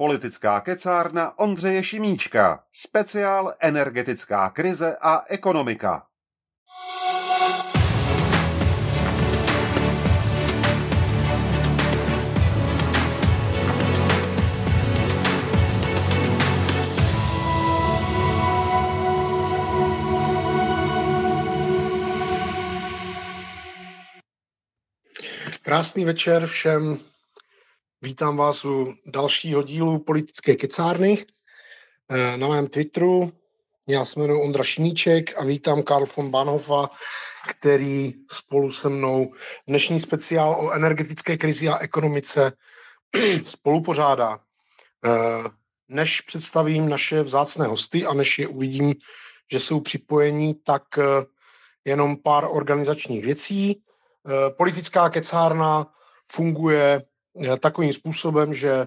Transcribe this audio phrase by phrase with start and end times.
[0.00, 2.64] Politická kecárna Ondřeje Šimíčka.
[2.72, 6.02] Speciál energetická krize a ekonomika.
[25.62, 27.07] Krásný večer všem.
[28.02, 31.26] Vítám vás u dalšího dílu politické kecárny
[32.08, 33.32] eh, na mém Twitteru.
[33.88, 36.90] Já se jmenuji Ondra Šimíček a vítám Karl von Bahnhofa,
[37.48, 39.32] který spolu se mnou
[39.68, 42.52] dnešní speciál o energetické krizi a ekonomice
[43.44, 44.40] spolupořádá.
[45.04, 45.44] Eh,
[45.88, 48.94] než představím naše vzácné hosty a než je uvidím,
[49.52, 51.02] že jsou připojení, tak eh,
[51.84, 53.82] jenom pár organizačních věcí.
[54.56, 55.86] Politická kecárna
[56.32, 57.02] funguje
[57.60, 58.86] takovým způsobem, že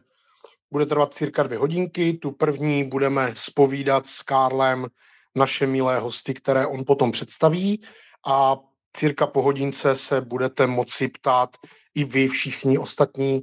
[0.71, 2.13] bude trvat cirka dvě hodinky.
[2.13, 4.87] Tu první budeme spovídat s Karlem
[5.35, 7.81] naše milé hosty, které on potom představí
[8.27, 8.57] a
[8.93, 11.49] cirka po hodince se budete moci ptát
[11.95, 13.41] i vy všichni ostatní,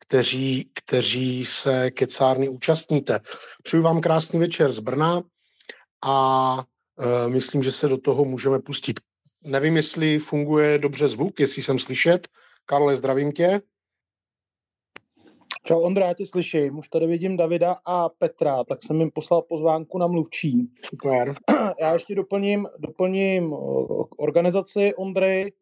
[0.00, 3.20] kteří, kteří se kecárny účastníte.
[3.62, 5.22] Přeju vám krásný večer z Brna
[6.04, 6.58] a
[6.98, 9.00] e, myslím, že se do toho můžeme pustit.
[9.44, 12.28] Nevím, jestli funguje dobře zvuk, jestli jsem slyšet.
[12.66, 13.60] Karle, zdravím tě.
[15.68, 16.78] Čau Ondra, já tě slyším.
[16.78, 20.70] Už tady vidím Davida a Petra, tak jsem jim poslal pozvánku na mluvčí.
[20.82, 21.34] Super.
[21.80, 23.52] Já ještě doplním, doplním
[24.18, 25.52] organizaci Ondry,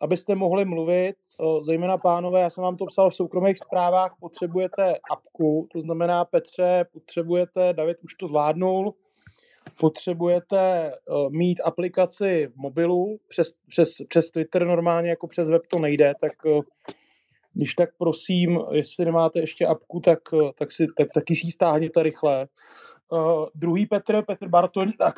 [0.00, 1.16] abyste mohli mluvit,
[1.60, 6.84] zejména pánové, já jsem vám to psal v soukromých zprávách, potřebujete apku, to znamená Petře,
[6.92, 8.94] potřebujete, David už to zvládnul,
[9.80, 10.92] potřebujete
[11.28, 16.32] mít aplikaci v mobilu, přes, přes, přes Twitter normálně, jako přes web to nejde, tak
[17.58, 20.18] když tak prosím, jestli nemáte ještě apku, tak,
[20.54, 22.48] tak si tak, taky si ji stáhněte rychle.
[23.08, 25.14] Uh, druhý Petr, Petr Bartoň, tak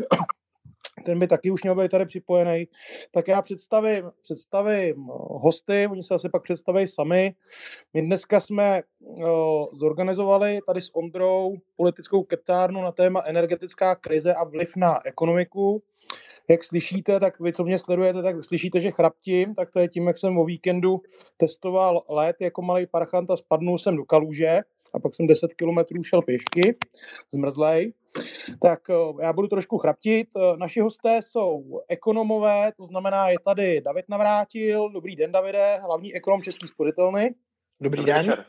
[1.04, 2.68] ten by taky už měl být tady připojený,
[3.10, 4.96] tak já představím, představím
[5.30, 7.34] hosty, oni se asi pak představí sami.
[7.94, 9.24] My dneska jsme uh,
[9.72, 15.82] zorganizovali tady s Ondrou politickou ketárnu na téma energetická krize a vliv na ekonomiku
[16.50, 20.06] jak slyšíte, tak vy, co mě sledujete, tak slyšíte, že chraptím, tak to je tím,
[20.06, 21.02] jak jsem o víkendu
[21.36, 24.60] testoval let jako malý parchant a spadnul jsem do kaluže
[24.94, 26.76] a pak jsem 10 kilometrů šel pěšky,
[27.32, 27.92] zmrzlej.
[28.62, 30.28] Tak eh, já budu trošku chraptit.
[30.36, 34.90] Eh, naši hosté jsou ekonomové, to znamená, je tady David Navrátil.
[34.90, 37.34] Dobrý den, Davide, hlavní ekonom Český spořitelny.
[37.80, 38.26] Dobrý, Dobrý den.
[38.26, 38.44] Večer.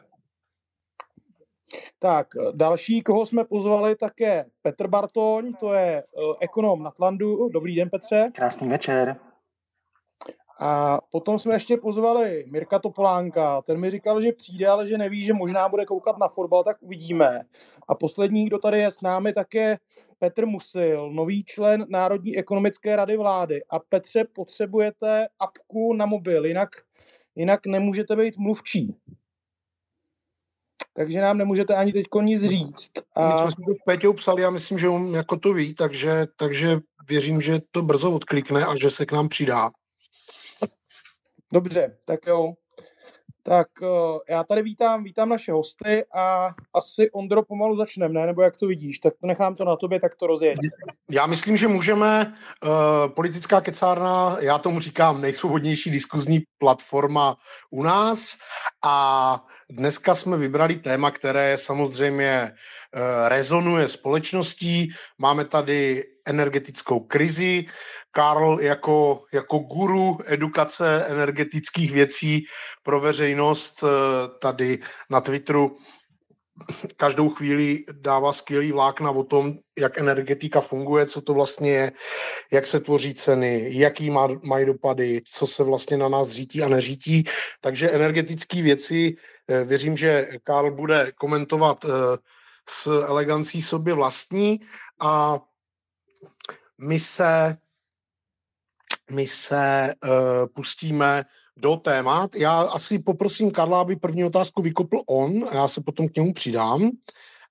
[2.00, 7.50] Tak, další, koho jsme pozvali, tak je Petr Bartoň, to je uh, ekonom na Tlandu.
[7.50, 8.32] Dobrý den, Petře.
[8.36, 9.16] Krásný večer.
[10.64, 13.62] A potom jsme ještě pozvali Mirka Topolánka.
[13.62, 16.78] Ten mi říkal, že přijde, ale že neví, že možná bude koukat na fotbal, tak
[16.82, 17.42] uvidíme.
[17.88, 19.80] A poslední, kdo tady je s námi, tak je
[20.20, 23.62] Petr Musil, nový člen Národní ekonomické rady vlády.
[23.70, 26.70] A Petře, potřebujete apku na mobil, jinak,
[27.36, 28.96] jinak nemůžete být mluvčí
[30.94, 32.90] takže nám nemůžete ani teď nic říct.
[33.16, 33.28] A...
[33.28, 36.78] My jsme si to Péťou psali, já myslím, že on jako to ví, takže, takže
[37.10, 39.72] věřím, že to brzo odklikne a že se k nám přidá.
[41.54, 42.54] Dobře, tak jo.
[43.44, 43.88] Tak uh,
[44.30, 48.26] já tady vítám, vítám naše hosty a asi Ondro pomalu začneme, ne?
[48.26, 49.00] Nebo jak to vidíš?
[49.00, 50.60] Tak to nechám to na tobě, tak to rozjeď.
[51.12, 52.34] Já myslím, že můžeme.
[52.64, 52.72] Uh,
[53.14, 57.38] politická kecárna, já tomu říkám nejsvobodnější diskuzní platforma
[57.72, 58.38] u nás
[58.86, 64.92] a dneska jsme vybrali téma, které samozřejmě uh, rezonuje společností.
[65.18, 67.66] Máme tady energetickou krizi.
[68.12, 72.46] Karl jako, jako guru edukace energetických věcí
[72.84, 73.88] pro veřejnost eh,
[74.40, 74.80] tady
[75.10, 75.76] na Twitteru
[76.96, 81.92] každou chvíli dává skvělý vlákna o tom, jak energetika funguje, co to vlastně je,
[82.52, 86.68] jak se tvoří ceny, jaký má, mají dopady, co se vlastně na nás řítí a
[86.68, 87.24] neřítí.
[87.62, 89.16] Takže energetické věci,
[89.48, 92.18] eh, věřím, že Karl bude komentovat eh,
[92.70, 94.60] s elegancí sobě vlastní
[95.00, 95.40] a
[96.78, 97.58] my se,
[99.12, 100.12] my se uh,
[100.56, 101.26] pustíme
[101.58, 102.36] do témat.
[102.36, 106.34] Já asi poprosím Karla, aby první otázku vykopl on a já se potom k němu
[106.34, 106.92] přidám,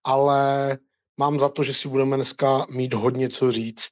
[0.04, 0.78] ale
[1.20, 3.90] mám za to, že si budeme dneska mít hodně co říct.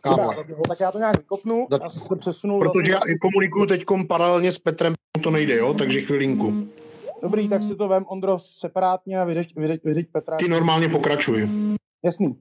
[0.00, 0.34] Karla.
[0.68, 2.58] tak já to nějak vykopnu a se přesunu.
[2.58, 6.68] Protože já komunikuju teď paralelně s Petrem, to nejde, jo, takže chvilinku.
[7.22, 10.36] Dobrý, tak si to vem, Ondro, separátně a vyřeď, vyřeď, vyřeď Petra.
[10.36, 11.48] Ty normálně pokračuj.
[12.04, 12.36] Jasný.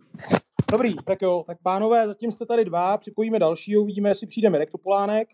[0.70, 4.72] Dobrý, tak jo, tak pánové, zatím jste tady dva, připojíme dalšího, uvidíme, jestli přijde Mirek
[4.72, 5.28] Topolánek.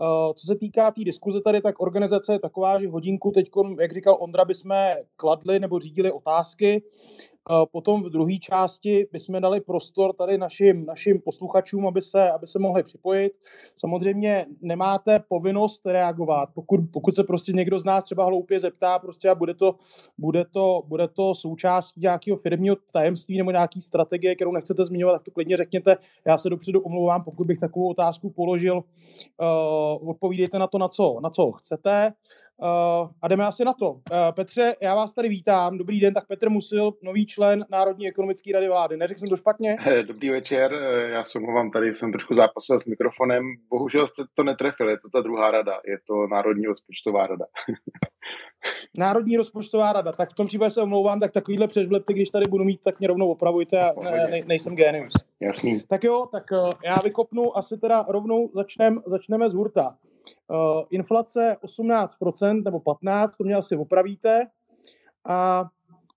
[0.00, 3.92] Uh, co se týká té diskuze tady, tak organizace je taková, že hodinku teď, jak
[3.92, 4.76] říkal Ondra, bychom
[5.16, 6.82] kladli nebo řídili otázky.
[7.72, 12.58] Potom v druhé části bychom dali prostor tady našim, našim posluchačům, aby se, aby se
[12.58, 13.32] mohli připojit.
[13.76, 19.28] Samozřejmě nemáte povinnost reagovat, pokud, pokud se prostě někdo z nás třeba hloupě zeptá prostě
[19.28, 19.74] a bude to,
[20.18, 25.22] bude to, bude to součástí nějakého firmního tajemství nebo nějaký strategie, kterou nechcete zmiňovat, tak
[25.24, 25.96] to klidně řekněte.
[26.26, 28.74] Já se dopředu omlouvám, pokud bych takovou otázku položil.
[28.76, 32.12] Uh, odpovídejte na to, na co, na co chcete.
[32.62, 33.90] Uh, a jdeme asi na to.
[33.90, 34.00] Uh,
[34.30, 35.78] Petře, já vás tady vítám.
[35.78, 38.96] Dobrý den, tak Petr Musil, nový člen Národní ekonomické rady vlády.
[38.96, 39.76] Neřekl jsem to špatně?
[40.06, 43.44] Dobrý večer, eh, já se omlouvám, tady jsem trošku zápasil s mikrofonem.
[43.70, 47.44] Bohužel jste to netrefili, je to ta druhá rada, je to Národní rozpočtová rada.
[48.98, 52.64] Národní rozpočtová rada, tak v tom případě se omlouvám, tak takovýhle přežblepy, když tady budu
[52.64, 55.12] mít, tak mě rovnou opravujte, a ne, nejsem genius.
[55.40, 55.80] Jasný.
[55.88, 56.44] Tak jo, tak
[56.84, 59.96] já vykopnu asi teda rovnou začnem, začneme z hurta.
[60.48, 64.46] Uh, inflace 18% nebo 15%, to mě asi opravíte.
[65.24, 65.64] A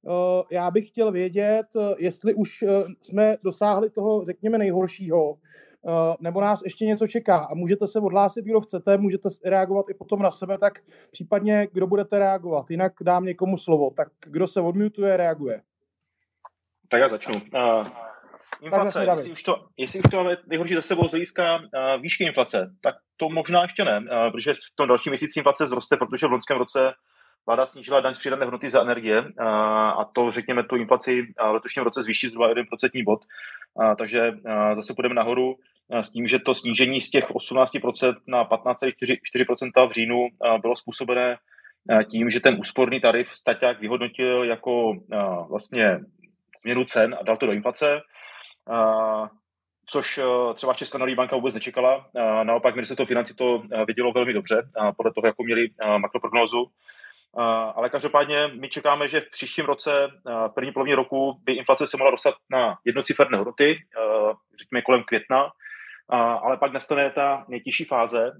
[0.01, 0.11] uh,
[0.51, 2.69] já bych chtěl vědět, uh, jestli už uh,
[3.01, 5.37] jsme dosáhli toho, řekněme, nejhoršího,
[6.19, 7.37] nebo nás ještě něco čeká.
[7.37, 10.79] A můžete se odhlásit, kdo chcete, můžete reagovat i potom na sebe, tak
[11.11, 12.71] případně, kdo budete reagovat.
[12.71, 13.89] Jinak dám někomu slovo.
[13.89, 15.61] Tak kdo se odmutuje, reaguje.
[16.89, 17.33] Tak já začnu.
[17.33, 17.87] Uh,
[18.61, 22.23] inflace, jestli už, to, jestli už to máme nejhorší za sebou z hlediska uh, výšky
[22.23, 26.27] inflace, tak to možná ještě ne, uh, protože v tom dalším měsíci inflace zroste, protože
[26.27, 26.93] v loňském roce
[27.45, 29.47] vláda snížila daň z přidané hodnoty za energie uh,
[29.99, 33.19] a to, řekněme, tu inflaci v letošním roce zvýší zhruba 1% bod.
[33.73, 35.55] Uh, takže uh, zase půjdeme nahoru
[36.01, 40.27] s tím, že to snížení z těch 18% na 15,4% v říjnu
[40.61, 41.37] bylo způsobené
[42.11, 44.93] tím, že ten úsporný tarif Staťák vyhodnotil jako
[45.49, 45.99] vlastně
[46.61, 48.01] změnu cen a dal to do inflace
[49.91, 52.05] což eh, třeba Česká národní banka vůbec nečekala.
[52.43, 56.65] Naopak ministerstvo financí to eh, vidělo velmi dobře, podle toho, jakou měli eh, makroprognózu.
[57.75, 60.07] Ale každopádně my čekáme, že v příštím roce,
[60.55, 63.77] první polovině roku, by inflace se mohla dostat na jednociferné hodnoty,
[64.59, 65.49] řekněme kolem května,
[66.43, 68.31] ale pak nastane ta nejtěžší fáze,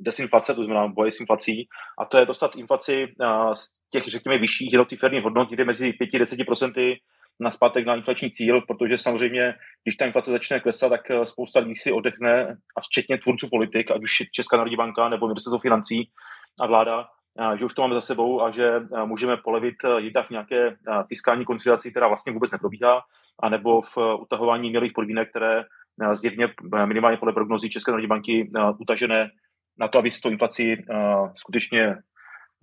[0.00, 3.14] desinflace, to znamená boje s inflací, a to je dostat inflaci
[3.54, 6.96] z těch, řekněme, vyšších jednociferných hodnot, někde mezi 5-10%
[7.40, 9.54] na zpátek na inflační cíl, protože samozřejmě,
[9.84, 13.90] když ta inflace začne klesat, tak eh, spousta lidí si odechne, a včetně tvůrců politik,
[13.90, 16.10] ať už Česká národní banka nebo ministerstvo financí
[16.60, 17.06] a vláda,
[17.56, 20.76] že už to máme za sebou a že eh, můžeme polevit eh, jednak v nějaké
[21.08, 23.02] fiskální konsolidaci, která vlastně vůbec neprobíhá,
[23.42, 25.64] anebo v utahování mělých podmínek, které
[26.12, 26.48] zjevně
[26.84, 29.30] minimálně podle prognozí České národní banky utažené
[29.78, 30.84] na to, aby si to inflaci
[31.34, 31.96] skutečně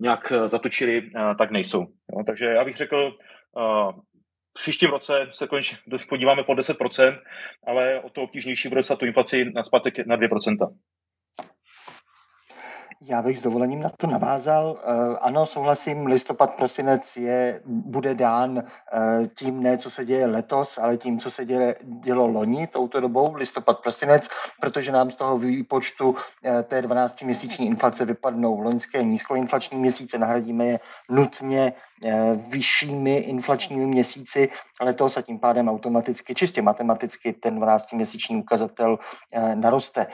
[0.00, 1.86] nějak zatočili, tak nejsou.
[2.26, 3.12] Takže já bych řekl,
[4.52, 5.78] příštím roce se konečně
[6.08, 7.18] podíváme po 10%,
[7.66, 10.56] ale o to obtížnější bude se tu inflaci na zpátek na 2%.
[13.04, 14.78] Já bych s dovolením na to navázal.
[14.78, 20.78] Eh, ano, souhlasím, listopad, prosinec je, bude dán eh, tím ne, co se děje letos,
[20.78, 24.28] ale tím, co se děje, dělo loni touto dobou, listopad, prosinec,
[24.60, 30.80] protože nám z toho výpočtu eh, té 12-měsíční inflace vypadnou loňské nízkoinflační měsíce, nahradíme je
[31.10, 31.72] nutně
[32.48, 34.48] vyššími inflačními měsíci
[34.80, 38.98] letos a tím pádem automaticky, čistě matematicky ten 12-měsíční ukazatel
[39.54, 40.06] naroste.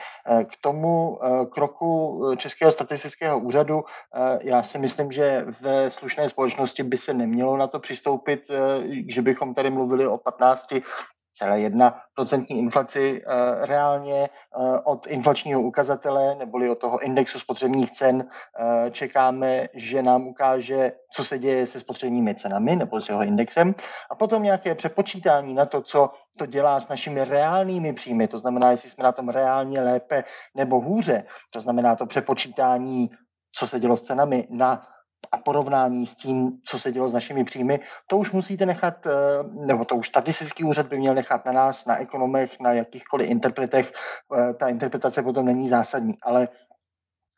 [0.43, 1.19] K tomu
[1.49, 3.83] kroku Českého statistického úřadu.
[4.15, 8.55] Eh, já si myslím, že ve slušné společnosti by se nemělo na to přistoupit, eh,
[9.07, 10.81] že bychom tady mluvili o 15
[11.39, 17.91] celé jedna procentní inflaci uh, reálně uh, od inflačního ukazatele neboli od toho indexu spotřebních
[17.91, 23.23] cen uh, čekáme, že nám ukáže, co se děje se spotřebními cenami nebo s jeho
[23.23, 23.75] indexem.
[24.11, 28.71] A potom nějaké přepočítání na to, co to dělá s našimi reálnými příjmy, to znamená,
[28.71, 30.23] jestli jsme na tom reálně lépe
[30.55, 33.09] nebo hůře, to znamená to přepočítání
[33.51, 34.87] co se dělo s cenami na
[35.31, 39.11] a porovnání s tím, co se dělo s našimi příjmy, to už musíte nechat, eh,
[39.65, 43.93] nebo to už statistický úřad by měl nechat na nás, na ekonomech, na jakýchkoliv interpretech.
[44.37, 46.47] Eh, ta interpretace potom není zásadní, ale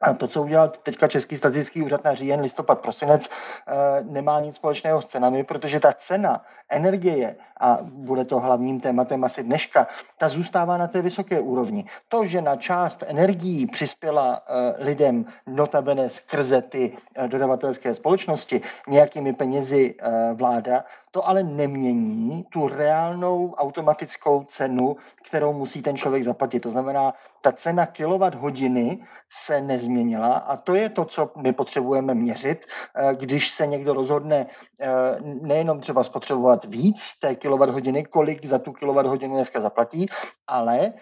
[0.01, 4.55] a to, co udělal teďka Český statistický úřad na říjen, listopad, prosinec, eh, nemá nic
[4.55, 9.87] společného s cenami, protože ta cena energie, a bude to hlavním tématem asi dneška,
[10.17, 11.85] ta zůstává na té vysoké úrovni.
[12.07, 19.33] To, že na část energií přispěla eh, lidem notabene skrze ty eh, dodavatelské společnosti nějakými
[19.33, 19.95] penězi
[20.33, 24.95] vláda, To ale nemění tu reálnou automatickou cenu,
[25.27, 26.59] kterou musí ten člověk zaplatit.
[26.59, 28.99] To znamená, ta cena kilowatt hodiny
[29.29, 34.47] se nezměnila a to je to, co my potřebujeme měřit, eh, když se někdo rozhodne
[34.81, 34.89] eh,
[35.21, 37.35] nejenom třeba spotřebovat víc té
[37.69, 38.71] hodiny, kolik za tu
[39.05, 40.05] hodinu dneska zaplatí,
[40.47, 40.93] ale eh,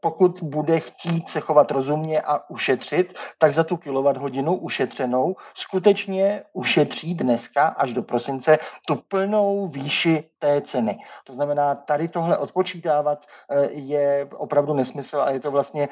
[0.00, 3.76] pokud bude chtít se chovat rozumně a ušetřit, tak za tu
[4.16, 10.98] hodinu ušetřenou skutečně ušetří dneska až do prosince tu plnou výši té ceny.
[11.24, 13.26] To znamená, tady tohle odpočítávat
[13.70, 15.88] je opravdu nesmysl a je to vlastně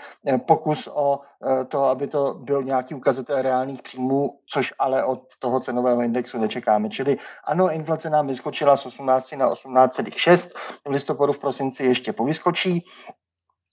[0.47, 1.21] pokus o
[1.69, 6.91] to, aby to byl nějaký ukazatel reálných příjmů, což ale od toho cenového indexu nečekáme.
[6.91, 10.51] Čili ano, inflace nám vyskočila z 18 na 18,6,
[10.89, 12.85] v listopadu v prosinci ještě povyskočí,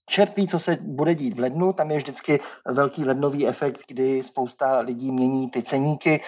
[0.06, 4.22] Čert ví, co se bude dít v lednu, tam je vždycky velký lednový efekt, kdy
[4.22, 6.20] spousta lidí mění ty ceníky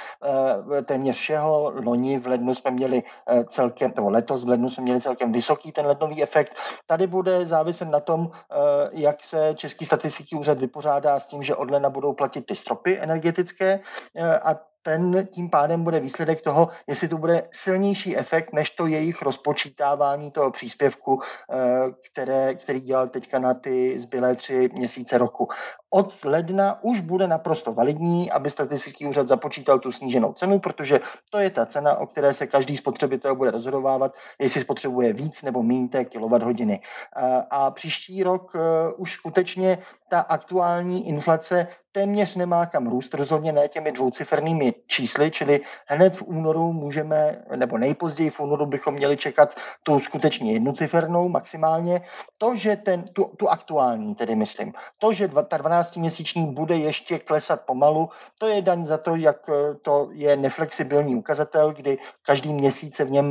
[0.78, 1.72] eh, téměř všeho.
[1.84, 5.72] Loni v lednu jsme měli eh, celkem, nebo letos v lednu jsme měli celkem vysoký
[5.72, 6.56] ten lednový efekt.
[6.86, 8.56] Tady bude záviset na tom, eh,
[8.92, 12.98] jak se Český statistický úřad vypořádá s tím, že od ledna budou platit ty stropy
[13.00, 13.80] energetické
[14.42, 14.54] a
[14.86, 20.30] ten tím pádem bude výsledek toho, jestli to bude silnější efekt než to jejich rozpočítávání
[20.30, 21.56] toho příspěvku, eh,
[22.12, 25.48] které, který dělal teďka na ty zbylé tři měsíce roku
[25.96, 31.00] od ledna už bude naprosto validní, aby statistický úřad započítal tu sníženou cenu, protože
[31.30, 35.62] to je ta cena, o které se každý spotřebitel bude rozhodovávat, jestli spotřebuje víc nebo
[35.62, 36.04] méně té
[36.42, 36.80] hodiny.
[37.50, 38.58] A příští rok e,
[38.96, 39.78] už skutečně
[40.08, 46.22] ta aktuální inflace téměř nemá kam růst, rozhodně ne těmi dvoucifernými čísly, čili hned v
[46.22, 52.00] únoru můžeme, nebo nejpozději v únoru bychom měli čekat tu skutečně jednocifernou maximálně.
[52.38, 57.18] To, že ten, tu, tu aktuální, tedy myslím, to, že ta 12 12-měsíční bude ještě
[57.18, 58.08] klesat pomalu.
[58.38, 63.04] To je daň za to, jak eh, to je neflexibilní ukazatel, kdy každý měsíc se
[63.04, 63.26] v něm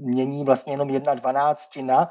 [0.00, 2.10] mění vlastně jenom jedna dvanáctina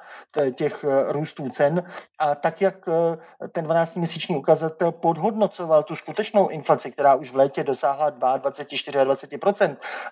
[0.56, 1.84] těch eh, růstů cen.
[2.20, 7.64] A tak, jak eh, ten 12-měsíční ukazatel podhodnocoval tu skutečnou inflaci, která už v létě
[7.64, 8.98] dosáhla 22, 24,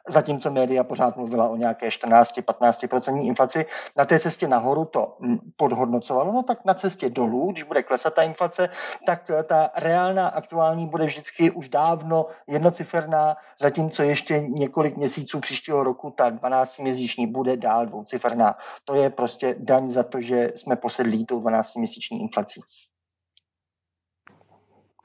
[0.07, 3.65] zatímco média pořád mluvila o nějaké 14-15% inflaci,
[3.97, 5.17] na té cestě nahoru to
[5.57, 8.69] podhodnocovalo, no tak na cestě dolů, když bude klesat ta inflace,
[9.05, 16.09] tak ta reálná aktuální bude vždycky už dávno jednociferná, zatímco ještě několik měsíců příštího roku
[16.09, 18.55] ta 12-měsíční bude dál dvouciferná.
[18.85, 22.61] To je prostě daň za to, že jsme posedlí tou 12-měsíční inflací.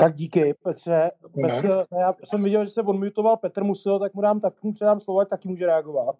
[0.01, 1.11] Tak díky, Petře.
[1.43, 1.69] Petře
[2.01, 5.21] já jsem viděl, že se odmutoval Petr Musil, tak mu dám, tak mu předám slovo,
[5.21, 6.17] tak taky může reagovat.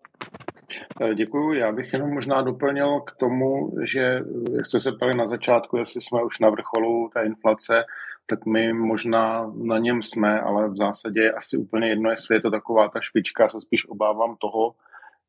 [1.01, 1.53] Eh, Děkuji.
[1.53, 4.21] Já bych jenom možná doplnil k tomu, že
[4.53, 7.85] jak jste se ptali na začátku, jestli jsme už na vrcholu té inflace,
[8.27, 12.41] tak my možná na něm jsme, ale v zásadě je asi úplně jedno, jestli je
[12.41, 14.75] to taková ta špička, co spíš obávám toho,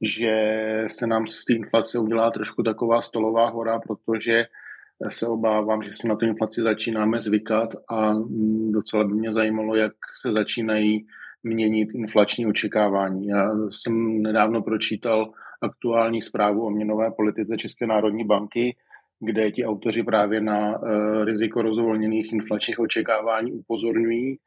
[0.02, 0.34] že
[0.88, 4.46] se nám z té inflace udělá trošku taková stolová hora, protože
[5.08, 8.14] se obávám, že si na tu inflaci začínáme zvykat a
[8.72, 11.06] docela by mě zajímalo, jak se začínají
[11.44, 13.28] měnit inflační očekávání.
[13.28, 18.76] Já jsem nedávno pročítal aktuální zprávu o měnové politice České národní banky,
[19.20, 24.38] kde ti autoři právě na uh, riziko rozvolněných inflačních očekávání upozorňují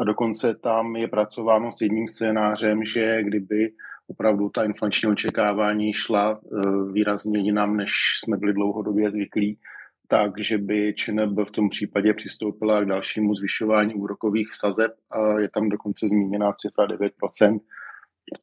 [0.00, 3.68] a dokonce tam je pracováno s jedním scénářem, že kdyby
[4.06, 7.92] opravdu ta inflační očekávání šla uh, výrazně jinam, než
[8.24, 9.58] jsme byli dlouhodobě zvyklí,
[10.12, 14.92] takže by ČNB v tom případě přistoupila k dalšímu zvyšování úrokových sazeb
[15.38, 17.60] je tam dokonce zmíněná cifra 9%.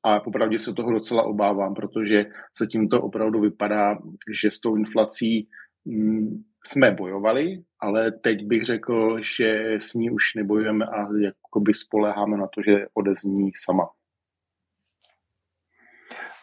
[0.04, 2.26] A popravdě se toho docela obávám, protože
[2.58, 3.98] se tímto opravdu vypadá,
[4.42, 5.48] že s tou inflací
[5.86, 12.38] Mm, jsme bojovali, ale teď bych řekl, že s ní už nebojujeme a jakoby spoleháme
[12.38, 13.90] na to, že odezní sama.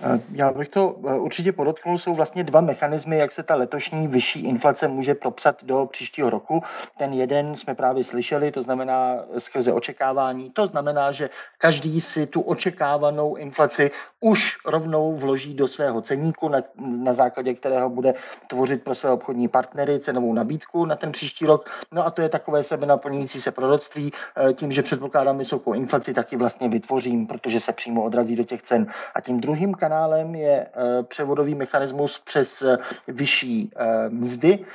[0.02, 4.08] Eh, já bych to eh, určitě podotknul, jsou vlastně dva mechanismy, jak se ta letošní
[4.08, 6.62] vyšší inflace může propsat do příštího roku.
[6.98, 10.50] Ten jeden jsme právě slyšeli, to znamená skrze očekávání.
[10.50, 16.62] To znamená, že každý si tu očekávanou inflaci už rovnou vloží do svého ceníku, na,
[16.76, 18.14] na základě kterého bude
[18.46, 21.70] tvořit pro své obchodní partnery cenovou nabídku na ten příští rok.
[21.92, 24.12] No a to je takové sebe naplňující se proroctví.
[24.36, 28.62] Eh, tím, že předpokládám vysokou inflaci, taky vlastně vytvořím, protože se přímo odrazí do těch
[28.62, 28.86] cen.
[29.14, 32.78] A tím druhým kanálem je eh, převodový mechanismus přes eh,
[33.08, 34.66] vyšší eh, mzdy.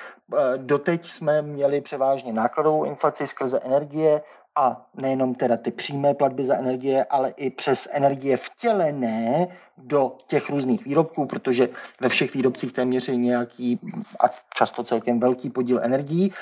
[0.57, 4.21] Doteď jsme měli převážně nákladovou inflaci skrze energie,
[4.55, 9.47] a nejenom teda ty přímé platby za energie, ale i přes energie vtělené
[9.77, 11.69] do těch různých výrobků, protože
[12.01, 13.79] ve všech výrobcích téměř je nějaký
[14.23, 14.25] a
[14.55, 16.33] často celkem velký podíl energií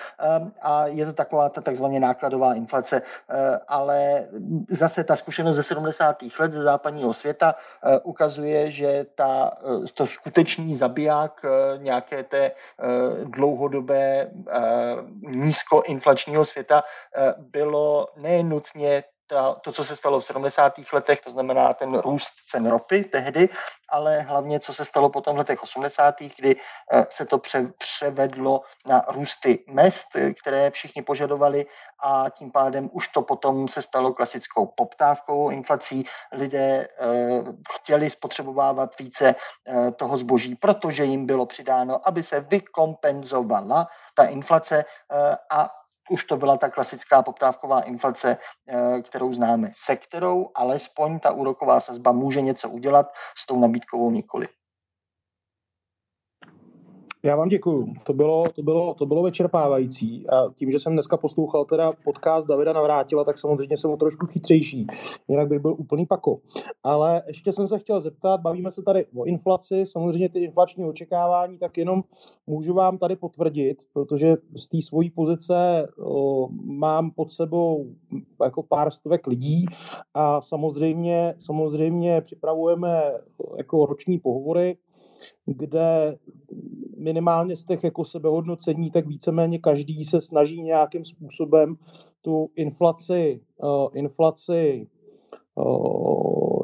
[0.62, 3.01] a je to taková ta takzvaně nákladová inflace,
[3.67, 4.27] ale
[4.69, 6.17] zase ta zkušenost ze 70.
[6.39, 7.55] let ze západního světa
[8.03, 9.51] ukazuje, že ta,
[9.93, 11.45] to skutečný zabiják
[11.77, 12.51] nějaké té
[13.24, 14.31] dlouhodobé
[15.21, 16.83] nízkoinflačního světa
[17.38, 20.74] bylo nenutně ta, to, co se stalo v 70.
[20.93, 23.50] letech, to znamená ten růst cen ropy tehdy,
[23.89, 26.55] ale hlavně, co se stalo potom v letech 80., kdy
[26.91, 30.07] eh, se to pře, převedlo na růsty mest,
[30.41, 31.65] které všichni požadovali
[32.03, 36.05] a tím pádem už to potom se stalo klasickou poptávkou inflací.
[36.31, 37.43] Lidé eh,
[37.74, 44.86] chtěli spotřebovávat více eh, toho zboží, protože jim bylo přidáno, aby se vykompenzovala ta inflace
[45.50, 45.69] a
[46.09, 48.37] už to byla ta klasická poptávková inflace,
[48.67, 54.11] eh, kterou známe, se kterou alespoň ta úroková sazba může něco udělat, s tou nabídkovou
[54.11, 54.47] nikoli.
[57.23, 57.93] Já vám děkuju.
[58.03, 60.29] To bylo, to, bylo, to bylo vyčerpávající.
[60.29, 64.25] A tím, že jsem dneska poslouchal teda podcast Davida Navrátila, tak samozřejmě jsem o trošku
[64.25, 64.88] chytřejší.
[65.27, 66.39] Jinak bych byl úplný pako.
[66.83, 71.57] Ale ještě jsem se chtěl zeptat, bavíme se tady o inflaci, samozřejmě ty inflační očekávání,
[71.57, 72.03] tak jenom
[72.47, 77.85] můžu vám tady potvrdit, protože z té svojí pozice o, mám pod sebou
[78.43, 79.65] jako pár stovek lidí
[80.13, 83.13] a samozřejmě, samozřejmě připravujeme
[83.57, 84.77] jako roční pohovory,
[85.45, 86.17] kde
[86.97, 91.75] minimálně z těch jako sebehodnocení, tak víceméně každý se snaží nějakým způsobem
[92.21, 94.88] tu inflaci, uh, inflaci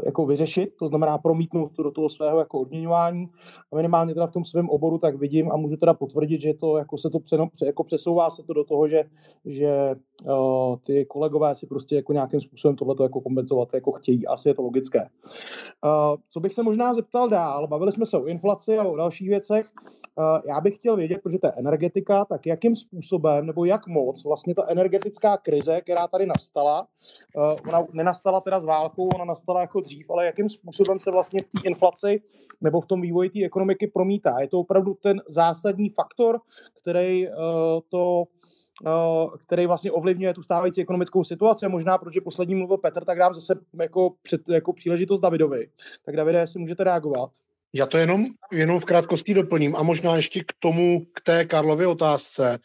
[0.05, 3.29] jako vyřešit, to znamená promítnout to do toho svého jako odměňování.
[3.71, 6.77] A minimálně teda v tom svém oboru tak vidím a můžu teda potvrdit, že to
[6.77, 9.03] jako se to přeno, jako přesouvá se to do toho, že,
[9.45, 9.95] že
[10.25, 14.55] uh, ty kolegové si prostě jako nějakým způsobem tohleto jako kompenzovat jako chtějí, asi je
[14.55, 15.01] to logické.
[15.01, 19.29] Uh, co bych se možná zeptal dál, bavili jsme se o inflaci a o dalších
[19.29, 19.71] věcech,
[20.47, 24.55] já bych chtěl vědět, protože to je energetika, tak jakým způsobem nebo jak moc vlastně
[24.55, 26.87] ta energetická krize, která tady nastala,
[27.35, 31.41] uh, ona nenastala teda z válkou, ona nastala jako dřív, ale jakým způsobem se vlastně
[31.41, 32.21] v té inflaci
[32.61, 34.39] nebo v tom vývoji té ekonomiky promítá.
[34.39, 36.39] Je to opravdu ten zásadní faktor,
[36.81, 37.33] který uh,
[37.89, 38.23] to
[39.37, 41.67] který vlastně ovlivňuje tu stávající ekonomickou situaci.
[41.67, 45.69] Možná, protože poslední mluvil Petr, tak dám zase jako, před, jako příležitost Davidovi.
[46.05, 47.29] Tak Davide, jestli můžete reagovat.
[47.77, 51.87] Já to jenom, jenom v krátkosti doplním a možná ještě k tomu, k té Karlově
[51.87, 52.59] otázce.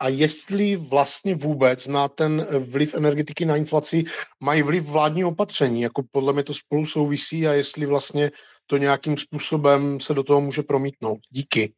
[0.00, 4.04] A jestli vlastně vůbec na ten vliv energetiky na inflaci
[4.40, 8.30] mají vliv vládní opatření, jako podle mě to spolu souvisí a jestli vlastně
[8.66, 11.18] to nějakým způsobem se do toho může promítnout.
[11.30, 11.72] Díky.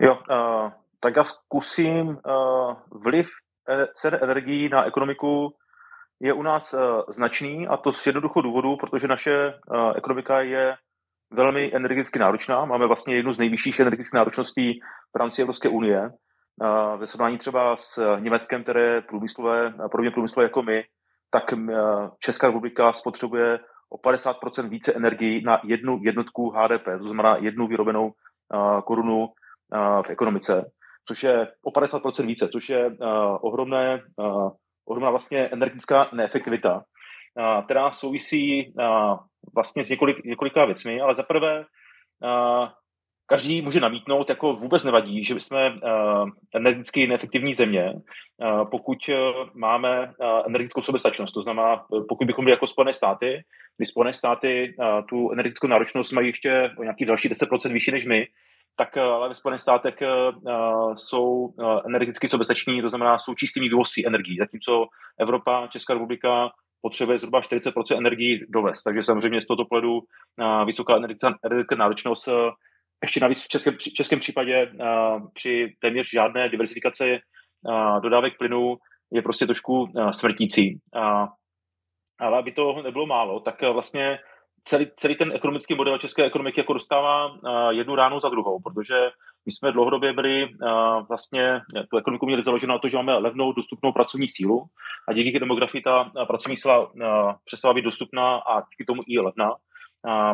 [0.00, 2.06] Jo, uh, tak já zkusím.
[2.08, 3.28] Uh, vliv
[3.94, 5.54] cen energií na ekonomiku
[6.20, 10.74] je u nás uh, značný a to z jednoduchého důvodu, protože naše uh, ekonomika je
[11.32, 12.64] velmi energeticky náročná.
[12.64, 14.80] Máme vlastně jednu z nejvyšších energetických náročností
[15.14, 16.10] v rámci Evropské unie.
[16.96, 20.84] Ve srovnání třeba s Německem, které je průmyslové, podobně průmyslové jako my,
[21.30, 21.44] tak
[22.18, 23.58] Česká republika spotřebuje
[23.90, 28.12] o 50% více energii na jednu jednotku HDP, to znamená jednu vyrobenou
[28.84, 29.28] korunu
[30.06, 30.70] v ekonomice,
[31.08, 32.90] což je o 50% více, což je
[33.40, 34.00] ohromné,
[34.86, 36.84] ohromná vlastně energetická neefektivita,
[37.64, 38.74] která souvisí
[39.54, 41.64] vlastně s několik, několika věcmi, ale za prvé
[43.26, 45.74] každý může namítnout, jako vůbec nevadí, že jsme
[46.54, 47.92] energeticky neefektivní země,
[48.70, 48.98] pokud
[49.54, 50.12] máme
[50.46, 51.34] energetickou soběstačnost.
[51.34, 53.34] To znamená, pokud bychom byli jako Spojené státy,
[53.76, 54.76] kdy Spojené státy
[55.08, 58.26] tu energetickou náročnost mají ještě o nějaký další 10% vyšší než my,
[58.76, 59.94] tak ale ve Spojených státech
[60.96, 61.54] jsou
[61.86, 64.86] energeticky soběstační, to znamená, jsou čistými vývozci energií, zatímco
[65.20, 66.50] Evropa, Česká republika
[66.82, 68.84] potřebuje zhruba 40% energii dovést.
[68.84, 70.00] Takže samozřejmě z tohoto pohledu
[70.66, 72.28] vysoká energetická náročnost
[73.02, 74.72] ještě navíc v českém, v českém případě
[75.34, 77.18] při téměř žádné diversifikaci
[78.02, 78.76] dodávek plynu
[79.12, 80.80] je prostě trošku smrtící.
[82.20, 84.18] Ale aby to nebylo málo, tak vlastně
[84.64, 87.36] celý, celý ten ekonomický model české ekonomiky jako dostává
[87.70, 89.10] jednu ránu za druhou, protože
[89.46, 90.48] my jsme dlouhodobě byli
[91.08, 94.64] vlastně, tu ekonomiku měli založenou na to, že máme levnou, dostupnou pracovní sílu
[95.08, 96.92] a díky demografii ta pracovní síla
[97.44, 99.54] přestala být dostupná a díky tomu i levná.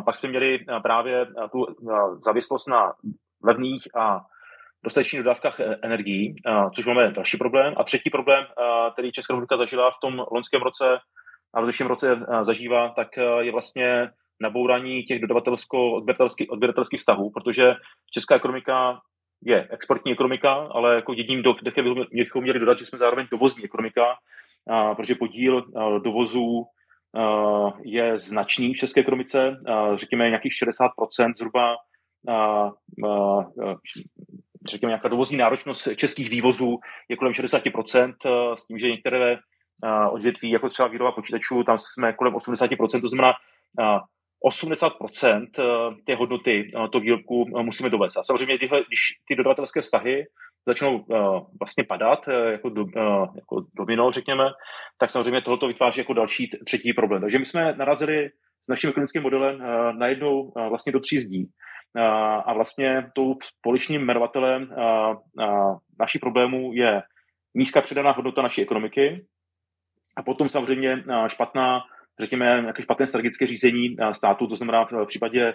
[0.05, 1.65] Pak jsme měli právě tu
[2.25, 2.93] závislost na
[3.45, 4.19] levných a
[4.83, 6.35] dostatečných dodávkách energií,
[6.75, 7.73] což máme další problém.
[7.77, 8.45] A třetí problém,
[8.93, 10.97] který Česká republika zažila v tom loňském roce
[11.53, 13.07] a v letošním roce zažívá, tak
[13.39, 14.09] je vlastně
[14.41, 17.73] nabourání těch dodavatelsko-odběratelských vztahů, protože
[18.13, 18.99] česká ekonomika
[19.43, 24.05] je exportní ekonomika, ale jako jedním dechem bychom měli dodat, že jsme zároveň dovozní ekonomika,
[24.69, 26.65] a, protože podíl a, dovozů
[27.83, 29.57] je značný v české ekonomice,
[29.95, 31.75] řekněme nějakých 60% zhruba
[34.69, 38.13] řekněme, nějaká dovozní náročnost českých vývozů je kolem 60%,
[38.55, 39.37] s tím, že některé
[40.11, 43.33] odvětví, jako třeba výroba počítačů, tam jsme kolem 80%, to znamená
[44.49, 45.47] 80%
[46.05, 48.17] té hodnoty toho výrobku musíme dovést.
[48.17, 50.23] A samozřejmě, když ty dodavatelské vztahy
[50.67, 51.05] začnou
[51.59, 52.85] vlastně padat jako, do,
[53.35, 54.43] jako domino, řekněme,
[54.97, 57.21] tak samozřejmě tohoto vytváří jako další třetí problém.
[57.21, 58.29] Takže my jsme narazili
[58.63, 59.63] s naším ekonomickým modelem
[59.97, 61.49] najednou vlastně do tří zdí.
[62.45, 64.69] A vlastně tou společným jmenovatelem
[65.99, 67.01] naší problémů je
[67.55, 69.25] nízká přidaná hodnota naší ekonomiky
[70.17, 71.81] a potom samozřejmě špatná,
[72.19, 75.53] řekněme, nějaké špatné strategické řízení uh, státu, to znamená v případě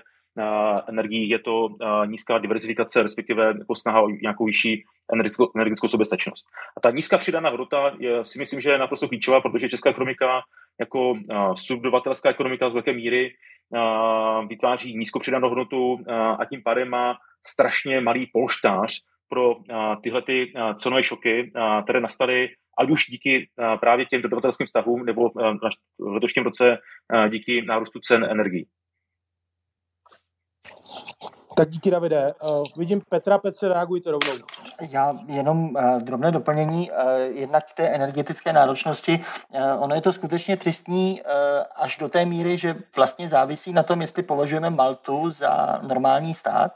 [0.88, 1.68] energií, je to
[2.06, 6.46] nízká diverzifikace, respektive jako snaha o nějakou vyšší energetickou, energetickou soběstačnost.
[6.76, 7.92] A ta nízká přidaná hodnota
[8.22, 10.40] si myslím, že je naprosto klíčová, protože česká ekonomika
[10.80, 11.14] jako
[11.54, 13.34] subdodavatelská ekonomika z velké míry
[14.48, 15.98] vytváří nízkou přidanou hodnotu
[16.38, 17.16] a tím pádem má
[17.46, 19.56] strašně malý polštář pro
[20.02, 21.52] tyhle ty cenové šoky,
[21.84, 23.48] které nastaly ať už díky
[23.80, 25.28] právě těm dodavatelským vztahům, nebo
[25.98, 26.78] v letošním roce
[27.30, 28.68] díky nárůstu cen energií.
[31.58, 32.34] Tak díky, Davide.
[32.42, 34.34] Uh, vidím Petra, Petře, reagujte rovnou.
[34.90, 36.96] Já jenom uh, drobné doplnění, uh,
[37.38, 39.24] jednak té energetické náročnosti.
[39.50, 41.30] Uh, ono je to skutečně tristní uh,
[41.76, 46.72] až do té míry, že vlastně závisí na tom, jestli považujeme Maltu za normální stát.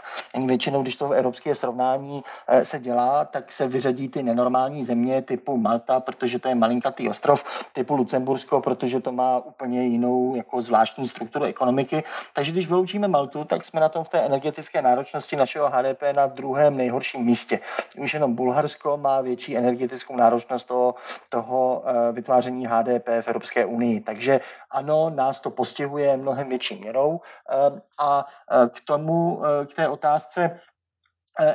[0.47, 5.23] Většinou, když to v evropské srovnání uh, se dělá, tak se vyřadí ty nenormální země
[5.23, 10.63] typu Malta, protože to je malinkatý ostrov, typu Lucembursko, protože to má úplně jinou jako
[10.63, 12.05] zvláštní strukturu ekonomiky.
[12.35, 16.03] Takže když vyloučíme Maltu, tak jsme na tom v té energetické energetické náročnosti našeho HDP
[16.13, 17.61] na druhém nejhorším místě.
[17.99, 20.95] Už jenom Bulharsko má větší energetickou náročnost toho,
[21.31, 24.01] toho eh, vytváření HDP v Evropské unii.
[24.01, 27.21] Takže ano, nás to postihuje mnohem větší měrou.
[27.21, 30.61] Eh, a eh, k tomu, k té otázce,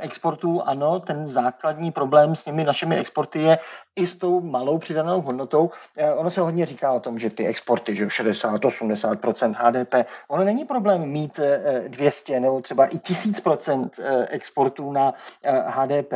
[0.01, 3.57] exportů, ano, ten základní problém s těmi našimi exporty je
[3.95, 5.69] i s tou malou přidanou hodnotou.
[5.97, 10.65] Eh, ono se hodně říká o tom, že ty exporty, že 60-80% HDP, ono není
[10.65, 11.39] problém mít
[11.87, 15.13] 200 eh, nebo třeba i 1000% eh, exportů na
[15.65, 16.13] HDP,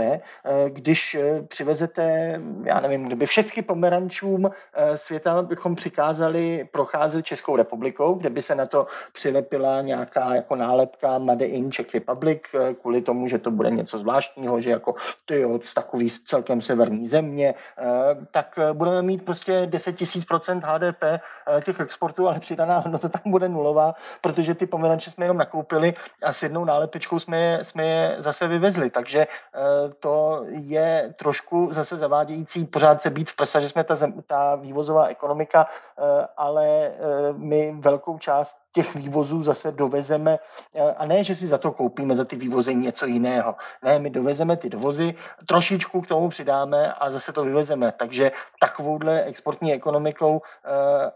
[0.69, 4.51] když přivezete, já nevím, kdyby všechny pomerančům
[4.95, 11.17] světa bychom přikázali procházet Českou republikou, kde by se na to přilepila nějaká jako nálepka
[11.17, 12.41] Made in Czech Republic,
[12.81, 14.95] kvůli tomu, že to bude něco zvláštního, že jako
[15.25, 20.63] ty z takový celkem severní země, Eh, tak eh, budeme mít prostě 10 tisíc procent
[20.63, 21.21] HDP eh,
[21.65, 25.93] těch exportů, ale přidaná hodnota tam bude nulová, protože ty pomeranče jsme jenom nakoupili
[26.23, 28.89] a s jednou nálepičkou jsme je, jsme je zase vyvezli.
[28.89, 29.27] Takže
[29.99, 34.55] to je trošku zase zavádějící pořád se být v prsa, že jsme ta, zem, ta
[34.55, 35.67] vývozová ekonomika,
[36.37, 36.91] ale
[37.37, 40.39] my velkou část těch vývozů zase dovezeme,
[40.73, 43.55] eh, a ne, že si za to koupíme, za ty vývozy něco jiného.
[43.83, 47.91] Ne, my dovezeme ty dovozy, trošičku k tomu přidáme a zase to vyvezeme.
[47.91, 50.41] Takže takovouhle exportní ekonomikou uh,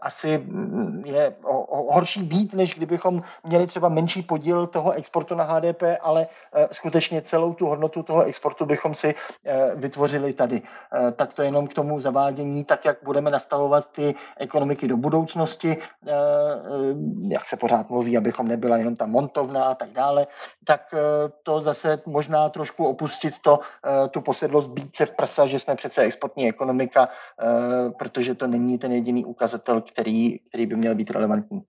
[0.00, 5.34] asi mm, je o, o, horší být, než kdybychom měli třeba menší podíl toho exportu
[5.34, 10.62] na HDP, ale uh, skutečně celou tu hodnotu toho exportu bychom si uh, vytvořili tady.
[10.62, 15.76] Uh, tak to jenom k tomu zavádění, tak jak budeme nastavovat ty ekonomiky do budoucnosti,
[15.76, 20.26] uh, jak se pořád mluví, abychom nebyla jenom ta montovna a tak dále,
[20.64, 20.98] tak eh,
[21.42, 25.76] to zase možná trošku opustit to, eh, tu posedlost být se v prsa, že jsme
[25.76, 31.10] přece exportní ekonomika, eh, protože to není ten jediný ukazatel, který, který by měl být
[31.10, 31.62] relevantní.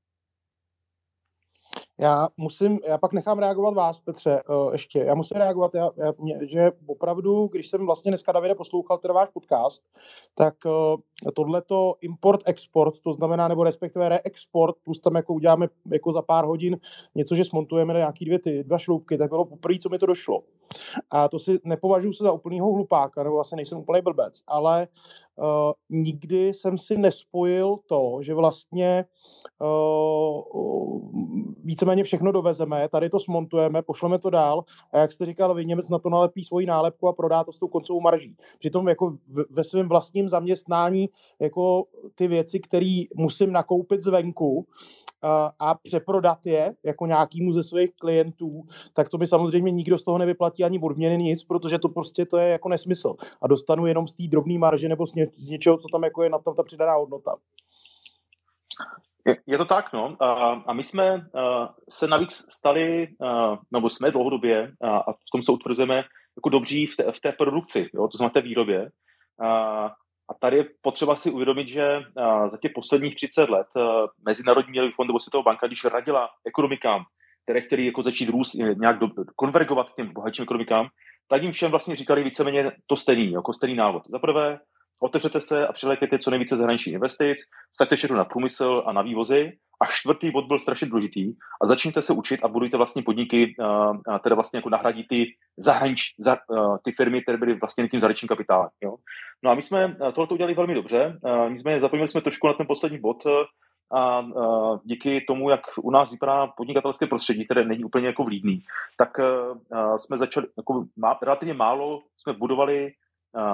[1.98, 5.00] Já musím, já pak nechám reagovat vás, Petře, uh, ještě.
[5.00, 9.14] Já musím reagovat, já, já, mě, že opravdu, když jsem vlastně dneska Davide poslouchal teda
[9.14, 9.84] váš podcast,
[10.36, 16.22] tak uh, tohleto import-export, to znamená, nebo respektive reexport, plus tam jako uděláme jako za
[16.22, 16.78] pár hodin
[17.16, 20.06] něco, že smontujeme na nějaký dvě ty, dva šloubky, tak bylo poprvé, co mi to
[20.06, 20.44] došlo.
[21.12, 24.88] A to si nepovažuji se za úplnýho hlupáka, nebo vlastně nejsem úplný blbec, ale
[25.36, 25.46] uh,
[25.90, 29.06] nikdy jsem si nespojil to, že vlastně
[29.62, 31.02] uh,
[31.64, 35.90] víceméně všechno dovezeme, tady to smontujeme, pošleme to dál a jak jste říkal, vy Němec
[35.90, 38.36] na to nalepí svoji nálepku a prodá to s tou koncovou marží.
[38.60, 39.18] Přitom jako
[39.50, 41.84] ve svém vlastním zaměstnání jako
[42.16, 44.66] ty věci, které musím nakoupit zvenku,
[45.60, 50.18] a přeprodat je jako nějakýmu ze svých klientů, tak to by samozřejmě nikdo z toho
[50.18, 53.16] nevyplatí ani odměny nic, protože to prostě to je jako nesmysl.
[53.42, 56.30] A dostanu jenom z té drobné marže nebo z, z něčeho, co tam jako je
[56.30, 57.36] na tom ta přidaná hodnota.
[59.48, 60.18] Je, to tak, no.
[60.68, 61.28] A, my jsme
[61.90, 63.08] se navíc stali,
[63.72, 66.04] nebo jsme dlouhodobě, a, v tom se utvrzujeme,
[66.38, 68.90] jako dobří v té, v té produkci, jo, to znamená té výrobě.
[70.30, 72.02] A tady je potřeba si uvědomit, že
[72.48, 73.68] za těch posledních 30 let
[74.26, 77.04] Mezinárodní měnový fond nebo Světová banka, když radila ekonomikám,
[77.44, 80.88] které chtěli jako začít růst, nějak do, konvergovat k těm bohatším ekonomikám,
[81.28, 84.04] tak jim všem vlastně říkali víceméně to stejný, jako stejný návod.
[84.10, 84.60] Za prvé,
[85.00, 87.38] otevřete se a přilékejte co nejvíce zahraničních investic,
[87.72, 89.52] vstaďte všechno na průmysl a na vývozy.
[89.82, 93.56] A čtvrtý bod byl strašně důležitý a začněte se učit a budujte vlastní podniky,
[94.20, 95.26] které vlastně jako nahradí ty
[95.58, 96.38] zahranič, za,
[96.84, 98.70] ty firmy, které byly vlastně tím zahraničním kapitálem.
[98.84, 98.96] Jo?
[99.44, 103.00] No a my jsme tohle udělali velmi dobře, nicméně zapomněli jsme trošku na ten poslední
[103.00, 103.18] bod,
[103.96, 104.26] a
[104.84, 108.60] díky tomu, jak u nás vypadá podnikatelské prostředí, které není úplně jako vlídný,
[108.98, 109.10] tak
[109.98, 112.88] jsme začali, jako má, relativně málo jsme budovali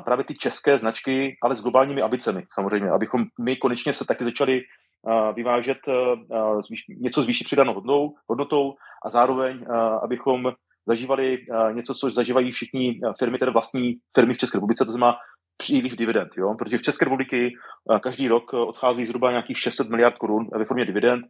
[0.05, 4.61] právě ty české značky, ale s globálními ambicemi samozřejmě, abychom my konečně se taky začali
[5.35, 5.77] vyvážet
[6.87, 8.73] něco s vyšší přidanou hodnou, hodnotou
[9.05, 9.65] a zároveň,
[10.03, 10.51] abychom
[10.87, 11.37] zažívali
[11.71, 15.17] něco, co zažívají všichni firmy, které vlastní firmy v České republice, to znamená
[15.57, 16.55] příliv dividend, jo?
[16.59, 17.53] protože v České republiky
[18.03, 21.25] každý rok odchází zhruba nějakých 600 miliard korun ve formě dividend,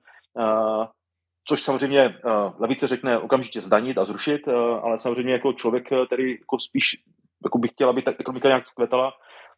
[1.47, 2.15] což samozřejmě
[2.59, 4.47] levice řekne okamžitě zdanit a zrušit,
[4.83, 6.95] ale samozřejmě jako člověk, který jako spíš
[7.43, 9.13] jako bych chtěl, aby ta ekonomika nějak zkvetala,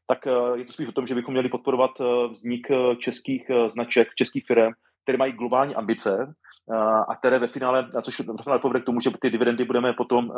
[0.08, 1.91] tak je to spíš o tom, že bychom měli podporovat
[2.32, 2.67] vznik
[2.98, 4.72] českých značek, českých firm,
[5.04, 6.34] které mají globální ambice
[7.08, 10.32] a které ve finále, což ve finále povede k tomu, že ty dividendy budeme potom,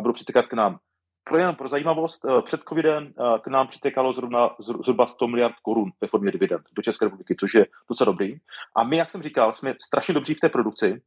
[0.00, 0.78] budou přitékat k nám.
[1.24, 5.54] Pro jenom pro zajímavost, eh, před covidem eh, k nám přitekalo zhruba, zhruba 100 miliard
[5.62, 8.36] korun ve formě dividend do České republiky, což je docela dobrý.
[8.76, 11.02] A my, jak jsem říkal, jsme strašně dobří v té produkci,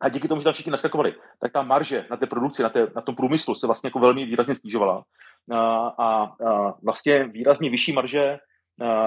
[0.00, 2.86] a díky tomu, že tam všichni naskakovali, tak ta marže na té produkci, na, té,
[2.96, 5.04] na tom průmyslu se vlastně jako velmi výrazně snižovala.
[5.52, 8.38] A, a, a vlastně výrazně vyšší marže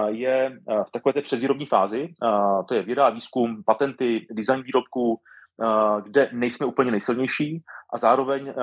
[0.07, 2.13] je v takové té předvýrobní fázi.
[2.67, 5.19] To je věda, výzkum, patenty, design výrobků,
[6.03, 8.53] kde nejsme úplně nejsilnější a zároveň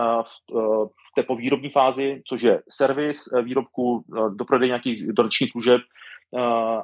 [0.82, 5.80] v té povýrobní fázi, což je servis e, výrobku, e, doprodej nějakých dodatečných služeb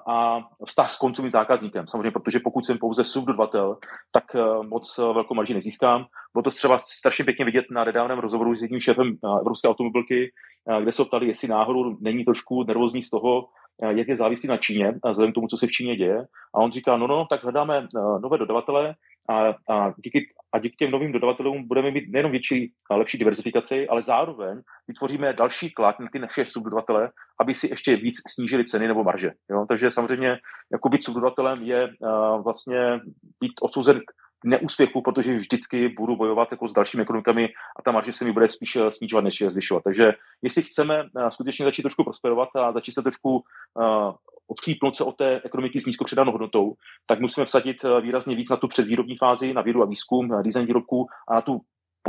[0.08, 1.86] a vztah s koncovým zákazníkem.
[1.88, 3.76] Samozřejmě, protože pokud jsem pouze subdodavatel,
[4.12, 4.24] tak
[4.68, 6.04] moc velkou marži nezískám.
[6.34, 10.32] Bylo to třeba strašně pěkně vidět na nedávném rozhovoru s jedním šéfem Evropské automobilky,
[10.80, 13.46] kde se ptali, jestli náhodou není trošku nervózní z toho,
[13.88, 16.18] jak je závislý na Číně, vzhledem k tomu, co se v Číně děje.
[16.54, 17.88] A on říká, no, no, tak hledáme
[18.22, 18.94] nové dodavatele,
[19.30, 23.88] a, a, díky, a díky těm novým dodavatelům budeme mít nejenom větší a lepší diversifikaci,
[23.88, 28.88] ale zároveň vytvoříme další klad na ty naše subdodavatele, aby si ještě víc snížili ceny
[28.88, 29.30] nebo marže.
[29.50, 29.66] Jo?
[29.68, 30.38] Takže samozřejmě
[30.72, 33.00] jako být subdodavatelem je uh, vlastně
[33.40, 34.00] být odsouzen
[34.44, 37.48] neúspěchu, protože vždycky budu bojovat jako s dalšími ekonomikami
[37.78, 39.84] a ta marže se mi bude spíš snižovat, než je zvyšovat.
[39.84, 44.12] Takže jestli chceme uh, skutečně začít trošku prosperovat a začít se trošku uh,
[44.50, 46.74] odchýpnout se od té ekonomiky s nízkou přidanou hodnotou,
[47.06, 50.42] tak musíme vsadit eh, výrazně víc na tu předvýrobní fázi, na vědu a výzkum, na
[50.42, 51.60] design výrobků a na tu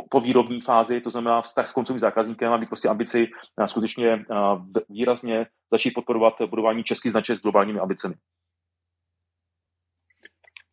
[0.10, 3.28] po, výrobní fázi, to znamená vztah s koncovým zákazníkem a mít prostě ambici
[3.66, 4.26] skutečně eh,
[4.90, 8.16] výrazně začít podporovat budování českých značek s globálními ambicemi.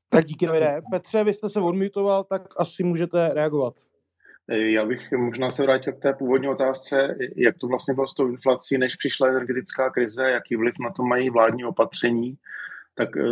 [0.09, 0.81] Tak díky, Davide.
[0.91, 3.75] Petře, vy jste se odmutoval, tak asi můžete reagovat.
[4.49, 8.29] Já bych možná se vrátil k té původní otázce, jak to vlastně bylo s tou
[8.29, 12.35] inflací, než přišla energetická krize, jaký vliv na to mají vládní opatření.
[12.95, 13.23] Tak eh,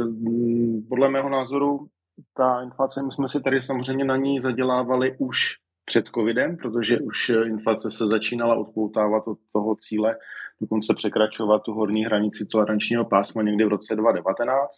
[0.89, 1.89] podle mého názoru
[2.35, 7.29] ta inflace, my jsme si tady samozřejmě na ní zadělávali už před covidem, protože už
[7.29, 10.17] inflace se začínala odpoutávat od toho cíle,
[10.61, 14.71] dokonce překračovat tu horní hranici tolerančního pásma někdy v roce 2019,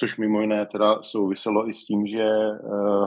[0.00, 2.56] což mimo jiné teda souviselo i s tím, že eh,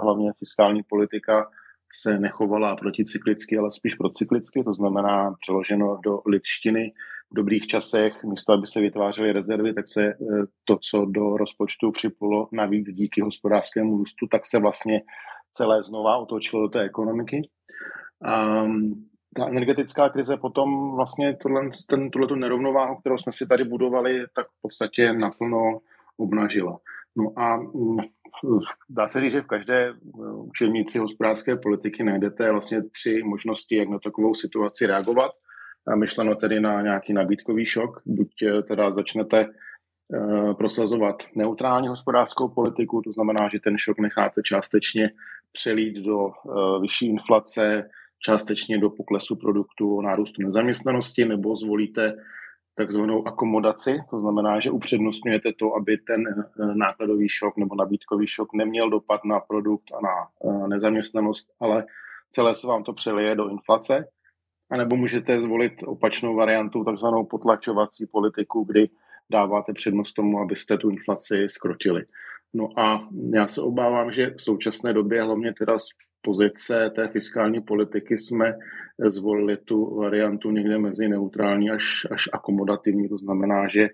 [0.04, 1.50] hlavně fiskální politika
[1.94, 6.94] se nechovala proticyklicky, ale spíš procyklicky, to znamená přeloženo do lidštiny
[7.32, 10.16] v dobrých časech, místo aby se vytvářely rezervy, tak se eh,
[10.66, 15.02] to, co do rozpočtu připlulo navíc díky hospodářskému růstu, tak se vlastně
[15.52, 17.50] celé znova otočilo do té ekonomiky.
[18.24, 18.94] A mm,
[19.36, 24.48] ta energetická krize potom vlastně tohle, ten, tuhle nerovnováhu, kterou jsme si tady budovali, tak
[24.48, 25.80] v podstatě naplno
[26.18, 26.80] obnažila.
[27.18, 28.00] No a mm,
[28.90, 29.94] dá se říct, že v každé eh,
[30.34, 35.32] učebnici hospodářské politiky najdete vlastně tři možnosti, jak na takovou situaci reagovat.
[35.96, 43.02] Myšleno tedy na nějaký nabídkový šok, buď eh, teda začnete eh, prosazovat neutrální hospodářskou politiku,
[43.02, 45.10] to znamená, že ten šok necháte částečně
[45.52, 46.32] přelít do
[46.82, 47.90] vyšší inflace,
[48.26, 52.14] částečně do poklesu produktu, nárůstu nezaměstnanosti, nebo zvolíte
[52.76, 58.54] takzvanou akomodaci, to znamená, že upřednostňujete to, aby ten eh, nákladový šok nebo nabídkový šok
[58.54, 61.86] neměl dopad na produkt a na eh, nezaměstnanost, ale
[62.32, 64.08] celé se vám to přelije do inflace.
[64.72, 68.90] A nebo můžete zvolit opačnou variantu, takzvanou potlačovací politiku, kdy
[69.30, 72.04] dáváte přednost tomu, abyste tu inflaci skrotili.
[72.54, 75.88] No a já se obávám, že v současné době, hlavně teda s
[76.22, 78.54] pozice té fiskální politiky jsme
[79.00, 83.10] zvolili tu variantu někde mezi neutrální až, až akomodativní.
[83.10, 83.90] To znamená, že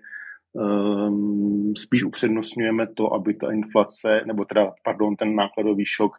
[0.52, 6.12] um, spíš upřednostňujeme to, aby ta inflace, nebo teda, pardon, ten nákladový šok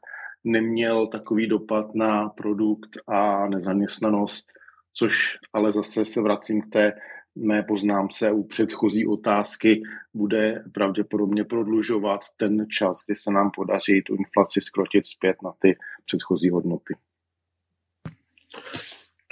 [0.44, 4.46] neměl takový dopad na produkt a nezaměstnanost,
[4.94, 6.94] což ale zase se vracím k té
[7.36, 9.82] mé poznámce u předchozí otázky,
[10.14, 15.78] bude pravděpodobně prodlužovat ten čas, kdy se nám podaří tu inflaci skrotit zpět na ty
[16.10, 16.94] předchozí hodnoty.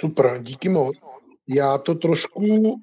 [0.00, 0.96] Super, díky moc.
[1.48, 2.80] Já to trošku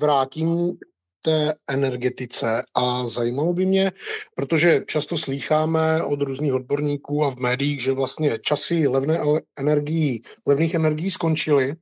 [0.00, 0.78] vrátím
[1.22, 3.92] té energetice a zajímalo by mě,
[4.34, 9.18] protože často slýcháme od různých odborníků a v médiích, že vlastně časy levné
[9.58, 11.74] energií, levných energií skončily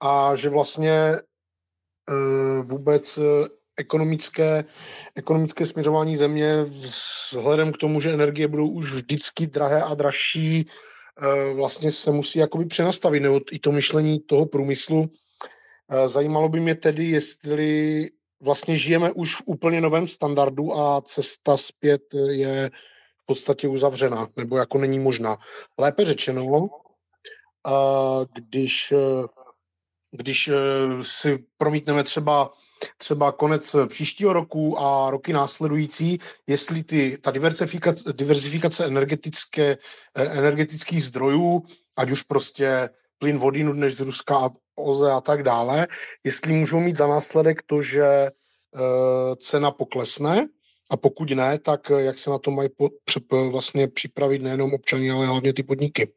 [0.00, 1.20] a že vlastně e,
[2.62, 3.22] vůbec e,
[3.82, 4.64] ekonomické,
[5.14, 10.70] ekonomické směřování země vzhledem k tomu, že energie budou už vždycky drahé a dražší,
[11.20, 15.10] Eh, vlastně se musí jakoby přenastavit, nebo i to myšlení toho průmyslu.
[15.90, 18.08] Eh, zajímalo by mě tedy, jestli
[18.40, 22.70] vlastně žijeme už v úplně novém standardu a cesta zpět je
[23.22, 25.38] v podstatě uzavřena, nebo jako není možná.
[25.78, 26.68] Lépe řečeno,
[27.66, 28.92] eh, když,
[30.10, 30.50] když
[31.02, 32.50] si promítneme třeba
[32.98, 39.76] třeba konec příštího roku a roky následující, jestli ty, ta diversifikace, diversifikace energetické,
[40.14, 41.62] eh, energetických zdrojů,
[41.96, 45.86] ať už prostě plyn vody než z Ruska a OZE a tak dále,
[46.24, 48.30] jestli můžou mít za následek to, že e,
[49.36, 50.48] cena poklesne
[50.92, 52.88] a pokud ne, tak eh, jak se na to mají po,
[53.50, 56.12] vlastně připravit nejenom občany, ale hlavně ty podniky.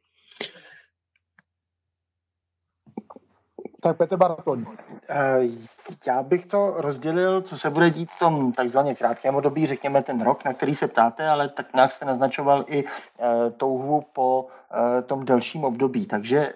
[3.85, 4.65] Tak Petr Bartoň.
[5.09, 5.39] Eh,
[6.07, 10.21] já bych to rozdělil, co se bude dít v tom takzvaně krátkém období, řekněme ten
[10.21, 15.01] rok, na který se ptáte, ale tak nějak jste naznačoval i eh, touhu po eh,
[15.01, 16.05] tom delším období.
[16.05, 16.53] Takže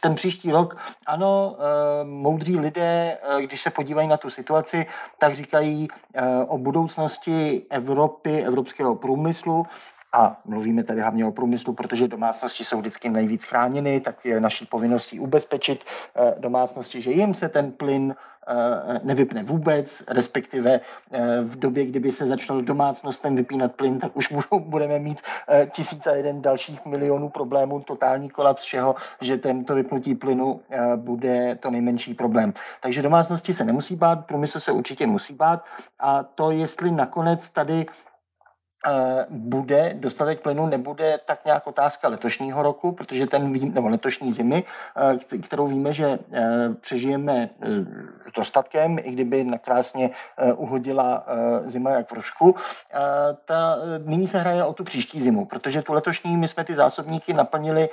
[0.00, 1.56] ten příští rok, ano,
[2.04, 4.86] moudří lidé, když se podívají na tu situaci,
[5.18, 5.88] tak říkají
[6.46, 9.66] o budoucnosti Evropy, evropského průmyslu,
[10.12, 14.66] a mluvíme tady hlavně o průmyslu, protože domácnosti jsou vždycky nejvíc chráněny, tak je naší
[14.66, 15.84] povinností ubezpečit
[16.16, 18.14] eh, domácnosti, že jim se ten plyn
[18.48, 24.34] eh, nevypne vůbec, respektive eh, v době, kdyby se začal domácnostem vypínat plyn, tak už
[24.58, 25.20] budeme mít
[25.70, 30.60] tisíc a jeden dalších milionů problémů, totální kolaps všeho, že tento vypnutí plynu
[30.96, 32.52] bude to nejmenší problém.
[32.80, 35.64] Takže domácnosti se nemusí bát, průmysl se určitě musí bát
[36.00, 37.86] a to, jestli nakonec tady
[39.30, 44.64] bude dostatek plynu, nebude tak nějak otázka letošního roku, protože ten, nebo letošní zimy,
[45.32, 47.50] eh, kterou víme, že eh, přežijeme
[48.28, 50.10] s dostatkem, i kdyby nakrásně
[50.56, 51.26] uhodila
[51.64, 52.56] zima jak v Rusku.
[53.44, 57.32] Ta, nyní se hraje o tu příští zimu, protože tu letošní my jsme ty zásobníky
[57.32, 57.88] naplnili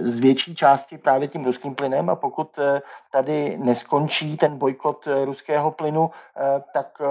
[0.00, 2.58] z větší části právě tím ruským plynem a pokud
[3.10, 6.10] tady neskončí ten bojkot ruského plynu,
[6.72, 7.02] tak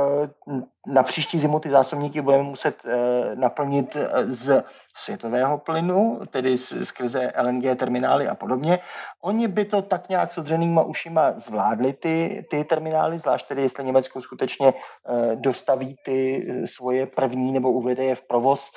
[0.88, 4.63] na příští zimu ty zásobníky budeme muset eh, naplnit eh, z
[4.96, 8.80] světového plynu, tedy skrze LNG terminály a podobně.
[9.22, 13.84] Oni by to tak nějak s odřenýma ušima zvládli, ty, ty terminály, zvlášť tedy, jestli
[13.84, 18.72] Německo skutečně eh, dostaví ty svoje první nebo uvede je v provoz,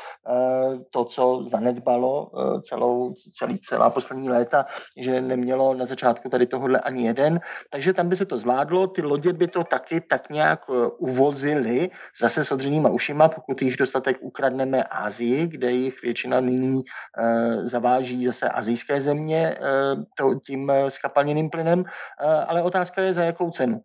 [0.90, 2.31] to, co zanedbalo
[2.62, 4.66] celou, celý, celá poslední léta,
[4.97, 7.40] že nemělo na začátku tady tohohle ani jeden.
[7.71, 12.44] Takže tam by se to zvládlo, ty lodě by to taky tak nějak uvozily, zase
[12.44, 18.48] s odřenýma ušima, pokud jich dostatek ukradneme Ázii, kde jich většina nyní e, zaváží zase
[18.48, 19.56] azijské země e,
[20.18, 21.85] to, tím eh, skapalněným plynem,
[22.46, 23.80] ale otázka je za jakou cenu.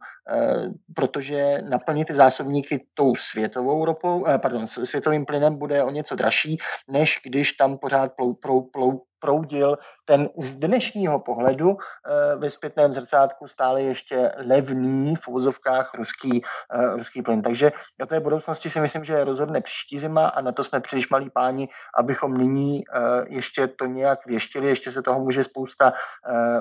[0.95, 7.19] Protože naplnit ty zásobníky tou světovou ropou, pardon, světovým plynem bude o něco dražší, než
[7.23, 13.47] když tam pořád plou, plou, plou, proudil ten z dnešního pohledu e, ve zpětném zrcátku
[13.47, 17.41] stále ještě levný v úvozovkách ruský, e, ruský plyn.
[17.41, 21.09] Takže do té budoucnosti si myslím, že rozhodne příští zima a na to jsme příliš
[21.09, 22.83] malí páni, abychom nyní e,
[23.27, 25.93] ještě to nějak věštili, ještě se toho může spousta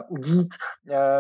[0.09, 0.55] udít.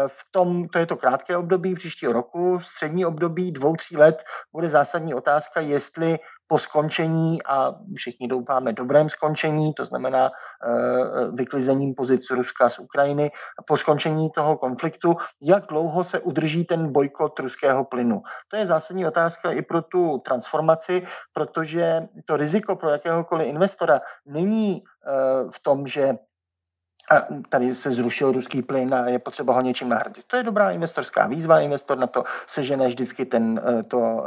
[0.07, 4.23] V tom, to je to krátké období příštího roku, střední období dvou, tří let
[4.53, 6.19] bude zásadní otázka, jestli
[6.51, 13.31] po skončení a všichni doufáme dobrém skončení, to znamená eh, vyklizením pozic Ruska z Ukrajiny,
[13.67, 18.23] po skončení toho konfliktu, jak dlouho se udrží ten bojkot ruského plynu.
[18.51, 24.83] To je zásadní otázka i pro tu transformaci, protože to riziko pro jakéhokoliv investora není
[24.83, 26.19] eh, v tom, že
[27.11, 30.25] a tady se zrušil ruský plyn a je potřeba ho něčím nahradit.
[30.27, 34.25] To je dobrá investorská výzva, investor na to sežene vždycky ten, eh, to,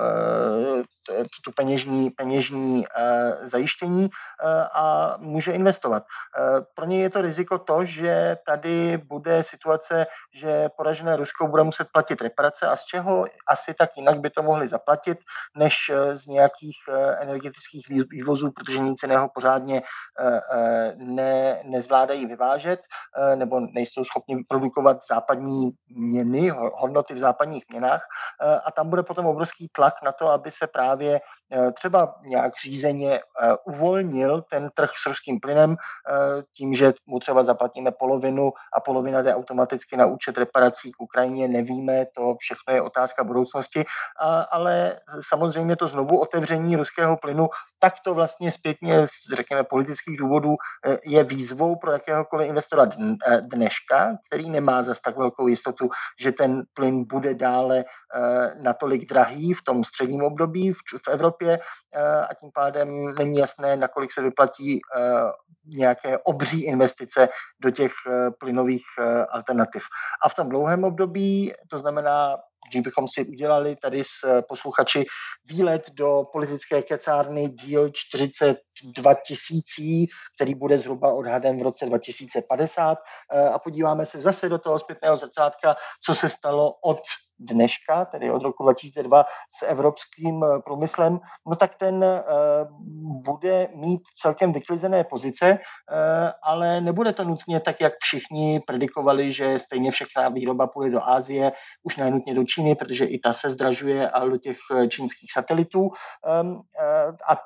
[1.44, 2.86] tu peněžní, peněžní
[3.42, 4.10] zajištění
[4.74, 6.04] a může investovat.
[6.76, 11.88] Pro ně je to riziko to, že tady bude situace, že poražené Rusko bude muset
[11.92, 15.18] platit reparace a z čeho asi tak jinak by to mohli zaplatit,
[15.56, 16.78] než z nějakých
[17.20, 19.82] energetických vývozů, protože nic jiného pořádně
[20.96, 22.80] ne, nezvládají vyvážet
[23.36, 28.06] nebo nejsou schopni produkovat západní měny, hodnoty v západních měnách
[28.66, 30.93] a tam bude potom obrovský tlak na to, aby se právě
[31.56, 37.20] Eh, třeba nějak řízeně eh, uvolnil ten trh s ruským plynem eh, tím, že mu
[37.20, 42.74] třeba zaplatíme polovinu a polovina jde automaticky na účet reparací k Ukrajině, nevíme, to všechno
[42.74, 43.84] je otázka budoucnosti,
[44.52, 47.48] ale samozřejmě to znovu otevření ruského plynu
[47.80, 50.56] tak to vlastně zpětně z, řekněme, politických důvodů
[51.06, 52.88] je výzvou pro jakéhokoliv investora
[53.40, 55.90] dneška, který nemá zas tak velkou jistotu,
[56.22, 57.86] že ten plyn bude dále
[58.62, 61.60] natolik drahý v tom středním období v, v Evropě
[61.94, 65.02] eh, a tím pádem není jasné, nakolik se vyplatí eh,
[65.66, 67.30] nějaké obří investice
[67.60, 68.84] do těch eh, plynových
[69.30, 69.84] alternativ.
[70.26, 72.38] A v tom dlouhém období, to znamená
[72.74, 75.06] že bychom si udělali tady s posluchači
[75.46, 82.98] výlet do politické kecárny díl 40 2000, který bude zhruba odhadem v roce 2050
[83.32, 87.00] eh, a podíváme se zase do toho zpětného zrcátka, co se stalo od
[87.40, 89.26] dneška, tedy od roku 2002
[89.60, 92.24] s evropským eh, průmyslem, no tak ten eh,
[93.26, 95.60] bude mít celkem vyklizené pozice,
[96.44, 101.52] ale nebude to nutně tak, jak všichni predikovali, že stejně všechna výroba půjde do Ázie,
[101.84, 104.58] už nenutně do Číny, protože i ta se zdražuje a do těch
[104.90, 105.90] čínských satelitů.
[106.28, 106.58] Ehm,
[107.30, 107.38] a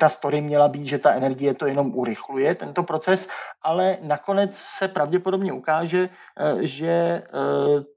[0.00, 3.28] ta story měla být, že ta energie to jenom urychluje, tento proces,
[3.62, 7.22] ale nakonec se pravděpodobně ukáže, eh, že eh,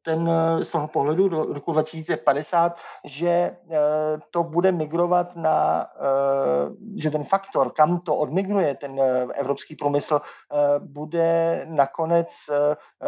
[0.01, 0.29] ten
[0.61, 3.55] z toho pohledu do roku 2050, že eh,
[4.31, 5.87] to bude migrovat na,
[6.97, 9.01] že ten faktor, kam to odmigruje ten
[9.33, 10.21] evropský průmysl,
[10.79, 12.29] bude nakonec,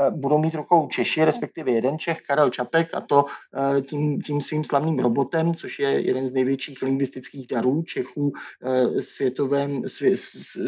[0.09, 3.25] budou mít rukou Češi, respektive jeden Čech, Karel Čapek, a to
[3.89, 8.31] tím, tím svým slavným robotem, což je jeden z největších lingvistických darů Čechů
[8.66, 8.66] Eh,
[8.99, 10.11] světovém, svě,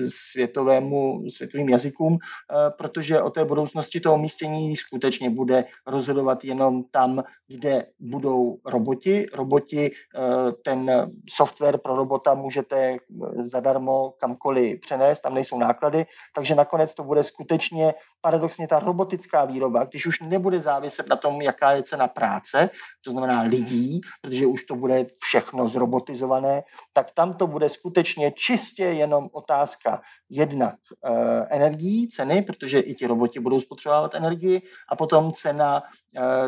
[0.09, 7.23] světovému, světovým jazykům, eh, protože o té budoucnosti toho umístění skutečně bude rozhodovat jenom tam,
[7.47, 9.25] kde budou roboti.
[9.33, 12.97] Roboti, eh, ten software pro robota můžete
[13.41, 19.83] zadarmo kamkoliv přenést, tam nejsou náklady, takže nakonec to bude skutečně paradoxně ta robotická výroba,
[19.83, 22.69] když už nebude záviset na tom, jaká je cena práce,
[23.01, 26.63] to znamená lidí, protože už to bude všechno zrobotizované,
[26.93, 31.11] tak tam to bude skutečně čistě jenom otázka jednak e,
[31.49, 35.83] energií, ceny, protože i ti roboti budou spotřebovávat energii, a potom cena,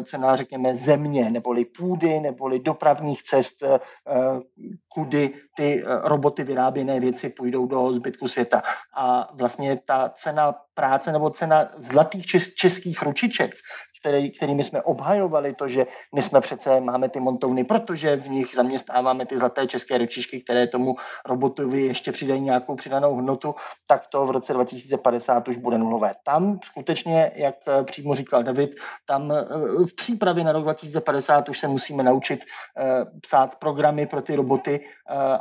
[0.04, 3.80] cena řekněme, země, neboli půdy, neboli dopravních cest, e,
[4.94, 8.62] kudy ty roboty vyráběné věci půjdou do zbytku světa.
[8.96, 13.52] A vlastně ta cena práce nebo cena zlatých českých ručiček,
[14.02, 15.86] který, kterými jsme obhajovali to, že
[16.16, 20.68] my jsme přece, máme ty montovny, protože v nich zaměstnáváme ty zlaté české ručičky, které
[20.68, 20.96] tomu
[21.26, 23.56] robotovi ještě přidají nějakou přidanou hodnotu,
[23.88, 26.14] tak to v roce 2050 už bude nulové.
[26.24, 28.72] Tam skutečně, jak eh, přímo říkal David,
[29.06, 29.51] tam eh,
[29.88, 32.46] v přípravě na rok 2050 už se musíme naučit
[32.78, 34.86] eh, psát programy pro ty roboty,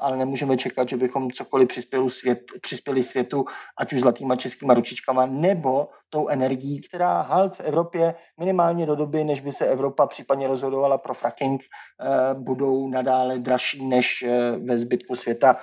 [0.00, 3.44] ale nemůžeme čekat, že bychom cokoliv přispěli, svět, přispěli světu,
[3.78, 9.24] ať už zlatýma českýma ručičkama, nebo tou energií, která halt v Evropě minimálně do doby,
[9.24, 14.78] než by se Evropa případně rozhodovala pro fracking, eh, budou nadále dražší než eh, ve
[14.78, 15.56] zbytku světa,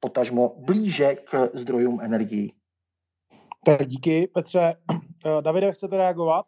[0.00, 2.52] potažmo blíže k zdrojům energií.
[3.64, 4.74] Tak díky, Petře.
[5.26, 6.46] Eh, Davide, chcete reagovat?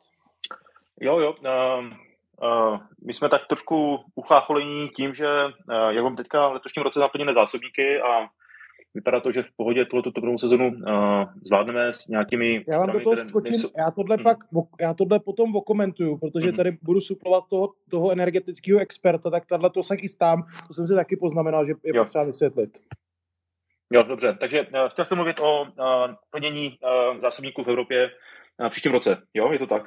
[1.00, 1.34] Jo, jo.
[1.40, 1.84] Uh,
[2.42, 7.00] uh, my jsme tak trošku uchlácholení tím, že uh, jak mám teďka v letošním roce
[7.00, 8.26] naplněné zásobníky a
[8.94, 12.64] vypadá to, že v pohodě tuto první sezonu uh, zvládneme s nějakými...
[12.68, 13.68] Já vám do toho skočím, nejsou...
[13.78, 14.24] já tohle, hmm.
[14.24, 14.38] pak,
[14.80, 16.56] já tohle potom okomentuju, protože hmm.
[16.56, 20.94] tady budu suplovat toho, toho energetického experta, tak tahle to se chystám, to jsem si
[20.94, 22.04] taky poznamenal, že je jo.
[22.04, 22.70] potřeba vysvětlit.
[23.92, 25.68] Jo, dobře, takže uh, chtěl jsem mluvit o uh,
[26.30, 28.10] plnění uh, zásobníků v Evropě
[28.60, 29.82] uh, příštím roce, jo, je to tak?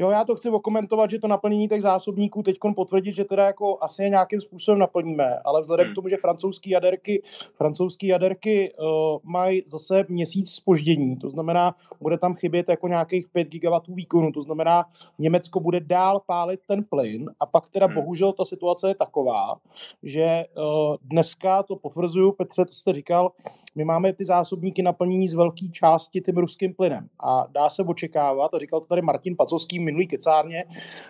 [0.00, 3.78] Jo, já to chci okomentovat, že to naplnění těch zásobníků teď potvrdit, že teda jako
[3.80, 5.92] asi je nějakým způsobem naplníme, ale vzhledem hmm.
[5.92, 7.22] k tomu, že francouzský jaderky,
[7.54, 8.86] francouzský jaderky uh,
[9.22, 14.42] mají zase měsíc spoždění, to znamená, bude tam chybět jako nějakých 5 gigawatů výkonu, to
[14.42, 14.84] znamená,
[15.18, 17.94] Německo bude dál pálit ten plyn a pak teda hmm.
[17.94, 19.56] bohužel ta situace je taková,
[20.02, 23.32] že uh, dneska to potvrzuju, Petře, to jste říkal,
[23.74, 28.54] my máme ty zásobníky naplnění z velké části tím ruským plynem a dá se očekávat,
[28.54, 30.64] a říkal to tady Martin Pacovský minulý kecárně,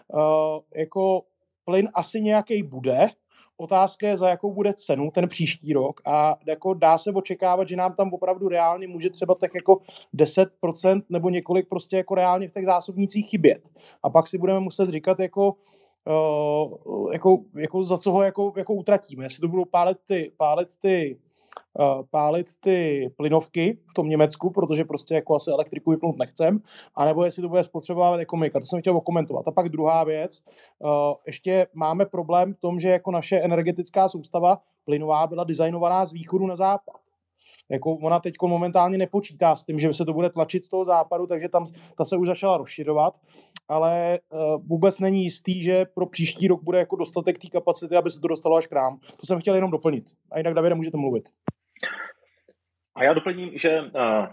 [0.08, 0.20] uh,
[0.74, 1.22] jako
[1.64, 3.10] plyn asi nějaký bude,
[3.56, 7.76] otázka je, za jakou bude cenu ten příští rok a jako dá se očekávat, že
[7.76, 9.80] nám tam opravdu reálně může třeba tak jako
[10.14, 13.62] 10% nebo několik prostě jako reálně v těch zásobnících chybět.
[14.02, 15.54] A pak si budeme muset říkat jako,
[16.06, 19.24] uh, jako, jako za co ho jako, jako utratíme.
[19.24, 21.18] Jestli to budou pálit ty, pálit ty
[22.10, 26.60] pálit ty plynovky v tom Německu, protože prostě jako asi elektriku vypnout nechcem,
[26.94, 28.60] anebo jestli to bude spotřebovávat ekonomika.
[28.60, 29.48] To jsem chtěl okomentovat.
[29.48, 30.42] A pak druhá věc,
[30.78, 30.88] uh,
[31.26, 36.46] ještě máme problém v tom, že jako naše energetická soustava plynová byla designovaná z východu
[36.46, 36.99] na západ.
[37.70, 41.26] Jako ona teď momentálně nepočítá s tím, že se to bude tlačit z toho západu,
[41.26, 41.66] takže tam
[41.98, 43.14] ta se už začala rozšiřovat,
[43.68, 48.10] ale uh, vůbec není jistý, že pro příští rok bude jako dostatek té kapacity, aby
[48.10, 48.98] se to dostalo až k nám.
[49.20, 50.04] To jsem chtěl jenom doplnit.
[50.32, 51.24] A jinak, Davide, můžete mluvit.
[52.94, 53.88] A já doplním, že uh,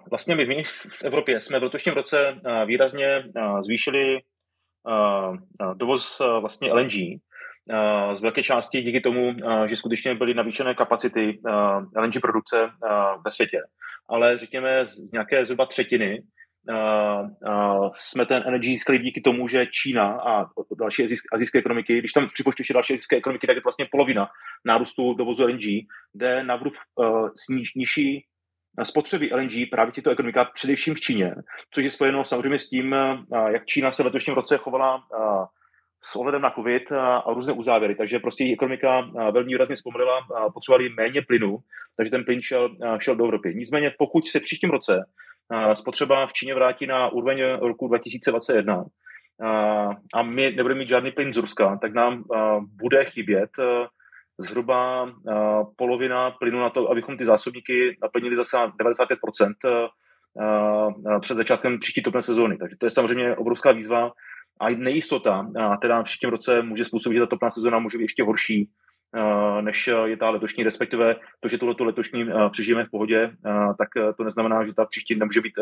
[0.10, 4.20] vlastně my v Evropě jsme v letošním roce uh, výrazně uh, zvýšili
[5.74, 6.94] dovoz vlastně LNG,
[8.14, 11.40] z velké části díky tomu, že skutečně byly navýšené kapacity
[11.96, 12.70] LNG produkce
[13.26, 13.62] ve světě.
[14.10, 16.24] Ale řekněme z nějaké zhruba třetiny
[17.94, 20.46] jsme ten energy získali díky tomu, že Čína a
[20.80, 24.28] další azijské ekonomiky, když tam připočtu ještě další azijské ekonomiky, tak je to vlastně polovina
[24.66, 25.64] nárůstu dovozu LNG,
[26.16, 26.74] jde na vrub
[27.76, 28.26] nižší
[28.84, 31.36] spotřeby LNG právě tyto ekonomika, především v Číně,
[31.74, 32.96] což je spojeno samozřejmě s tím,
[33.50, 35.04] jak Čína se v letošním roce chovala
[36.12, 37.96] s ohledem na COVID a, a různé uzávěry.
[37.96, 39.02] Takže prostě její ekonomika
[39.32, 40.20] velmi výrazně zpomalila,
[40.54, 41.58] potřebovali méně plynu,
[41.98, 43.54] takže ten plyn šel, šel do Evropy.
[43.56, 45.06] Nicméně, pokud se příštím roce
[45.74, 48.84] spotřeba v Číně vrátí na úroveň roku 2021
[50.14, 52.24] a my nebudeme mít žádný plyn z Ruska, tak nám
[52.82, 53.50] bude chybět
[54.38, 55.12] zhruba
[55.78, 59.90] polovina plynu na to, abychom ty zásobníky naplnili zase 95%
[61.22, 62.58] před začátkem příští topné sezóny.
[62.58, 64.12] Takže to je samozřejmě obrovská výzva
[64.60, 68.04] a nejistota, a teda v příštím roce může způsobit, že ta topná sezóna může být
[68.04, 68.70] ještě horší,
[69.62, 73.32] než je ta letošní, respektive to, že tohleto letošní přežijeme v pohodě,
[73.78, 75.54] tak to neznamená, že ta příští nemůže být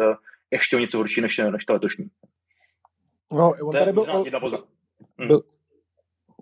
[0.52, 2.06] ještě o něco horší než, než ta letošní.
[3.32, 4.06] No, on tady byl,
[5.22, 5.28] hm.
[5.28, 5.42] byl,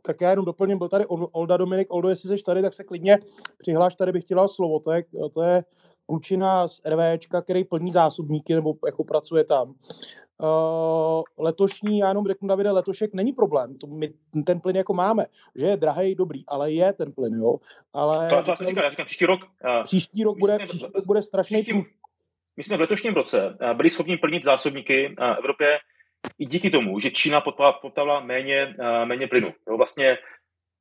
[0.02, 1.88] tak já jenom doplním, byl tady Olda Dominik.
[1.94, 3.18] Oldo, jestli jsi tady, tak se klidně
[3.58, 4.80] přihláš, tady bych chtěl slovo.
[4.80, 5.64] To je, to je
[6.06, 9.74] klučina z RVčka, který plní zásobníky nebo jako pracuje tam.
[10.38, 14.14] Uh, letošní, já jenom řeknu Davide, letošek není problém, to my
[14.46, 15.26] ten plyn jako máme,
[15.56, 17.56] že je drahý, dobrý, ale je ten plyn, jo.
[17.94, 19.42] Ale to, to já, říkám, já říkám, příští rok.
[19.44, 21.62] Uh, příští rok bude, příští rok bude strašný.
[21.64, 21.86] Příští,
[22.58, 25.80] my jsme v letošním roce byli schopni plnit zásobníky uh, Evropě
[26.40, 27.42] i díky tomu, že Čína
[27.82, 29.54] poptala méně, uh, méně plynu.
[29.70, 30.18] Jo, vlastně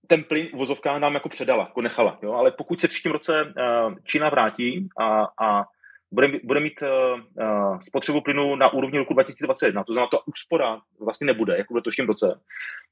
[0.06, 2.18] ten plyn v vozovkách nám jako předala, jako nechala.
[2.22, 2.32] Jo?
[2.32, 5.64] Ale pokud se příštím roce uh, Čína vrátí a, a
[6.12, 10.80] bude, bude mít uh, uh, spotřebu plynu na úrovni roku 2021, to znamená, to úspora
[11.00, 12.40] vlastně nebude, jako v letošním roce,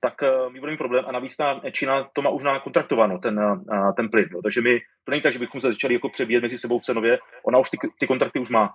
[0.01, 3.41] tak uh, my budeme mít problém a navíc ta Čína to má už kontraktováno, ten,
[3.41, 4.29] uh, ten plyn.
[4.33, 4.43] Jo?
[4.43, 7.59] Takže my, to není tak, že bychom se začali jako přebíjet mezi sebou cenově, ona
[7.59, 8.73] už ty, ty kontrakty už má.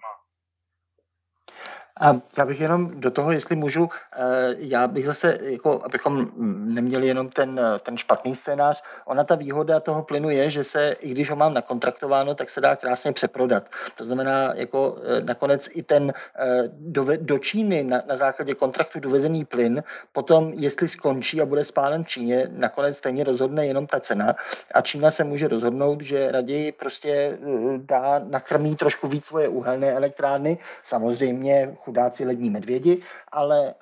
[2.00, 6.32] A já bych jenom do toho, jestli můžu, eh, já bych zase, jako, abychom
[6.74, 11.10] neměli jenom ten, ten špatný scénář, ona ta výhoda toho plynu je, že se, i
[11.10, 13.64] když ho mám nakontraktováno, tak se dá krásně přeprodat.
[13.96, 19.00] To znamená, jako eh, nakonec i ten eh, do, do Číny na, na základě kontraktu
[19.00, 24.00] dovezený plyn, potom, jestli skončí a bude spálen v Číně, nakonec stejně rozhodne jenom ta
[24.00, 24.36] cena
[24.74, 27.38] a Čína se může rozhodnout, že raději prostě
[27.78, 33.74] dá, nakrmí trošku víc svoje uhelné elektrárny, samozřejmě chudáci lední medvědi, ale e,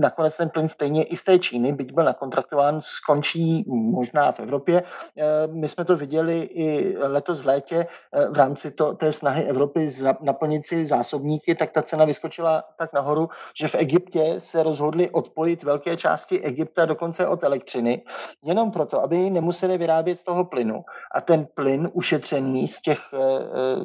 [0.00, 4.82] nakonec ten plyn stejně i z té Číny, byť byl nakontraktován, skončí možná v Evropě.
[4.82, 7.86] E, my jsme to viděli i letos v létě e,
[8.30, 9.90] v rámci to, té snahy Evropy
[10.20, 13.28] naplnit si zásobníky, tak ta cena vyskočila tak nahoru,
[13.58, 18.02] že v Egyptě se rozhodli odpojit velké části Egypta dokonce od elektřiny,
[18.44, 20.84] jenom proto, aby nemuseli vyrábět z toho plynu.
[21.14, 23.84] A ten plyn ušetřený z těch Eh,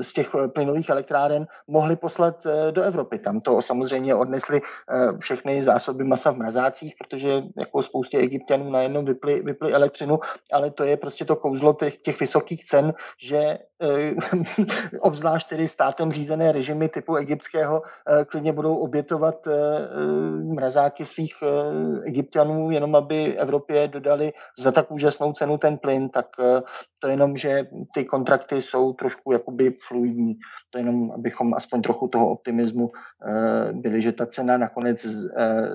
[0.00, 3.18] z těch eh, plynových elektráren mohli poslat eh, do Evropy.
[3.18, 4.60] Tam to samozřejmě odnesli
[5.18, 10.18] všechny zásoby masa v mrazácích, protože jako spoustě egyptianů najednou vyply, vyply elektřinu,
[10.52, 13.58] ale to je prostě to kouzlo těch, těch vysokých cen, že
[15.00, 17.82] obzvlášť tedy státem řízené režimy typu egyptského
[18.26, 19.48] klidně budou obětovat
[20.44, 21.34] mrazáky svých
[22.04, 26.26] egyptianů, jenom aby Evropě dodali za tak úžasnou cenu ten plyn, tak
[26.98, 30.34] to jenom, že ty kontrakty jsou trošku jakoby fluidní.
[30.70, 35.68] To jenom, abychom aspoň trochu toho optimismu uh, byli, že ta cena nakonec z, uh,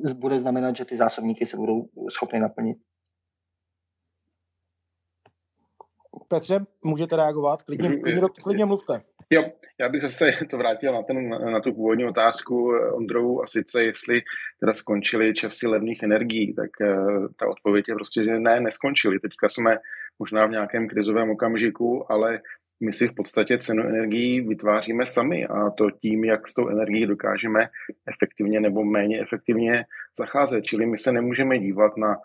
[0.00, 2.78] z, bude znamenat, že ty zásobníky se budou schopny naplnit.
[6.28, 7.62] Petře, můžete reagovat?
[7.62, 9.02] Klidně, klidně, klidně mluvte.
[9.30, 9.42] Jo,
[9.80, 14.20] já bych zase to vrátil na, ten, na tu původní otázku Ondrovu a sice jestli
[14.60, 19.20] teda skončily časy levných energií, tak uh, ta odpověď je prostě, že ne, neskončily.
[19.20, 19.78] Teďka jsme
[20.18, 22.40] možná v nějakém krizovém okamžiku, ale
[22.80, 27.06] my si v podstatě cenu energií vytváříme sami a to tím, jak s tou energií
[27.06, 27.68] dokážeme
[28.08, 29.84] efektivně nebo méně efektivně
[30.18, 30.64] zacházet.
[30.64, 32.16] Čili my se nemůžeme dívat na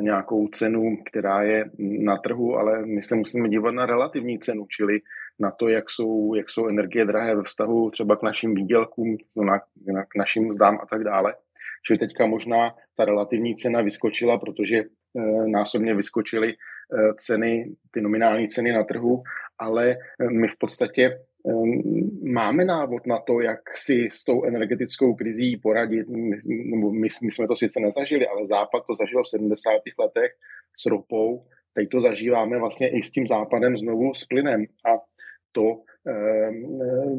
[0.00, 5.00] nějakou cenu, která je na trhu, ale my se musíme dívat na relativní cenu, čili
[5.38, 9.16] na to, jak jsou, jak jsou energie drahé ve vztahu třeba k našim výdělkům,
[10.08, 11.34] k našim mzdám a tak dále.
[11.86, 14.84] Čili teďka možná ta relativní cena vyskočila, protože e,
[15.46, 16.54] násobně vyskočily e,
[17.18, 19.22] ceny, ty nominální ceny na trhu,
[19.60, 19.96] ale e,
[20.30, 21.18] my v podstatě
[22.22, 26.08] máme návod na to, jak si s tou energetickou krizí poradit.
[26.08, 29.70] My, my, my jsme to sice nezažili, ale Západ to zažil v 70.
[29.98, 30.32] letech
[30.80, 34.64] s ropou, teď to zažíváme vlastně i s tím západem znovu s plynem.
[34.64, 34.90] A
[35.52, 35.80] to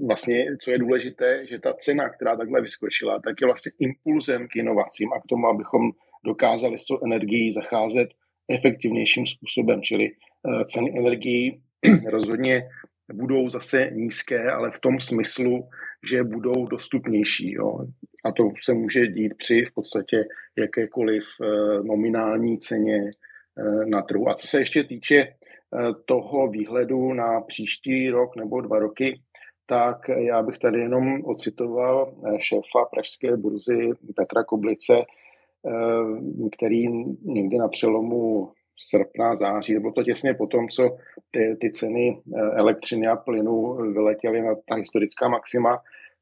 [0.07, 4.55] vlastně, co je důležité, že ta cena, která takhle vyskočila, tak je vlastně impulzem k
[4.55, 5.91] inovacím a k tomu, abychom
[6.25, 8.09] dokázali s tou energií zacházet
[8.49, 11.61] efektivnějším způsobem, čili eh, ceny energií
[12.09, 12.63] rozhodně
[13.13, 15.69] budou zase nízké, ale v tom smyslu,
[16.09, 17.51] že budou dostupnější.
[17.51, 17.79] Jo.
[18.25, 20.25] A to se může dít při v podstatě
[20.57, 21.47] jakékoliv eh,
[21.83, 24.29] nominální ceně eh, na trhu.
[24.29, 25.33] A co se ještě týče eh,
[26.05, 29.21] toho výhledu na příští rok nebo dva roky,
[29.65, 34.93] tak já bych tady jenom ocitoval šéfa pražské burzy Petra Koblice,
[36.57, 36.87] který
[37.23, 38.51] někdy na přelomu
[38.89, 40.97] srpna, září, bylo to těsně po tom, co
[41.31, 45.77] ty, ty ceny eh, elektřiny a plynu vyletěly na ta historická maxima,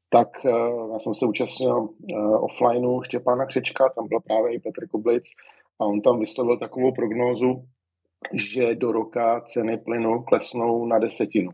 [0.08, 0.50] tak eh,
[0.92, 5.30] já jsem se účastnil eh, offlineu Štěpána Křečka, tam byl právě i Petr Koblic
[5.80, 7.64] a on tam vyslovil takovou prognózu,
[8.32, 11.50] že do roka ceny plynu klesnou na desetinu.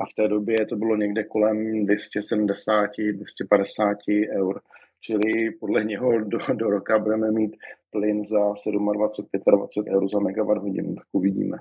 [0.00, 3.96] A v té době to bylo někde kolem 270, 250
[4.38, 4.60] eur.
[5.00, 7.56] Čili podle něho do, do roka budeme mít
[7.90, 9.42] plyn za 27, 25
[9.88, 11.58] eur za megawatt hodinu, tak uvidíme.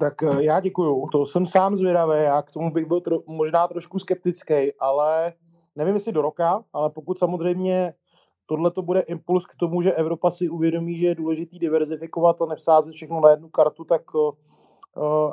[0.00, 3.68] Tak eh, já děkuju, to jsem sám zvědavý, já k tomu bych byl tro, možná
[3.68, 5.32] trošku skeptický, ale
[5.76, 7.94] nevím, jestli do roka, ale pokud samozřejmě
[8.46, 12.46] tohle to bude impuls k tomu, že Evropa si uvědomí, že je důležitý diverzifikovat a
[12.46, 14.34] nevsázet všechno na jednu kartu, tak Eh,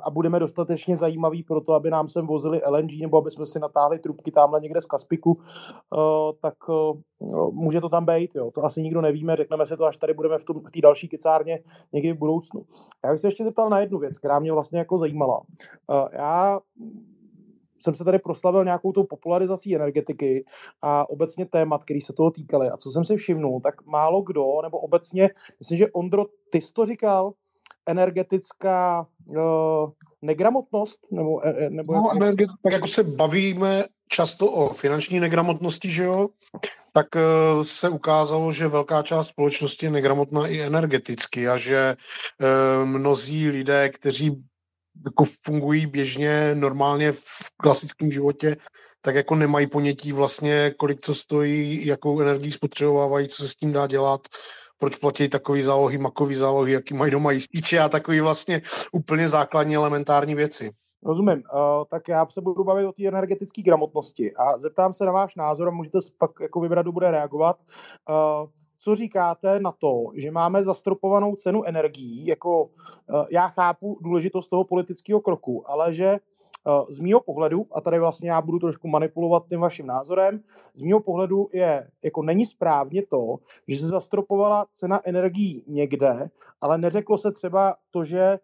[0.03, 3.59] a budeme dostatečně zajímaví pro to, aby nám sem vozili LNG nebo aby jsme si
[3.59, 6.97] natáhli trubky tamhle někde z Kaspiku, eh, tak eh,
[7.51, 8.35] může to tam být.
[8.35, 8.51] Jo.
[8.51, 11.59] To asi nikdo nevíme, řekneme si to, až tady budeme v té další kicárně
[11.93, 12.65] někdy v budoucnu.
[13.05, 15.41] Já bych se ještě zeptal na jednu věc, která mě vlastně jako zajímala.
[16.11, 16.59] Já
[17.79, 20.45] jsem se tady proslavil nějakou tou popularizací energetiky
[20.81, 22.69] a obecně témat, který se toho týkaly.
[22.69, 25.29] A co jsem si všimnul, tak málo kdo, nebo obecně,
[25.59, 27.33] myslím, že Ondro, ty jsi to říkal,
[27.85, 29.07] energetická
[30.21, 30.99] negramotnost?
[31.11, 32.15] Nebo, e, e, nebo no, jak...
[32.15, 36.27] energet, tak jako se bavíme často o finanční negramotnosti, že jo,
[36.93, 37.07] tak
[37.61, 41.95] se ukázalo, že velká část společnosti je negramotná i energeticky a že
[42.83, 44.43] mnozí lidé, kteří
[45.05, 47.23] jako fungují běžně, normálně v
[47.61, 48.57] klasickém životě,
[49.01, 53.71] tak jako nemají ponětí vlastně, kolik to stojí, jakou energii spotřebovávají, co se s tím
[53.71, 54.21] dá dělat
[54.79, 58.61] proč platí takový zálohy, makový zálohy, jaký mají doma jističe a takový vlastně
[58.91, 60.71] úplně základní elementární věci.
[61.03, 61.43] Rozumím.
[61.53, 65.35] Uh, tak já se budu bavit o té energetické gramotnosti a zeptám se na váš
[65.35, 67.57] názor a můžete pak jako vybrat, kdo bude reagovat.
[68.09, 68.49] Uh,
[68.79, 72.69] co říkáte na to, že máme zastropovanou cenu energií, jako uh,
[73.31, 76.19] já chápu důležitost toho politického kroku, ale že
[76.67, 80.39] Eh, z mýho pohledu, a tady vlastně já budu trošku manipulovat tím vaším názorem,
[80.73, 83.35] z mýho pohledu je, jako není správně to,
[83.67, 86.29] že se zastropovala cena energií někde,
[86.61, 88.39] ale neřeklo se třeba to, že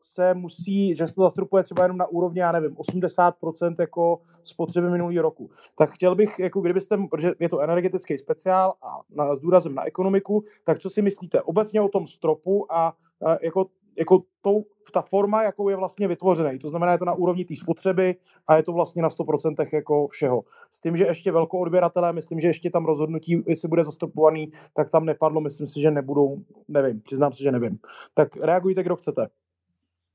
[0.00, 4.90] se musí, že se to zastropuje třeba jenom na úrovni, já nevím, 80% jako spotřeby
[4.90, 5.50] minulý roku.
[5.78, 9.86] Tak chtěl bych, jako kdybyste, protože je to energetický speciál a na, s důrazem na
[9.86, 12.86] ekonomiku, tak co si myslíte obecně o tom stropu a,
[13.26, 13.66] a jako
[13.98, 16.58] jako tou, ta forma, jakou je vlastně vytvořený.
[16.58, 18.14] To znamená, je to na úrovni té spotřeby
[18.48, 20.42] a je to vlastně na 100% jako všeho.
[20.70, 25.04] S tím, že ještě velkoodběratelé, myslím, že ještě tam rozhodnutí, jestli bude zastupovaný, tak tam
[25.04, 26.36] nepadlo, myslím si, že nebudou,
[26.68, 27.78] nevím, přiznám se, že nevím.
[28.14, 29.28] Tak reagujte, kdo chcete.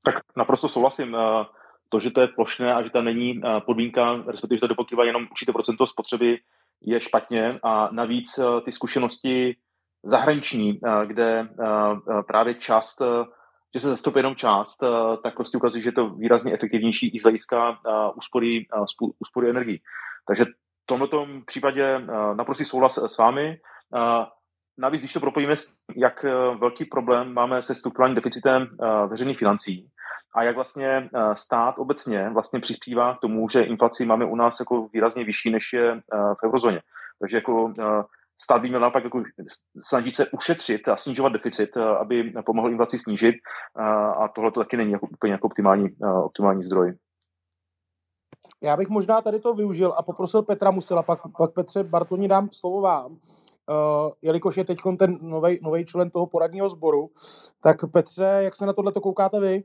[0.04, 1.14] Tak naprosto souhlasím.
[1.14, 1.44] Eh,
[1.88, 5.04] to, že to je plošné a že tam není eh, podmínka, respektive, že to dopokrývá
[5.04, 6.38] jenom určité procento spotřeby,
[6.80, 9.56] je špatně a navíc eh, ty zkušenosti
[10.04, 11.48] zahraniční, kde
[12.26, 13.02] právě část
[13.74, 14.86] že se zastupuje jenom část, eh,
[15.22, 19.50] tak prostě ukazuje, že je to výrazně efektivnější i z hlediska eh, úspory, eh, úspory
[19.50, 19.80] energii.
[20.28, 22.00] Takže v tomto případě
[22.34, 23.58] naprostý souhlas s vámi.
[24.78, 25.54] Navíc, když to propojíme,
[25.96, 26.24] jak
[26.58, 28.66] velký problém máme se strukturálním deficitem
[29.06, 29.88] veřejných financí
[30.34, 34.88] a jak vlastně stát obecně vlastně přispívá k tomu, že inflaci máme u nás jako
[34.92, 36.80] výrazně vyšší, než je v eurozóně.
[37.20, 37.72] Takže jako
[38.44, 39.22] stát by měl naopak jako
[39.88, 43.34] snažit se ušetřit a snižovat deficit, aby pomohl inflaci snížit
[44.16, 45.88] a tohle to taky není jako úplně jako optimální,
[46.24, 46.92] optimální zdroj.
[48.62, 52.48] Já bych možná tady to využil a poprosil Petra Musila, pak, pak Petře Bartoni dám
[52.52, 53.12] slovo vám.
[53.12, 55.18] Uh, jelikož je teď ten
[55.62, 57.10] nový člen toho poradního sboru,
[57.62, 59.64] tak Petře, jak se na tohle koukáte vy?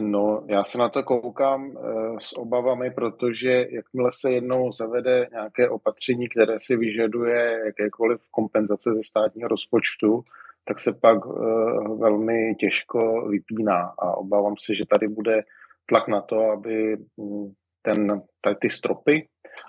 [0.00, 5.68] No, já se na to koukám uh, s obavami, protože jakmile se jednou zavede nějaké
[5.68, 10.24] opatření, které si vyžaduje jakékoliv kompenzace ze státního rozpočtu,
[10.64, 13.92] tak se pak uh, velmi těžko vypíná.
[13.98, 15.42] A obávám se, že tady bude
[15.86, 18.22] tlak na to, aby mm, ten,
[18.58, 19.28] ty stropy,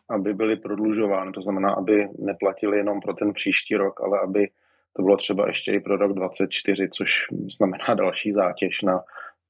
[0.10, 4.50] aby byly prodlužovány, to znamená, aby neplatili jenom pro ten příští rok, ale aby
[4.94, 7.28] to bylo třeba ještě i pro rok 2024, což
[7.58, 9.04] znamená další zátěž na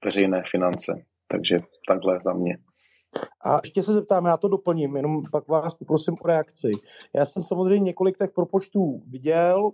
[0.06, 0.94] veřejné finance.
[1.28, 2.58] Takže takhle za mě.
[3.46, 6.72] A ještě se zeptám, já to doplním, jenom pak vás poprosím o reakci.
[7.16, 9.72] Já jsem samozřejmě několik těch propočtů viděl,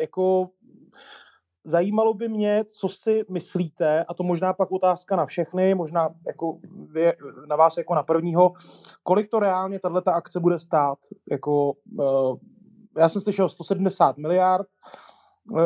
[0.00, 0.48] jako
[1.64, 6.58] zajímalo by mě, co si myslíte, a to možná pak otázka na všechny, možná jako
[6.92, 7.12] vy,
[7.48, 8.52] na vás jako na prvního,
[9.02, 10.98] kolik to reálně tato akce bude stát?
[11.30, 12.36] Jako, uh,
[12.98, 14.66] já jsem slyšel 170 miliard,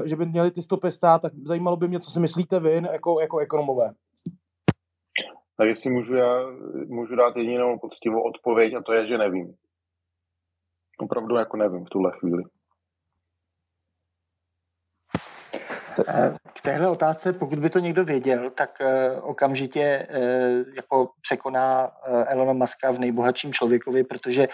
[0.05, 3.20] že by měly ty stopy stát, tak zajímalo by mě, co si myslíte vy jako,
[3.20, 3.87] jako ekonomové.
[5.57, 6.47] Tak jestli můžu, já
[6.87, 9.55] můžu dát jedinou poctivou odpověď a to je, že nevím.
[10.99, 12.43] Opravdu jako nevím v tuhle chvíli.
[16.53, 20.09] K téhle otázce, pokud by to někdo věděl, tak eh, okamžitě eh,
[20.76, 24.49] jako překoná eh, Elona Muska v nejbohatším člověkovi, protože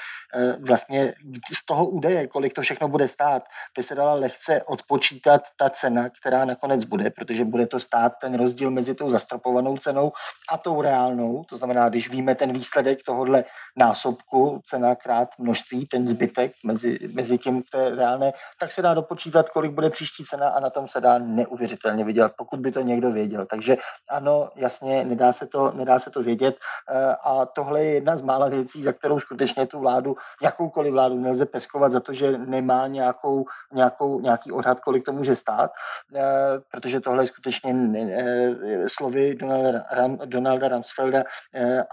[0.60, 1.14] vlastně
[1.52, 3.42] z toho údaje, kolik to všechno bude stát,
[3.76, 8.34] by se dala lehce odpočítat ta cena, která nakonec bude, protože bude to stát ten
[8.34, 10.12] rozdíl mezi tou zastropovanou cenou
[10.52, 11.44] a tou reálnou.
[11.44, 13.44] To znamená, když víme ten výsledek tohohle
[13.76, 19.48] násobku, cena krát množství, ten zbytek mezi, mezi tím, které reálné, tak se dá dopočítat,
[19.48, 23.12] kolik bude příští cena a na tom se dá neuvěřitelně vydělat, pokud by to někdo
[23.12, 23.46] věděl.
[23.46, 23.76] Takže
[24.10, 26.56] ano, jasně, nedá se to, nedá se to vědět
[26.90, 31.20] eh, a tohle je jedna z mála věcí, za kterou skutečně tu vládu, jakoukoliv vládu
[31.20, 35.70] nelze peskovat za to, že nemá nějakou, nějakou, nějaký odhad, kolik to může stát,
[36.14, 36.22] eh,
[36.70, 41.24] protože tohle je skutečně eh, slovy Donalda, Ram, Donalda Rumsfelda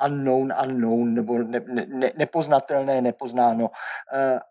[0.06, 3.70] unknown, unknown, nebo ne, ne, nepoznatelné, nepoznáno.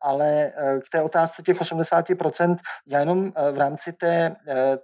[0.01, 0.53] Ale
[0.85, 4.37] k té otázce těch 80%, já jenom v rámci té,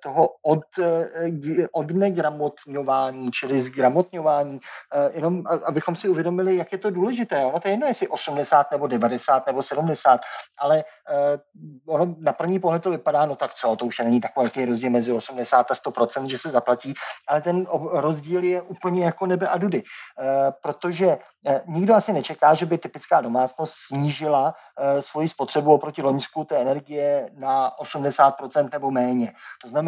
[0.02, 4.60] toho od, eh, od negramotňování, čili zgramotňování,
[4.94, 7.44] eh, jenom abychom si uvědomili, jak je to důležité.
[7.44, 10.20] Ono to je jedno, jestli 80 nebo 90 nebo 70,
[10.58, 11.38] ale eh,
[11.86, 14.90] ono na první pohled to vypadá, no tak co, to už není takový velký rozdíl
[14.90, 16.94] mezi 80 a 100%, že se zaplatí,
[17.28, 19.82] ale ten rozdíl je úplně jako nebe a dudy,
[20.62, 21.18] protože
[21.66, 24.54] nikdo asi nečeká, že by typická domácnost snížila
[25.00, 29.32] svoji spotřebu oproti Loňsku té energie na 80% nebo méně.
[29.62, 29.83] To znamená,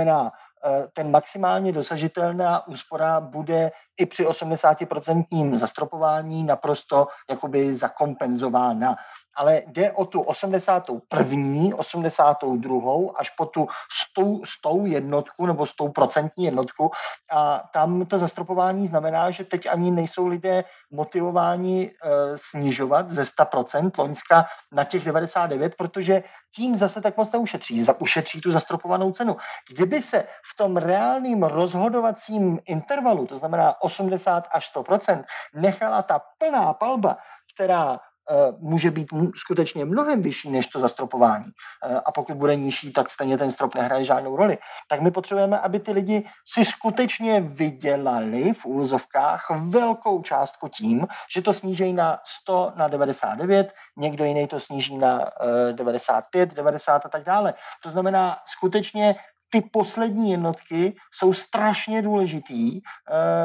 [0.64, 8.97] eh, ten maximálně dosažitelná úspora bude i při 80% zastropování naprosto jakoby zakompenzována
[9.36, 12.92] ale jde o tu 81., 82.
[13.16, 13.68] až po tu
[14.11, 16.90] 100, 100 jednotku nebo 100 procentní jednotku
[17.32, 21.92] a tam to zastropování znamená, že teď ani nejsou lidé motivováni e,
[22.38, 26.22] snižovat ze 100% Loňska na těch 99, protože
[26.55, 29.36] tím zase tak moc neušetří, za, ušetří tu zastropovanou cenu.
[29.68, 35.24] Kdyby se v tom reálným rozhodovacím intervalu, to znamená 80 až 100%,
[35.55, 37.16] nechala ta plná palba,
[37.55, 41.45] která Eh, může být skutečně mnohem vyšší než to zastropování.
[41.84, 44.59] Eh, a pokud bude nižší, tak stejně ten strop nehraje žádnou roli.
[44.89, 51.43] Tak my potřebujeme, aby ty lidi si skutečně vydělali v úvozovkách velkou částku tím, že
[51.43, 55.30] to sníží na 100, na 99, někdo jiný to sníží na
[55.72, 57.55] 95, eh, 90 a tak dále.
[57.82, 59.14] To znamená, skutečně
[59.51, 62.80] ty poslední jednotky jsou strašně důležitý eh,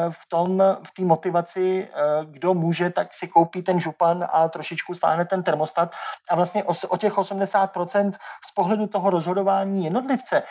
[0.10, 4.94] v tom, v té motivaci, eh, kdo může, tak si koupí ten župan a trošičku
[4.94, 5.92] stáhne ten termostat.
[6.30, 8.14] A vlastně o, o těch 80%
[8.46, 10.44] z pohledu toho rozhodování jednotlivce.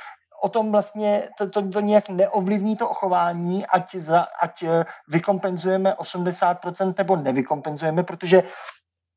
[0.43, 5.93] O tom vlastně to, to, to nějak neovlivní to ochování, ať, za, ať eh, vykompenzujeme
[5.93, 8.43] 80% nebo nevykompenzujeme, protože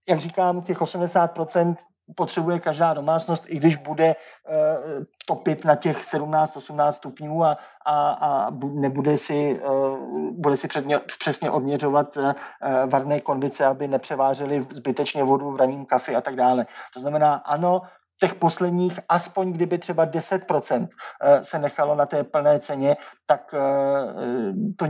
[0.09, 1.75] jak říkám, těch 80%
[2.16, 8.51] potřebuje každá domácnost, i když bude uh, topit na těch 17-18 stupňů a, a, a
[8.74, 9.99] nebude si, uh,
[10.32, 12.34] bude si předně, přesně odměřovat uh,
[12.86, 16.66] varné konvice, aby nepřevážely zbytečně vodu v raním kafi a tak dále.
[16.93, 17.82] To znamená, ano,
[18.24, 22.95] těch posledních, aspoň kdyby třeba 10% eh, se nechalo na té plné ceně,
[23.26, 23.55] tak
[24.78, 24.86] to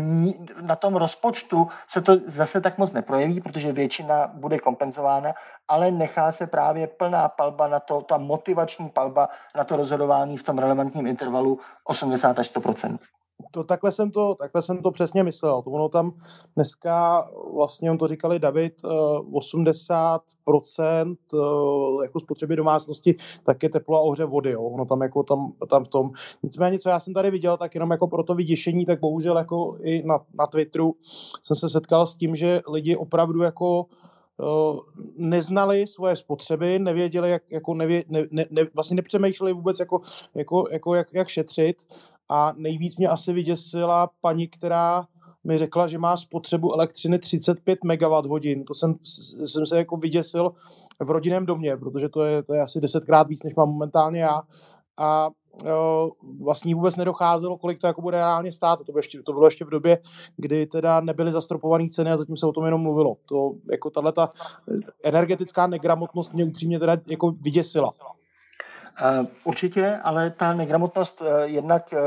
[0.61, 5.33] na tom rozpočtu se to zase tak moc neprojeví, protože většina bude kompenzována,
[5.67, 10.43] ale nechá se právě plná palba na to, ta motivační palba na to rozhodování v
[10.43, 12.61] tom relevantním intervalu 80 až 100
[13.51, 15.61] to, takhle, jsem to, takhle jsem to přesně myslel.
[15.61, 16.13] To ono tam
[16.55, 20.19] dneska, vlastně on to říkali David, 80%
[20.79, 24.51] eh, eh, jako spotřeby domácnosti, tak je teplo a ohře vody.
[24.51, 24.61] Jo.
[24.61, 26.11] Ono tam jako tam, tam v tom.
[26.43, 29.77] Nicméně, co já jsem tady viděl, tak jenom jako pro to vyděšení, tak bohužel jako
[29.81, 30.95] i na, na Twitteru
[31.43, 33.85] jsem se setkal s tím, že lidi opravdu jako
[34.41, 34.79] Eh,
[35.17, 40.01] neznali svoje spotřeby, nevěděli, jak, jako nevě, ne, ne, ne, vlastně nepřemýšleli vůbec, jako,
[40.35, 41.77] jako, jako jak, jak šetřit
[42.29, 45.07] a nejvíc mě asi vyděsila paní, která
[45.43, 48.63] mi řekla, že má spotřebu elektřiny 35 MWh.
[48.67, 48.95] To jsem,
[49.45, 50.51] jsem se jako vyděsil
[50.99, 54.41] v rodinném domě, protože to je, to je asi desetkrát víc, než mám momentálně já.
[54.97, 55.29] A
[56.41, 58.79] vlastně vůbec nedocházelo, kolik to jako bude reálně stát.
[58.85, 59.99] To bylo, ještě, to bylo ještě v době,
[60.37, 63.17] kdy teda nebyly zastropované ceny a zatím se o tom jenom mluvilo.
[63.25, 64.13] To jako tahle
[65.03, 67.93] energetická negramotnost mě upřímně teda jako vyděsila.
[69.01, 71.97] Eh, určitě, ale ta negramotnost, eh, jednak eh,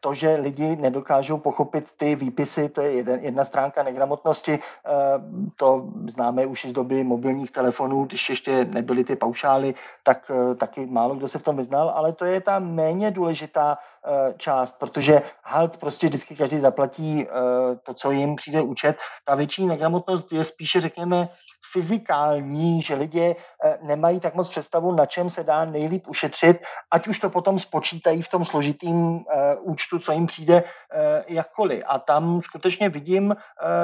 [0.00, 4.58] to, že lidi nedokážou pochopit ty výpisy, to je jedna stránka negramotnosti,
[5.56, 11.14] to známe už z doby mobilních telefonů, když ještě nebyly ty paušály, tak taky málo
[11.14, 13.78] kdo se v tom vyznal, ale to je ta méně důležitá
[14.36, 17.26] část, protože halt prostě vždycky každý zaplatí
[17.82, 18.96] to, co jim přijde účet.
[19.24, 21.28] Ta větší negramotnost je spíše, řekněme,
[21.74, 26.56] fyzikální, že lidi eh, nemají tak moc představu, na čem se dá nejlíp ušetřit,
[26.90, 31.82] ať už to potom spočítají v tom složitým eh, účtu, co jim přijde eh, jakkoliv.
[31.86, 33.36] A tam skutečně vidím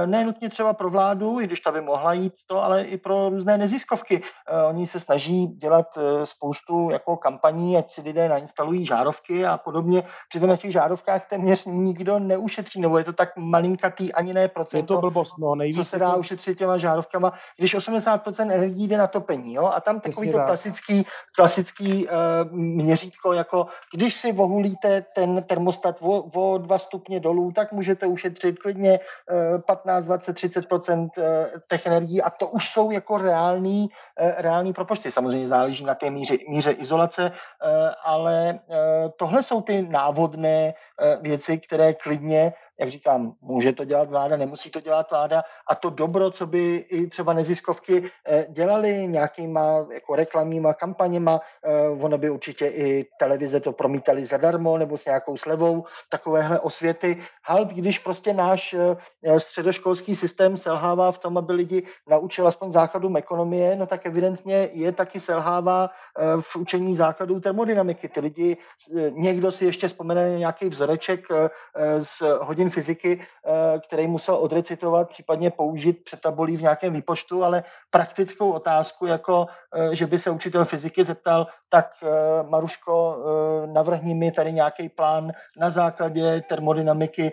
[0.06, 3.58] nenutně třeba pro vládu, i když ta by mohla jít to, ale i pro různé
[3.58, 4.22] neziskovky.
[4.68, 10.02] Oni se snaží dělat spoustu jako kampaní, ať si lidé nainstalují žárovky a podobně.
[10.28, 14.94] Přitom na těch žárovkách téměř nikdo neušetří, nebo je to tak malinkatý ani ne procento,
[14.94, 16.18] je to blbost, no, nejvíc co se dá to...
[16.18, 19.66] ušetřit těma žárovkama, když 80% energií jde na topení, jo?
[19.66, 21.06] A tam takový to klasický,
[21.36, 22.12] klasický uh,
[22.52, 28.58] měřítko, jako když si vohulíte ten termostat o, o dva stupně dolů, tak můžete ušetřit
[28.58, 29.00] klidně
[29.54, 31.24] uh, 15, 20, 30% uh,
[31.70, 33.88] těch energií a to už jsou jako reální,
[34.20, 35.10] uh, reální propočty.
[35.10, 37.70] Samozřejmě záleží na té míře, míře izolace, uh,
[38.04, 38.76] ale uh,
[39.18, 44.70] tohle jsou ty návodné uh, věci, které klidně jak říkám, může to dělat vláda, nemusí
[44.70, 50.14] to dělat vláda a to dobro, co by i třeba neziskovky eh, dělali nějakýma jako
[50.14, 55.84] reklamníma kampaněma, eh, ono by určitě i televize to promítali zadarmo nebo s nějakou slevou,
[56.08, 57.18] takovéhle osvěty.
[57.44, 63.16] Halt, když prostě náš eh, středoškolský systém selhává v tom, aby lidi naučil aspoň základům
[63.16, 65.90] ekonomie, no tak evidentně je taky selhává
[66.40, 68.08] v učení základů termodynamiky.
[68.08, 68.56] Ty lidi,
[69.10, 71.26] někdo si ještě vzpomene nějaký vzoreček
[71.98, 77.64] z hodin fyziky, eh, který musel odrecitovat, případně použít před tabulí v nějakém výpočtu, ale
[77.90, 82.08] praktickou otázku, jako eh, že by se učitel fyziky zeptal, tak eh,
[82.50, 83.16] Maruško,
[83.72, 87.32] navrhni mi tady nějaký plán na základě termodynamiky,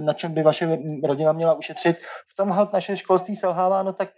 [0.00, 1.96] na čem by vaše rodina měla ušetřit.
[2.28, 4.10] V tom halt naše školství selhává, no tak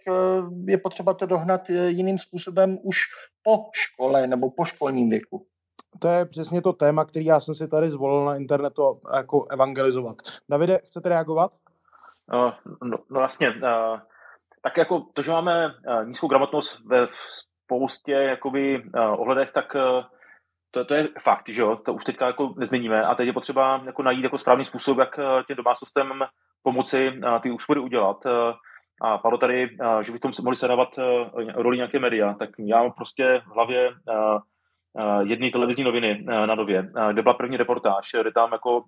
[0.67, 2.97] je potřeba to dohnat jiným způsobem už
[3.43, 5.45] po škole nebo po školním věku
[5.99, 10.15] to je přesně to téma, který já jsem si tady zvolil na internetu jako evangelizovat.
[10.49, 11.51] Davide, chcete reagovat?
[12.33, 12.51] Uh,
[12.83, 13.49] no, no jasně.
[13.49, 13.99] Uh,
[14.61, 19.75] tak jako to, že máme uh, nízkou gramotnost ve spoustě jakoby, uh, ohledech, tak
[20.71, 23.81] to, to je fakt, že jo, to už teďka jako nezměníme a teď je potřeba
[23.85, 26.23] jako najít jako správný způsob, jak těm domácnostem
[26.63, 28.17] pomoci ty úspory udělat.
[29.01, 33.41] A padlo tady, že bychom mohli se dávat uh, roli nějaké média, tak já prostě
[33.47, 33.91] v hlavě
[35.21, 38.83] jedné televizní noviny uh, na Nově, uh, kde byla první reportáž, kde tam jako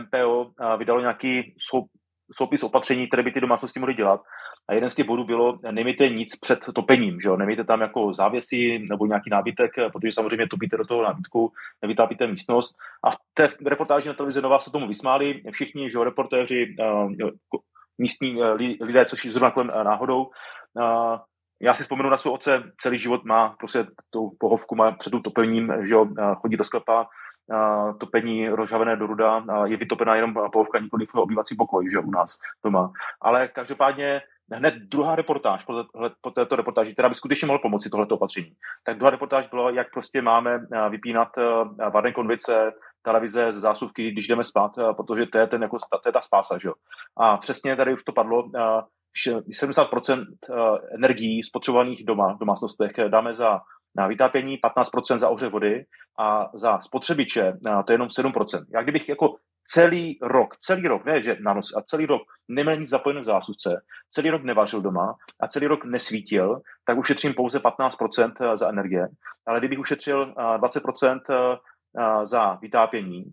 [0.00, 1.84] MPO vydalo nějaký sou,
[2.36, 4.20] soupis opatření, které by ty domácnosti mohly dělat.
[4.68, 7.36] A jeden z těch bodů bylo, nemějte nic před topením, že jo?
[7.36, 11.52] nemějte tam jako závěsy nebo nějaký nábytek, protože samozřejmě topíte do toho nábytku,
[11.82, 12.76] nevytápíte místnost.
[13.04, 16.70] A v té reportáži na televizi Nová se tomu vysmáli všichni, že jo, reportéři,
[17.98, 18.42] místní
[18.80, 20.26] lidé, což je zrovna kolem náhodou.
[21.60, 25.22] Já si vzpomenu na svého otce, celý život má prostě tu pohovku, má před tím
[25.22, 26.06] topením, že jo,
[26.40, 27.08] chodí do sklepa,
[28.00, 32.38] topení rozžavené do ruda, je vytopená jenom pohovka, nikoli obývací pokoj, že jo, u nás
[32.64, 32.92] doma.
[33.20, 34.20] Ale každopádně
[34.52, 35.84] hned druhá reportáž po,
[36.20, 38.52] po této reportáži, která by skutečně mohla pomoci tohleto opatření.
[38.84, 41.28] Tak druhá reportáž byla, jak prostě máme vypínat
[41.92, 46.20] varné konvice, televize zásuvky, když jdeme spát, protože to je, ten, jako, to je ta
[46.20, 46.58] spása.
[46.58, 46.68] Že?
[47.16, 48.50] A přesně tady už to padlo,
[49.62, 50.24] 70%
[50.94, 53.60] energií spotřebovaných doma, v domácnostech dáme za
[53.96, 55.84] Na vytápění 15% za ohřev vody
[56.18, 57.52] a za spotřebiče
[57.86, 58.64] to je jenom 7%.
[58.74, 59.34] Já kdybych jako
[59.66, 63.24] celý rok, celý rok, ne že na noc, a celý rok neměl nic zapojené v
[63.24, 63.80] zásuvce,
[64.10, 69.08] celý rok nevařil doma a celý rok nesvítil, tak ušetřím pouze 15% za energie.
[69.46, 71.58] Ale kdybych ušetřil 20%
[72.22, 73.24] za vytápění,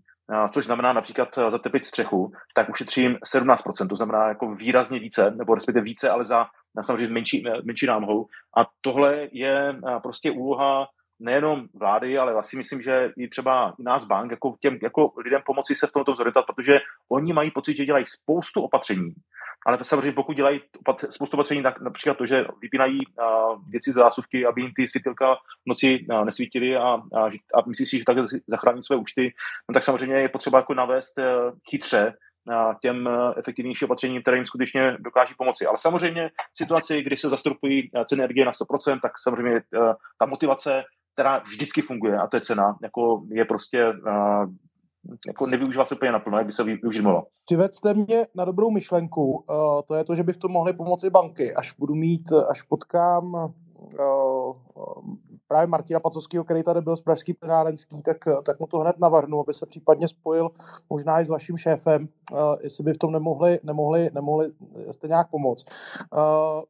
[0.51, 5.84] což znamená například zatepit střechu, tak ušetřím 17%, to znamená jako výrazně více, nebo respektive
[5.84, 6.45] více, ale za
[6.82, 8.26] samozřejmě menší, menší námhou.
[8.57, 10.88] A tohle je prostě úloha
[11.19, 15.41] nejenom vlády, ale vlastně myslím, že i třeba i nás bank, jako těm jako lidem
[15.45, 16.73] pomoci se v tomto zorientovat, protože
[17.11, 19.13] oni mají pocit, že dělají spoustu opatření,
[19.66, 20.61] ale samozřejmě pokud dělají
[21.09, 22.99] spoustu opatření, tak například to, že vypínají
[23.70, 27.99] věci z zásuvky, aby jim ty světilka v noci nesvítily a, a, a myslí si,
[27.99, 29.34] že takhle zachrání své účty,
[29.70, 31.26] no tak samozřejmě je potřeba jako navést uh,
[31.70, 32.13] chytře
[32.82, 35.66] těm efektivnějším opatřením, které jim skutečně dokáží pomoci.
[35.66, 39.61] Ale samozřejmě v situaci, kdy se zastupují ceny energie na 100%, tak samozřejmě
[40.20, 40.84] ta motivace
[41.16, 43.93] která vždycky funguje a to je cena, jako je prostě
[45.28, 47.24] jako nevyužívá se úplně naplno, jak by se využít mohlo.
[47.45, 49.45] Přivedste mě na dobrou myšlenku, uh,
[49.88, 53.34] to je to, že by v tom mohly pomoci banky, až budu mít, až potkám
[53.34, 54.56] uh,
[55.48, 59.39] právě Martina Pacovského, který tady byl z Pražský plenárenský, tak, tak mu to hned navrhnu,
[59.39, 60.50] aby se případně spojil
[60.89, 64.52] možná i s vaším šéfem, uh, jestli by v tom nemohli, nemohli, nemohli
[64.91, 65.66] jste nějak pomoct.
[66.14, 66.20] Uh,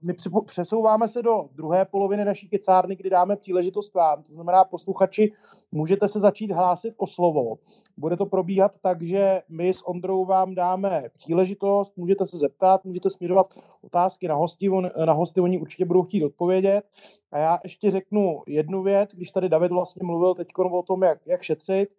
[0.01, 0.13] my
[0.45, 4.23] přesouváme se do druhé poloviny naší kecárny, kdy dáme příležitost vám.
[4.23, 5.31] To znamená, posluchači,
[5.71, 7.55] můžete se začít hlásit o slovo.
[7.97, 13.09] Bude to probíhat tak, že my s Ondrou vám dáme příležitost, můžete se zeptat, můžete
[13.09, 16.85] směřovat otázky na hosty, on, na hosty, oni určitě budou chtít odpovědět.
[17.35, 21.19] A já ještě řeknu jednu věc, když tady David vlastně mluvil teď o tom, jak,
[21.25, 21.89] jak šetřit,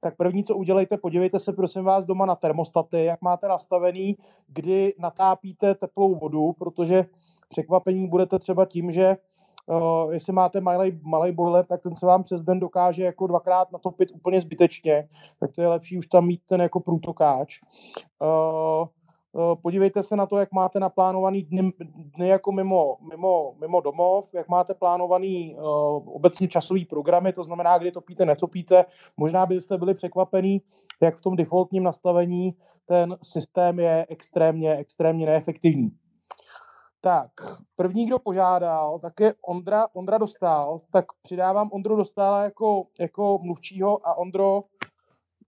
[0.00, 4.16] tak první, co udělejte, podívejte se prosím vás doma na termostaty, jak máte nastavený,
[4.48, 7.04] kdy natápíte teplou vodu, protože
[7.48, 9.16] překvapení budete třeba tím, že
[9.68, 13.72] Uh, jestli máte malý, malý boiler, tak ten se vám přes den dokáže jako dvakrát
[13.72, 15.08] natopit úplně zbytečně,
[15.40, 17.60] tak to je lepší už tam mít ten jako průtokáč.
[18.22, 18.88] Uh,
[19.62, 21.72] podívejte se na to, jak máte naplánovaný dny,
[22.16, 25.62] dny jako mimo, mimo, mimo domov, jak máte plánovaný uh,
[26.16, 28.84] obecně časový programy, to znamená, kdy topíte, netopíte.
[29.16, 30.60] Možná byste byli překvapení,
[31.02, 32.54] jak v tom defaultním nastavení
[32.86, 35.90] ten systém je extrémně, extrémně neefektivní.
[37.00, 37.30] Tak,
[37.76, 44.06] první, kdo požádal, tak je Ondra, Ondra Dostal, tak přidávám Ondru Dostala jako, jako mluvčího
[44.06, 44.62] a Ondro,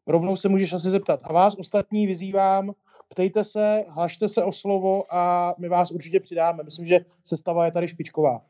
[0.07, 1.21] rovnou se můžeš asi zeptat.
[1.23, 2.73] A vás ostatní vyzývám,
[3.09, 6.63] ptejte se, hlašte se o slovo a my vás určitě přidáme.
[6.63, 8.41] Myslím, že sestava je tady špičková.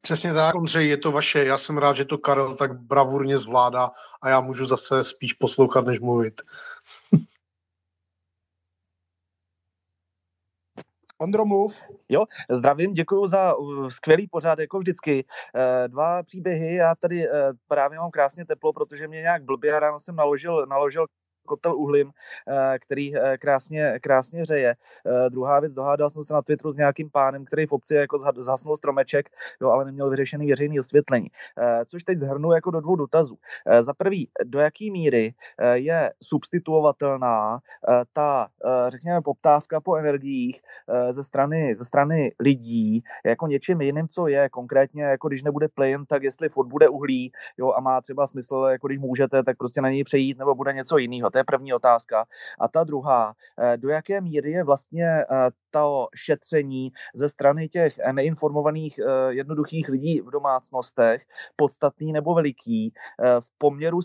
[0.00, 1.44] Přesně tak, Ondřej, je to vaše.
[1.44, 3.90] Já jsem rád, že to Karel tak bravurně zvládá
[4.22, 6.34] a já můžu zase spíš poslouchat, než mluvit.
[11.18, 11.74] Ondro, mluv.
[12.08, 15.24] Jo, zdravím, děkuji za uh, skvělý pořád, jako vždycky.
[15.24, 17.34] Uh, dva příběhy, já tady uh,
[17.68, 21.06] právě mám krásně teplo, protože mě nějak blbě ráno jsem naložil, naložil
[21.46, 22.10] kotel uhlím,
[22.48, 24.76] eh, který eh, krásně, krásně řeje.
[25.06, 28.18] Eh, druhá věc, dohádal jsem se na Twitteru s nějakým pánem, který v obci jako
[28.18, 29.30] zhasnul stromeček,
[29.60, 31.28] jo, ale neměl vyřešený veřejný osvětlení.
[31.86, 33.38] Což teď zhrnu jako do dvou dotazů.
[33.80, 35.34] Za prvý, do jaký míry
[35.72, 37.58] je substituovatelná
[38.12, 38.48] ta,
[38.88, 40.60] řekněme, poptávka po energiích
[41.10, 46.06] ze strany, ze strany lidí jako něčím jiným, co je konkrétně, jako když nebude plyn,
[46.06, 49.80] tak jestli furt bude uhlí, jo, a má třeba smysl, jako když můžete, tak prostě
[49.80, 51.30] na něj přejít, nebo bude něco jiného.
[51.36, 52.26] To je první otázka.
[52.60, 55.24] A ta druhá, eh, do jaké míry je vlastně eh,
[55.70, 61.22] to šetření ze strany těch neinformovaných eh, jednoduchých lidí v domácnostech
[61.56, 62.92] podstatný nebo veliký
[63.40, 63.98] v poměru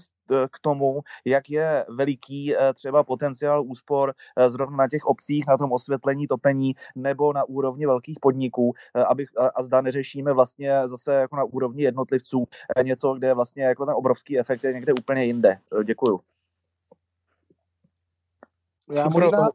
[0.51, 4.13] k tomu, jak je veliký třeba potenciál úspor
[4.47, 8.73] zrovna na těch obcích, na tom osvětlení, topení nebo na úrovni velkých podniků,
[9.07, 9.25] aby,
[9.55, 12.45] a zda neřešíme vlastně zase jako na úrovni jednotlivců
[12.84, 15.57] něco, kde vlastně jako ten obrovský efekt je někde úplně jinde.
[15.84, 16.19] Děkuju.
[18.91, 19.49] Já možná,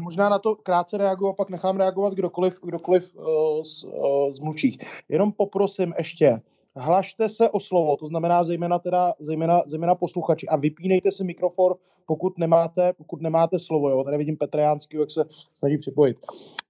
[0.00, 3.24] možná na to krátce reaguju a pak nechám reagovat kdokoliv, kdokoliv uh,
[3.62, 4.78] z, uh, z mluvčích.
[5.08, 6.40] Jenom poprosím ještě,
[6.76, 11.74] hlašte se o slovo, to znamená zejména, teda, zejména, zejména posluchači a vypínejte si mikrofon,
[12.06, 13.90] pokud nemáte, pokud nemáte slovo.
[13.90, 14.04] Jo?
[14.04, 15.24] Tady vidím Petra jak se
[15.54, 16.16] snaží připojit.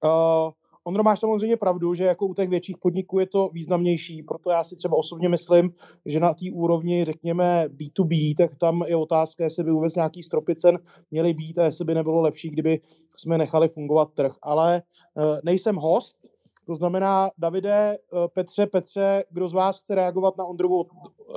[0.04, 0.52] Uh,
[0.84, 4.64] Ondro, máš samozřejmě pravdu, že jako u těch větších podniků je to významnější, proto já
[4.64, 5.74] si třeba osobně myslím,
[6.06, 10.56] že na té úrovni, řekněme, B2B, tak tam je otázka, jestli by vůbec nějaký stropy
[10.56, 10.78] cen
[11.10, 12.80] měly být a jestli by nebylo lepší, kdyby
[13.16, 14.32] jsme nechali fungovat trh.
[14.42, 14.82] Ale
[15.18, 16.16] eh, nejsem host,
[16.66, 20.86] to znamená, Davide, eh, Petře, Petře, kdo z vás chce reagovat na Ondrovu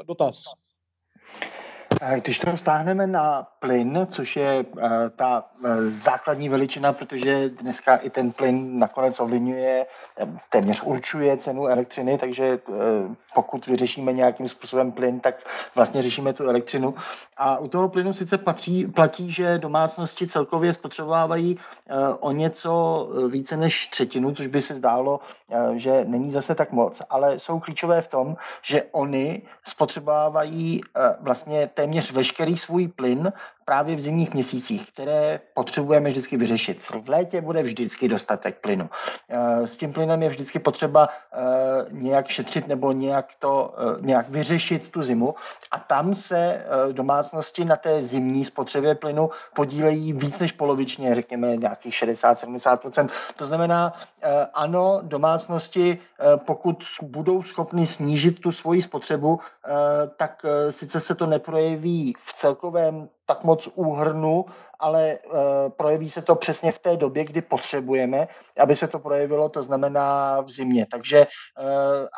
[0.07, 0.43] dotaz?
[2.23, 4.81] Když to vztáhneme na plyn, což je uh,
[5.15, 9.85] ta uh, základní veličina, protože dneska i ten plyn nakonec ovlivňuje,
[10.49, 12.59] téměř určuje cenu elektřiny, takže
[13.35, 15.35] pokud vyřešíme nějakým způsobem plyn, tak
[15.75, 16.95] vlastně řešíme tu elektřinu.
[17.37, 21.59] A u toho plynu sice patří, platí, že domácnosti celkově spotřebovávají
[22.19, 25.19] o něco více než třetinu, což by se zdálo,
[25.75, 30.81] že není zase tak moc, ale jsou klíčové v tom, že oni spotřebovávají
[31.19, 33.31] vlastně téměř veškerý svůj plyn
[33.65, 36.79] právě v zimních měsících, které potřebujeme vždycky vyřešit.
[37.05, 38.89] V létě bude vždycky dostatek plynu.
[39.29, 41.37] Eh, s tím plynem je vždycky potřeba eh,
[41.91, 45.35] nějak šetřit nebo nějak to eh, nějak vyřešit tu zimu
[45.71, 51.93] a tam se domácnosti na té zimní spotřebě plynu podílejí víc než polovičně, řekněme nějakých
[51.93, 53.09] 60-70%.
[53.37, 53.93] To znamená,
[54.53, 55.97] ano, domácnosti,
[56.45, 59.39] pokud budou schopny snížit tu svoji spotřebu,
[60.17, 64.45] tak sice se to neprojeví v celkovém tak moc úhrnu
[64.79, 65.39] ale uh,
[65.77, 68.27] projeví se to přesně v té době, kdy potřebujeme,
[68.59, 70.85] aby se to projevilo, to znamená v zimě.
[70.91, 71.65] Takže uh,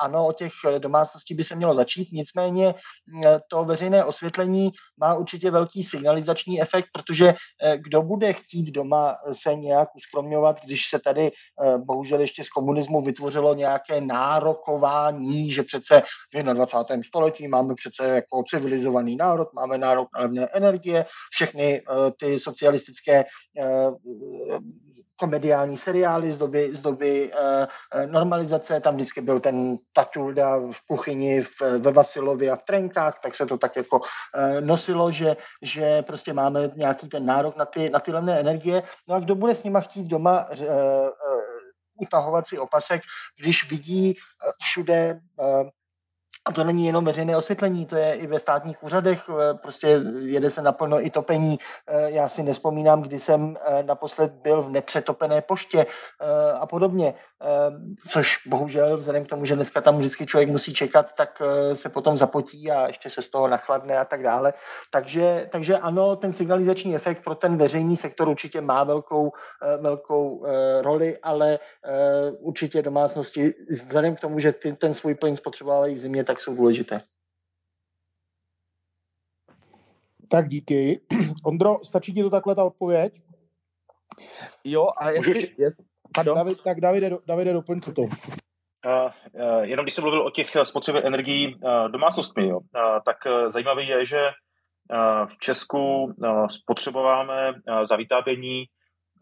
[0.01, 5.51] ano, o těch domácností by se mělo začít, nicméně uh, to veřejné osvětlení má určitě
[5.51, 7.33] velký signalizační efekt, protože
[7.77, 11.31] kdo bude chtít doma se nějak uskromňovat, když se tady
[11.77, 16.03] bohužel ještě z komunismu vytvořilo nějaké nárokování, že přece
[16.33, 17.03] v 21.
[17.03, 21.81] století máme přece jako civilizovaný národ, máme nárok na levné energie, všechny
[22.19, 23.25] ty socialistické
[23.59, 23.89] eh,
[25.19, 31.41] komediální seriály z doby, z doby uh, normalizace, tam vždycky byl ten Taťulda v kuchyni
[31.41, 34.05] v, ve Vasilově a v trenkách, tak se to tak jako uh,
[34.61, 38.83] nosilo, že, že prostě máme nějaký ten nárok na ty, na ty levné energie.
[39.09, 40.45] No a kdo bude s nima chtít doma
[41.97, 43.01] utahovat si opasek,
[43.41, 44.13] když vidí
[44.61, 45.19] všude
[46.47, 50.49] a to není jenom veřejné osvětlení, to je i ve státních úřadech, eh, prostě jede
[50.49, 51.59] se naplno i topení.
[51.87, 55.85] Eh, já si nespomínám, kdy jsem eh, naposled byl v nepřetopené poště
[56.59, 57.13] a podobně,
[58.09, 61.41] což bohužel vzhledem k tomu, že dneska tam vždycky člověk musí čekat, tak
[61.73, 64.53] se potom zapotí a ještě se z toho nachladne a tak dále.
[64.91, 69.31] Takže, takže ano, ten signalizační efekt pro ten veřejný sektor určitě má velkou,
[69.81, 70.45] velkou
[70.81, 71.59] roli, ale
[72.39, 76.55] určitě domácnosti vzhledem k tomu, že ty, ten svůj plyn spotřebovávají v zimě, tak jsou
[76.55, 77.01] důležité.
[80.29, 81.01] Tak díky.
[81.43, 83.21] Ondro, stačí ti to takhle ta odpověď?
[84.63, 85.37] Jo, a jestli...
[85.37, 85.53] ještě...
[85.57, 85.77] Jest...
[86.17, 86.35] Pardon?
[86.35, 88.01] David, tak Davide, Davide doplň to.
[88.01, 92.63] Uh, uh, jenom když jsem mluvil o těch spotřebě energií uh, domácnostmi, jo, uh,
[93.05, 98.65] tak uh, zajímavé je, že uh, v Česku uh, spotřebováme uh, za vytápění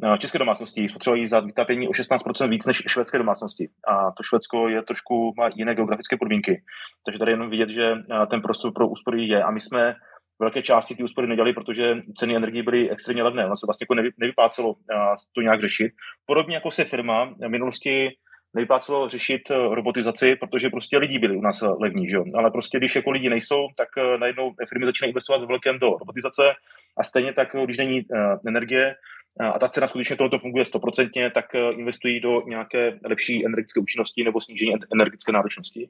[0.03, 3.69] Eh, české domácnosti spotřebují za vytápění o 16% víc než švédské domácnosti.
[3.87, 6.63] A to Švédsko je trošku, má jiné geografické podmínky.
[7.05, 9.43] Takže tady jenom vidět, že eh, ten prostor pro úspory je.
[9.43, 9.95] A my jsme
[10.39, 13.45] velké části ty úspory nedělali, protože ceny energie byly extrémně levné.
[13.45, 14.95] Ono se vlastně jako nevy, nevyplácelo eh,
[15.35, 15.91] to nějak řešit.
[16.25, 18.09] Podobně jako se firma v minulosti
[18.53, 22.23] nevyplácelo řešit robotizaci, protože prostě lidi byli u nás levní, že jo?
[22.35, 23.87] ale prostě když jako lidi nejsou, tak
[24.19, 26.53] najednou firmy začínají investovat v velkém do robotizace
[26.97, 28.05] a stejně tak, když není
[28.47, 28.95] energie,
[29.39, 34.23] a ta cena skutečně tohoto funguje stoprocentně, tak eh, investují do nějaké lepší energetické účinnosti
[34.23, 35.89] nebo snížení energetické náročnosti.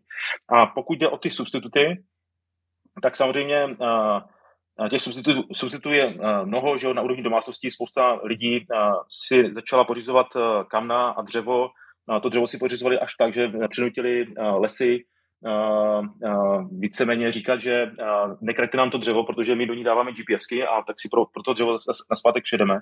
[0.50, 2.04] A pokud jde o ty substituty,
[3.02, 4.22] tak samozřejmě eh,
[4.90, 8.66] těch substitutů, substitutů je eh, mnoho, že na úrovni domácností spousta lidí
[9.10, 10.28] si začala pořizovat
[10.68, 11.70] kamna a dřevo.
[12.22, 15.06] To dřevo si pořizovali až tak, že přinutili lesy
[16.72, 17.92] víceméně říkat, že
[18.42, 21.44] nekraťte nám to dřevo, protože my do ní dáváme GPSky a tak si pro, pro
[21.44, 21.72] to dřevo
[22.10, 22.80] na zpátek přijedeme.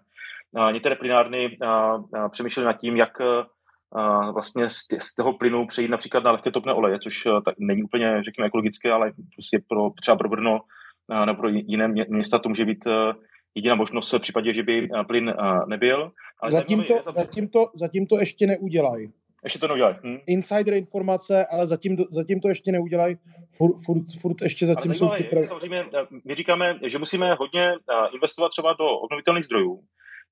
[0.72, 3.18] Některé plynárny uh, přemýšleli nad tím, jak
[4.34, 8.24] vlastně z, z toho plynu přejít například na lehké topné oleje, což tak není úplně,
[8.24, 10.60] řekněme, ekologické, ale prostě pro, třeba pro Brno
[11.26, 12.94] nebo pro jiné města to může být uh,
[13.56, 15.34] jediná možnost v případě, že by plyn
[15.68, 16.12] nebyl.
[16.42, 19.12] Ale zatím, to, zatím, to, zatím to ještě neudělají.
[19.44, 19.96] Ještě to neudělají.
[20.04, 20.18] Hm?
[20.26, 23.16] Insider informace, ale zatím, zatím to ještě neudělají.
[23.52, 25.48] Furt, furt, furt ještě zatím ale jsou připraveni.
[25.48, 27.76] Samozřejmě, eh, my říkáme, že musíme hodně eh,
[28.14, 29.84] investovat třeba do obnovitelných zdrojů.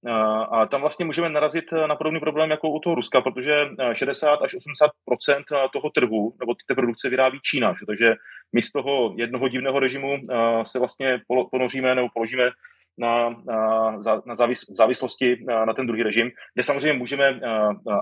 [0.08, 0.12] Eh,
[0.52, 3.54] a tam vlastně můžeme narazit na podobný problém jako u toho Ruska, protože
[3.94, 7.74] 60 až 80% toho trhu nebo té produkce vyrábí Čína.
[7.80, 7.86] Že?
[7.86, 8.16] Takže
[8.54, 10.18] my z toho jednoho divného režimu
[10.64, 11.22] se vlastně
[11.52, 12.52] ponoříme nebo položíme
[12.98, 13.92] na, na,
[14.26, 17.40] na závis, závislosti na, na ten druhý režim, kde samozřejmě můžeme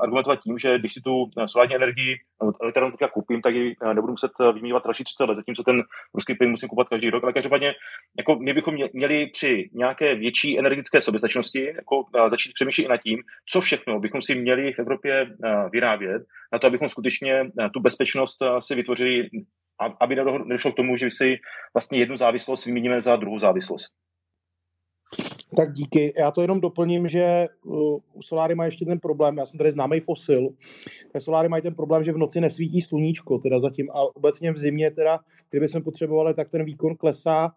[0.02, 2.16] argumentovat tím, že když si tu solární energii
[2.62, 5.82] elektrárnu teďka koupím, tak ji nebudu muset vymývat další 30 let, zatímco ten
[6.14, 7.24] ruský plyn musím kupovat každý rok.
[7.24, 7.74] Ale každopádně
[8.18, 13.20] jako my bychom měli při nějaké větší energetické soběstačnosti jako začít přemýšlet i nad tím,
[13.52, 15.28] co všechno bychom si měli v Evropě
[15.72, 16.22] vyrábět,
[16.54, 19.30] na to, abychom skutečně tu bezpečnost si vytvořili
[20.02, 21.38] aby nedošlo k tomu, že si
[21.74, 23.94] vlastně jednu závislost vyměníme za druhou závislost.
[25.56, 26.14] Tak díky.
[26.18, 29.72] Já to jenom doplním, že uh, u Soláry má ještě ten problém, já jsem tady
[29.72, 30.50] známý fosil,
[31.12, 34.58] tak Soláry mají ten problém, že v noci nesvítí sluníčko, teda zatím a obecně v
[34.58, 35.20] zimě, teda,
[35.50, 37.52] kdyby jsme potřebovali, tak ten výkon klesá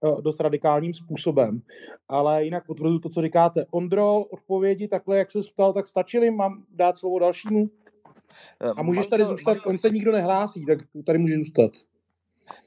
[0.00, 1.62] uh, dost radikálním způsobem.
[2.08, 3.66] Ale jinak potvrduji to, co říkáte.
[3.70, 6.30] Ondro, odpovědi takhle, jak se ptal, tak stačily?
[6.30, 7.70] Mám dát slovo dalšímu?
[8.76, 11.70] A můžeš tady zůstat, on se nikdo nehlásí, tak tady můžeš zůstat.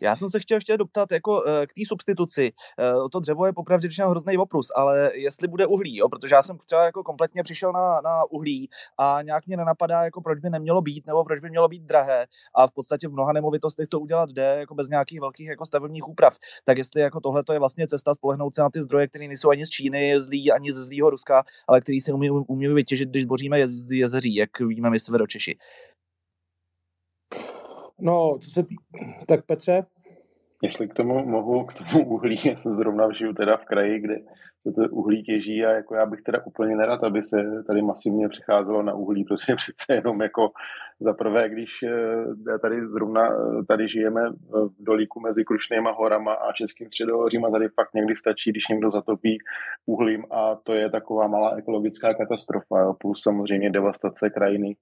[0.01, 2.51] Já jsem se chtěl ještě doptat jako eh, k té substituci.
[2.79, 6.41] Eh, to dřevo je popravdě řečeno hrozný oprus, ale jestli bude uhlí, jo, protože já
[6.41, 10.49] jsem třeba jako kompletně přišel na, na uhlí a nějak mě nenapadá, jako proč by
[10.49, 13.99] nemělo být, nebo proč by mělo být drahé a v podstatě v mnoha nemovitostech to
[13.99, 16.37] udělat jde, jako bez nějakých velkých jako stavebních úprav.
[16.65, 19.65] Tak jestli jako tohle je vlastně cesta spolehnout se na ty zdroje, které nejsou ani
[19.65, 23.59] z Číny, zlý, ani ze zlýho Ruska, ale který si umí, umí vytěžit, když boříme
[23.59, 25.57] jez, jezeří, jak víme my severočeši.
[28.01, 28.65] No, co se
[29.27, 29.85] tak Petře?
[30.63, 34.15] Jestli k tomu mohu, k tomu uhlí, já jsem zrovna žiju teda v kraji, kde
[34.63, 38.29] se to uhlí těží a jako já bych teda úplně nerad, aby se tady masivně
[38.29, 40.51] přecházelo na uhlí, protože přece jenom jako
[40.99, 46.53] za prvé, když eh, tady zrovna eh, tady žijeme v dolíku mezi Krušnýma horama a
[46.53, 49.37] Českým středohořím a tady fakt někdy stačí, když někdo zatopí
[49.85, 54.75] uhlím a to je taková malá ekologická katastrofa, jo, plus samozřejmě devastace krajiny.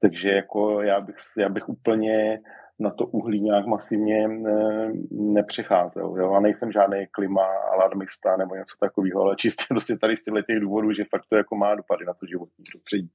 [0.00, 2.40] Takže jako já bych, já bych úplně
[2.78, 6.14] na to uhlí nějak masivně ne, nepřicházel.
[6.18, 6.32] Jo?
[6.32, 10.92] A nejsem žádný klima alarmista nebo něco takového, ale čistě prostě tady z těch důvodů,
[10.92, 13.10] že fakt to jako má dopady na to životní prostředí.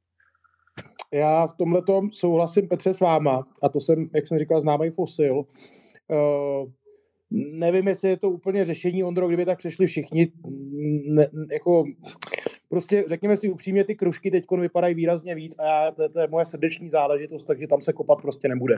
[1.14, 1.82] Já v tomhle
[2.12, 5.36] souhlasím Petře s váma a to jsem, jak jsem říkal, známý fosil.
[5.38, 6.70] Uh,
[7.32, 10.32] nevím, jestli je to úplně řešení, Ondro, kdyby tak přešli všichni,
[11.08, 11.84] ne, jako
[12.70, 16.28] prostě řekněme si upřímně, ty kružky teď vypadají výrazně víc a já, to, to je
[16.28, 18.78] moje srdeční záležitost, takže tam se kopat prostě nebude.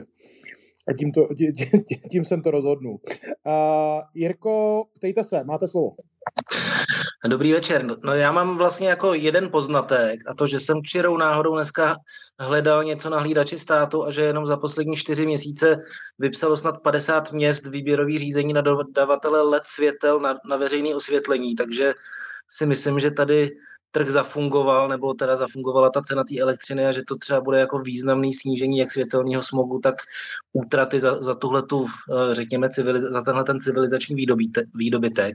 [0.88, 1.52] A tím, to, tím,
[1.84, 2.92] tím, tím jsem to rozhodnul.
[2.92, 5.90] Uh, Jirko, ptejte se, máte slovo.
[7.28, 7.84] Dobrý večer.
[8.04, 11.96] No já mám vlastně jako jeden poznatek a to, že jsem čirou náhodou dneska
[12.38, 15.76] hledal něco na hlídači státu a že jenom za poslední čtyři měsíce
[16.18, 21.94] vypsalo snad 50 měst výběrový řízení na dodavatele LED světel na, na veřejné osvětlení, takže
[22.50, 23.50] si myslím, že tady
[23.90, 27.78] trh zafungoval, nebo teda zafungovala ta cena té elektřiny a že to třeba bude jako
[27.78, 29.94] významný snížení jak světelného smogu, tak
[30.52, 34.26] útraty za, za tuhle tu, eh, řekněme, civiliz- za tenhle ten civilizační
[34.74, 35.34] výdobytek.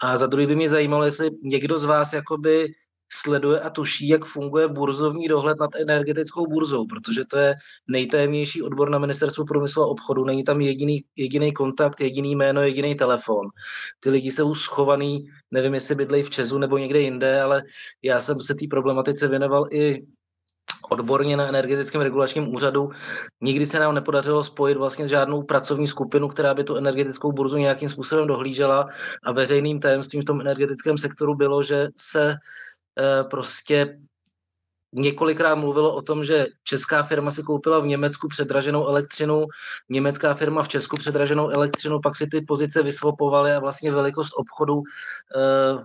[0.00, 2.74] A za druhý by mě zajímalo, jestli někdo z vás jakoby
[3.22, 7.54] sleduje a tuší, jak funguje burzovní dohled nad energetickou burzou, protože to je
[7.88, 10.24] nejtajemnější odbor na ministerstvu průmyslu a obchodu.
[10.24, 13.48] Není tam jediný, jediný kontakt, jediný jméno, jediný telefon.
[14.00, 17.62] Ty lidi jsou schovaný, nevím, jestli bydlejí v Česu nebo někde jinde, ale
[18.02, 20.06] já jsem se té problematice věnoval i
[20.90, 22.90] odborně na energetickém regulačním úřadu.
[23.40, 27.88] Nikdy se nám nepodařilo spojit vlastně žádnou pracovní skupinu, která by tu energetickou burzu nějakým
[27.88, 28.86] způsobem dohlížela
[29.24, 32.34] a veřejným tajemstvím v tom energetickém sektoru bylo, že se
[33.30, 33.98] prostě
[34.94, 39.46] několikrát mluvilo o tom, že česká firma si koupila v Německu předraženou elektřinu,
[39.88, 44.82] německá firma v Česku předraženou elektřinu, pak si ty pozice vysvopovaly a vlastně velikost obchodu
[45.36, 45.84] eh,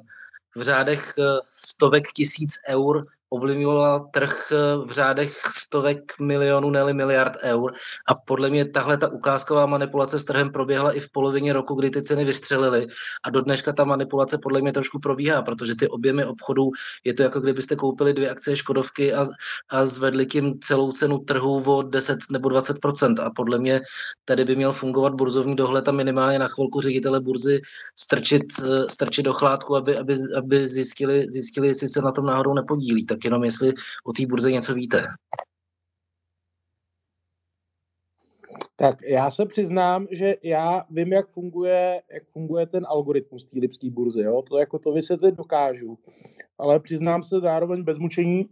[0.56, 7.34] v řádech eh, stovek tisíc eur ovlivňovala trh eh, v řádech stovek milionů, ne miliard
[7.44, 7.74] eur.
[8.08, 11.90] A podle mě tahle ta ukázková manipulace s trhem proběhla i v polovině roku, kdy
[11.90, 12.88] ty ceny vystřelily.
[13.24, 16.72] A do dneška ta manipulace podle mě trošku probíhá, protože ty objemy obchodů
[17.04, 19.26] je to jako kdybyste koupili dvě akcie Škodovky a,
[19.70, 23.82] a zvedli tím celou cenu trhu o 10 nebo 20% A podle mě
[24.26, 27.62] tady by měl fungovat burzovní dohled a minimálně na chvilku ředitele burzy
[27.96, 32.54] strčit, eh, strčit do chládku, aby, aby, aby zjistili, zjistili, jestli se na tom náhodou
[32.54, 33.06] nepodílí.
[33.06, 33.74] Tak tak jenom jestli
[34.06, 35.04] o té burze něco víte.
[38.76, 43.90] Tak já se přiznám, že já vím, jak funguje, jak funguje ten algoritmus té lipské
[43.90, 44.22] burzy.
[44.22, 44.42] Jo?
[44.42, 45.98] To jako to vysvětlit dokážu.
[46.58, 48.50] Ale přiznám se zároveň bez mučení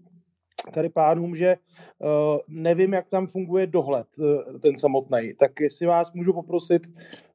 [0.71, 1.55] tady pánům, že
[1.99, 2.07] uh,
[2.47, 5.33] nevím, jak tam funguje dohled, uh, ten samotný.
[5.39, 6.81] Tak jestli vás můžu poprosit,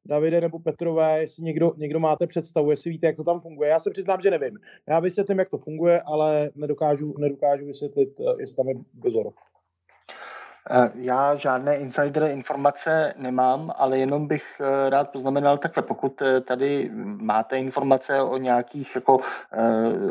[0.07, 3.69] Davide nebo Petrové, jestli někdo, někdo máte představu, jestli víte, jak to tam funguje.
[3.71, 4.59] Já se přiznám, že nevím.
[4.89, 9.33] Já vysvětlím, jak to funguje, ale nedokážu, nedokážu vysvětlit, uh, jestli tam je dozor.
[10.71, 16.41] Eh, já žádné insider informace nemám, ale jenom bych eh, rád poznamenal takhle, pokud eh,
[16.41, 19.21] tady máte informace o nějakých jako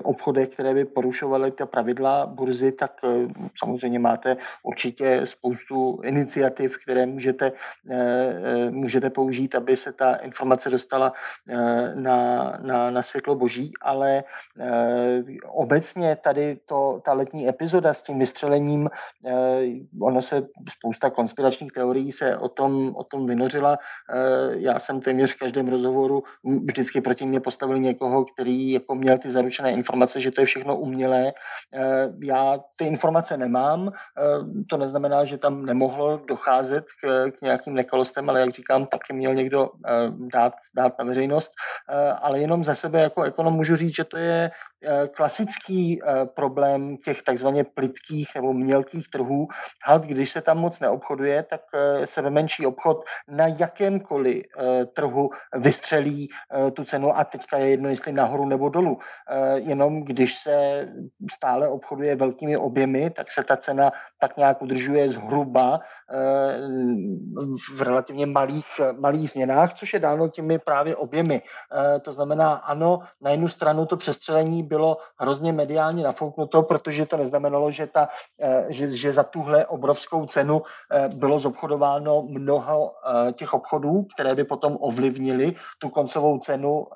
[0.04, 2.92] obchodech, které by porušovaly ta pravidla burzy, tak
[3.60, 7.52] samozřejmě máte určitě spoustu iniciativ, které můžete,
[8.70, 11.14] můžete použít, aby se ta informace dostala
[11.96, 14.24] na, na, na světlo boží, ale
[15.48, 18.90] obecně tady to, ta letní epizoda s tím vystřelením,
[20.02, 23.78] ono se spousta konspiračních teorií se o tom, o tom vynořila.
[24.52, 29.30] Já jsem téměř v každém rozhovoru vždycky proti mě postavil někoho, který jako měl ty
[29.30, 31.34] zaručené informace, že to je všechno umělé.
[32.24, 33.92] Já ty informace nemám,
[34.70, 39.36] to neznamená, že tam nemohlo docházet k, k nějakým nekalostem, ale jak říkám, taky měl
[39.36, 39.70] někdo
[40.34, 41.52] dát, dát na veřejnost,
[42.22, 44.52] ale jenom za sebe jako ekonom můžu říct, že to je Eh,
[45.16, 49.48] klasický eh, problém těch takzvaně plitkých nebo mělkých trhů.
[49.86, 54.44] Halt, když se tam moc neobchoduje, tak eh, se ve menší obchod na jakémkoliv
[54.94, 56.30] trhu vystřelí
[56.74, 59.00] tu cenu a teďka je jedno, jestli nahoru nebo dolů.
[59.56, 60.88] Jenom když se
[61.32, 65.80] stále obchoduje velkými objemy, tak se ta cena tak nějak udržuje zhruba
[67.76, 71.42] v relativně malých, malých změnách, což je dáno těmi právě objemy.
[72.02, 77.72] To znamená, ano, na jednu stranu to přestřelení bylo hrozně mediálně nafouknuto, protože to neznamenalo,
[77.72, 78.08] že, ta,
[78.40, 84.32] eh, že, že za tuhle obrovskou cenu eh, bylo zobchodováno mnoho eh, těch obchodů, které
[84.36, 86.88] by potom ovlivnili tu koncovou cenu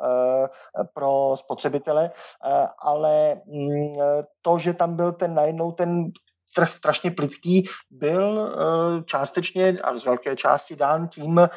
[0.93, 2.11] pro spotřebitele,
[2.79, 3.99] ale mm,
[4.41, 6.11] to, že tam byl ten najednou ten
[6.55, 11.49] trh strašně plitký, byl eh, částečně a z velké části dán tím, eh,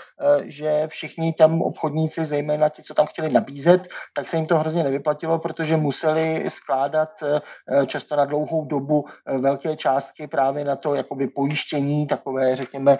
[0.45, 4.85] že všichni tam obchodníci, zejména ti, co tam chtěli nabízet, tak se jim to hrozně
[4.85, 9.05] nevyplatilo, protože museli skládat eh, často na dlouhou dobu
[9.39, 12.99] velké částky právě na to jakoby pojištění, takové řekněme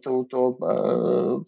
[0.00, 0.56] to, to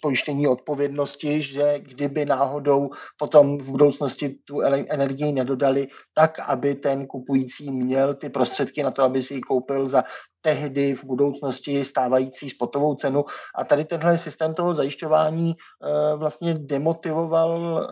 [0.03, 7.71] pojištění odpovědnosti, že kdyby náhodou potom v budoucnosti tu energii nedodali, tak aby ten kupující
[7.71, 10.05] měl ty prostředky na to, aby si ji koupil koupil za
[10.41, 13.25] tehdy v budoucnosti stávající spotovou cenu.
[13.55, 15.57] A tady tenhle systém toho zajišťování e,
[16.17, 17.87] vlastně demotivoval e,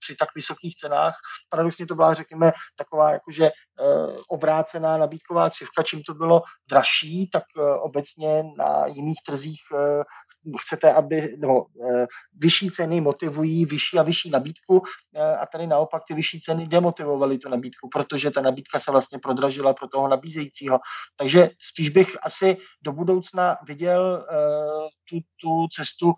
[0.00, 1.14] při tak vysokých cenách.
[1.50, 3.52] Paradoxně to byla, řekněme, taková jakože e,
[4.28, 7.44] obrácená nabídková křivka, čím to bylo dražší, tak
[7.80, 9.60] obecně na jiných trzích
[10.60, 11.66] chcete, aby no,
[12.34, 14.82] vyšší ceny motivují vyšší a vyšší nabídku
[15.40, 19.74] a tady naopak ty vyšší ceny demotivovaly tu nabídku, protože ta nabídka se vlastně prodražila
[19.74, 20.78] pro toho nabízejícího.
[21.16, 24.26] Takže spíš bych asi do budoucna viděl
[25.10, 26.12] tu, tu cestu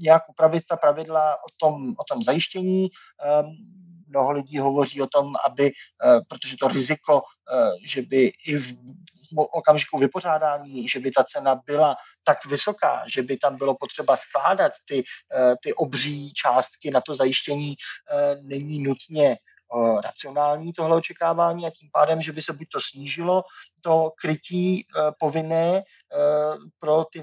[0.00, 2.88] nějak upravit ta pravidla o tom, o tom zajištění.
[4.08, 5.72] Mnoho lidí hovoří o tom, aby,
[6.28, 7.22] protože to riziko,
[7.84, 8.74] že by i v
[9.36, 14.72] okamžiku vypořádání, že by ta cena byla tak vysoká, že by tam bylo potřeba skládat
[14.84, 15.02] ty,
[15.34, 17.74] eh, ty obří částky na to zajištění,
[18.10, 19.51] eh, není nutně Eh,
[20.04, 23.42] racionální tohle očekávání a tím pádem, že by se buď to snížilo
[23.82, 25.82] to krytí eh, povinné eh,
[26.78, 27.22] pro ty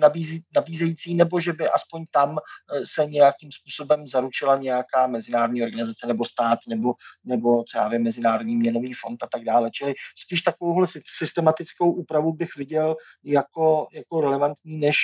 [0.55, 2.37] nabízející, nebo že by aspoň tam
[2.83, 6.93] se nějakým způsobem zaručila nějaká mezinárodní organizace nebo stát, nebo,
[7.23, 9.71] nebo třeba Mezinárodní měnový fond a tak dále.
[9.71, 14.97] Čili spíš takovouhle systematickou úpravu bych viděl jako, jako relevantní, než,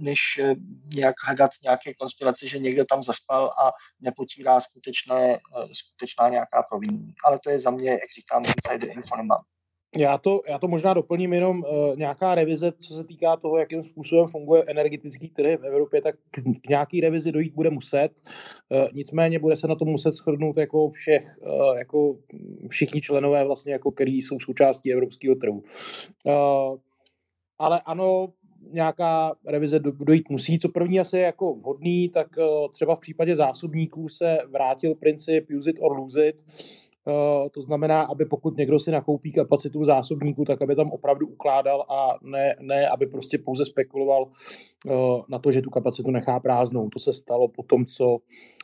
[0.00, 0.18] než
[0.84, 3.70] nějak hledat nějaké konspirace, že někdo tam zaspal a
[4.00, 5.38] nepotírá skutečné,
[5.72, 7.12] skutečná nějaká nějaká provinění.
[7.24, 9.14] Ale to je za mě, jak říkám, insider info.
[9.96, 13.82] Já to, já to možná doplním jenom uh, nějaká revize, co se týká toho, jakým
[13.82, 18.08] způsobem funguje energetický trh v Evropě, tak k, k nějaký revizi dojít bude muset.
[18.68, 22.16] Uh, nicméně bude se na to muset shodnout jako všech, uh, jako
[22.68, 25.62] všichni členové vlastně, jako který jsou součástí evropského trhu.
[26.24, 26.78] Uh,
[27.58, 28.32] ale ano,
[28.70, 30.58] nějaká revize dojít musí.
[30.58, 35.46] Co první asi je jako vhodný, tak eh, třeba v případě zásobníků se vrátil princip
[35.58, 36.44] use it or lose it,
[37.50, 42.18] to znamená, aby pokud někdo si nakoupí kapacitu zásobníku, tak aby tam opravdu ukládal a
[42.22, 44.26] ne, ne aby prostě pouze spekuloval
[44.86, 44.92] eh,
[45.28, 46.88] na to, že tu kapacitu nechá prázdnou.
[46.88, 48.18] To se stalo po tom, co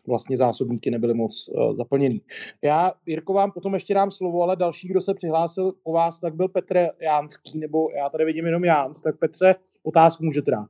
[0.07, 2.21] vlastně zásobníky nebyly moc eh, zaplněný.
[2.63, 6.35] Já, Jirko, vám potom ještě dám slovo, ale další, kdo se přihlásil po vás, tak
[6.35, 10.69] byl Petr Jánský, nebo já tady vidím jenom Jáns, tak Petře, otázku můžete dát.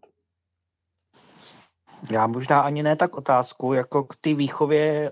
[2.10, 5.10] Já možná ani ne tak otázku, jako k té výchově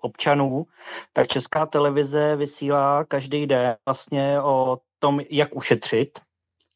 [0.00, 0.66] občanů,
[1.12, 6.20] tak Česká televize vysílá každý den vlastně o tom, jak ušetřit,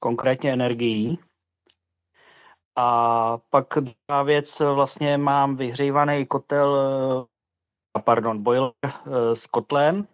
[0.00, 1.18] konkrétně energií.
[2.76, 6.76] A pak druhá věc, vlastně mám vyhřívaný kotel,
[8.04, 10.06] pardon, boiler eh, s kotlem,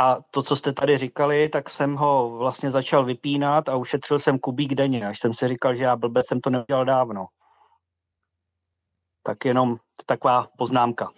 [0.00, 4.38] a to, co jste tady říkali, tak jsem ho vlastně začal vypínat a ušetřil jsem
[4.38, 7.26] kubík denně, až jsem si říkal, že já blbec jsem to neudělal dávno.
[9.28, 9.76] Tak jenom
[10.06, 11.10] taková poznámka.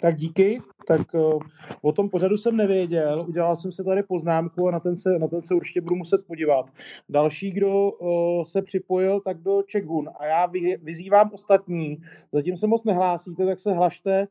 [0.00, 0.62] Tak díky.
[0.88, 1.42] Tak uh,
[1.82, 5.28] o tom pořadu jsem nevěděl, udělal jsem se tady poznámku a na ten se, na
[5.28, 6.66] ten se určitě budu muset podívat.
[7.08, 11.96] Další, kdo uh, se připojil, tak byl Čekhun a já vy, vyzývám ostatní,
[12.32, 14.28] zatím se moc nehlásíte, tak se hlašte,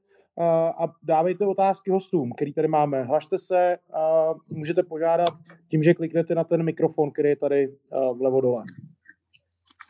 [0.79, 3.03] a dávejte otázky hostům, který tady máme.
[3.03, 5.29] Hlašte se a můžete požádat
[5.69, 7.73] tím, že kliknete na ten mikrofon, který je tady
[8.13, 8.63] vlevo dole.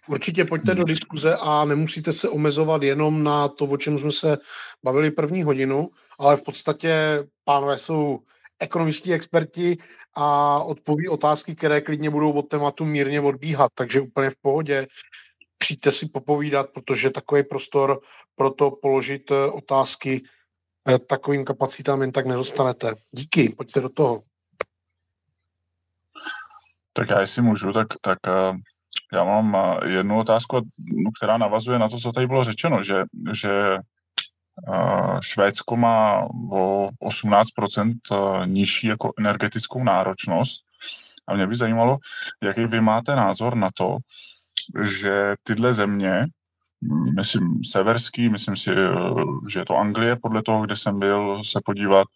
[0.07, 4.37] Určitě pojďte do diskuze a nemusíte se omezovat jenom na to, o čem jsme se
[4.83, 5.89] bavili první hodinu,
[6.19, 8.19] ale v podstatě pánové jsou
[8.59, 9.77] ekonomičtí experti
[10.13, 14.87] a odpoví otázky, které klidně budou od tématu mírně odbíhat, takže úplně v pohodě.
[15.57, 17.99] Přijďte si popovídat, protože takový prostor
[18.35, 20.21] pro to položit eh, otázky
[20.89, 22.93] eh, takovým kapacitám jen tak nedostanete.
[23.11, 24.23] Díky, pojďte do toho.
[26.93, 28.53] Tak já jestli můžu, tak, tak eh,
[29.13, 30.61] já mám jednu otázku,
[31.17, 33.03] která navazuje na to, co tady bylo řečeno, že,
[33.33, 33.77] že
[35.21, 40.63] Švédsko má o 18% nižší jako energetickou náročnost.
[41.27, 41.97] A mě by zajímalo,
[42.43, 43.97] jaký vy máte názor na to,
[44.83, 46.25] že tyhle země,
[47.15, 48.69] myslím severský, myslím si,
[49.49, 52.07] že je to Anglie, podle toho, kde jsem byl se podívat,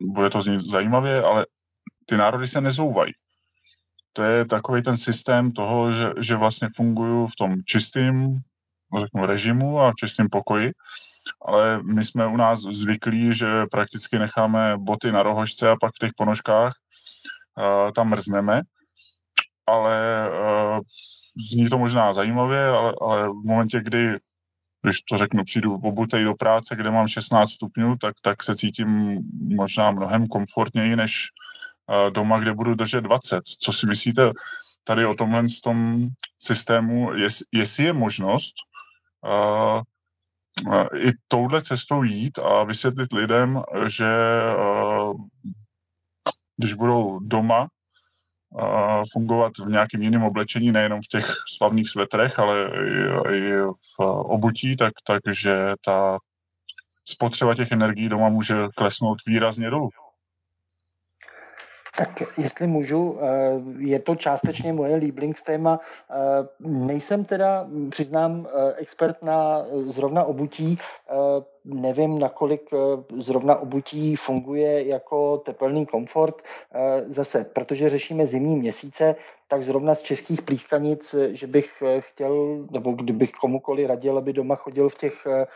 [0.00, 1.46] bude to znít zajímavě, ale
[2.06, 3.12] ty národy se nezouvají.
[4.12, 8.40] To je takový ten systém toho, že, že vlastně fungují v tom čistém
[8.98, 10.72] řeknu, režimu a čistém pokoji,
[11.46, 15.98] ale my jsme u nás zvyklí, že prakticky necháme boty na rohožce a pak v
[15.98, 16.72] těch ponožkách
[17.58, 18.60] uh, tam mrzneme,
[19.66, 20.78] ale uh,
[21.50, 24.16] zní to možná zajímavě, ale, ale v momentě, kdy
[24.82, 28.56] když to řeknu, přijdu v obutej do práce, kde mám 16 stupňů, tak, tak se
[28.56, 29.18] cítím
[29.56, 31.28] možná mnohem komfortněji než
[32.10, 33.40] doma, kde budu držet 20.
[33.44, 34.30] Co si myslíte
[34.84, 36.08] tady o tomhle tom
[36.38, 38.54] systému, jest, jestli je možnost
[39.24, 39.82] uh,
[40.96, 44.08] i touhle cestou jít a vysvětlit lidem, že
[44.58, 45.20] uh,
[46.56, 47.68] když budou doma
[48.50, 52.70] uh, fungovat v nějakém jiném oblečení, nejenom v těch slavných svetrech, ale
[53.30, 53.56] i, i
[53.96, 56.18] v obutí, tak, takže ta
[57.08, 59.90] spotřeba těch energií doma může klesnout výrazně dolů.
[61.96, 63.26] Tak jestli můžu, eh,
[63.78, 65.80] je to částečně moje Lieblingstéma.
[66.10, 66.14] Eh,
[66.60, 70.78] nejsem teda, přiznám, eh, expert na zrovna obutí,
[71.64, 72.70] nevím, nakolik
[73.18, 76.42] zrovna obutí funguje jako tepelný komfort.
[77.06, 79.16] Zase, protože řešíme zimní měsíce,
[79.50, 84.54] tak zrovna z českých plískanic, že bych eh, chtěl, nebo kdybych komukoli radil, aby doma
[84.54, 85.46] chodil v těch, eh,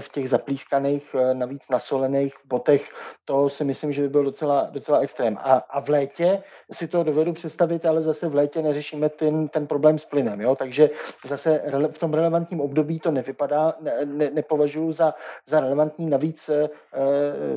[0.00, 2.88] v těch zaplískaných, eh, navíc nasolených botech,
[3.24, 5.36] to si myslím, že by byl docela, docela extrém.
[5.40, 6.42] A, a v létě
[6.72, 10.40] si to dovedu představit, ale zase v létě neřešíme ten, ten problém s plynem.
[10.40, 10.56] Jo?
[10.56, 10.90] Takže
[11.24, 11.62] zase
[11.92, 15.14] v tom relevantním období to nevypadá, ne, ne, nepovažuji za,
[15.46, 16.10] za relevantní.
[16.10, 16.50] Navíc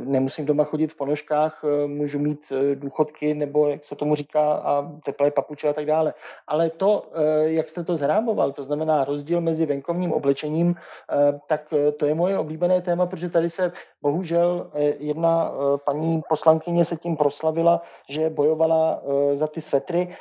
[0.03, 5.31] nemusím doma chodit v ponožkách, můžu mít důchodky nebo, jak se tomu říká, a teplé
[5.31, 6.13] papuče a tak dále.
[6.47, 11.73] Ale to, eh, jak jste to zrámoval, to znamená rozdíl mezi venkovním oblečením, eh, tak
[11.73, 15.51] eh, to je moje oblíbené téma, protože tady se bohužel jedna
[15.83, 19.03] paní poslankyně se tím proslavila, že bojovala
[19.33, 20.15] za ty svetry.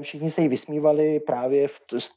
[0.00, 1.68] Všichni se jí vysmívali právě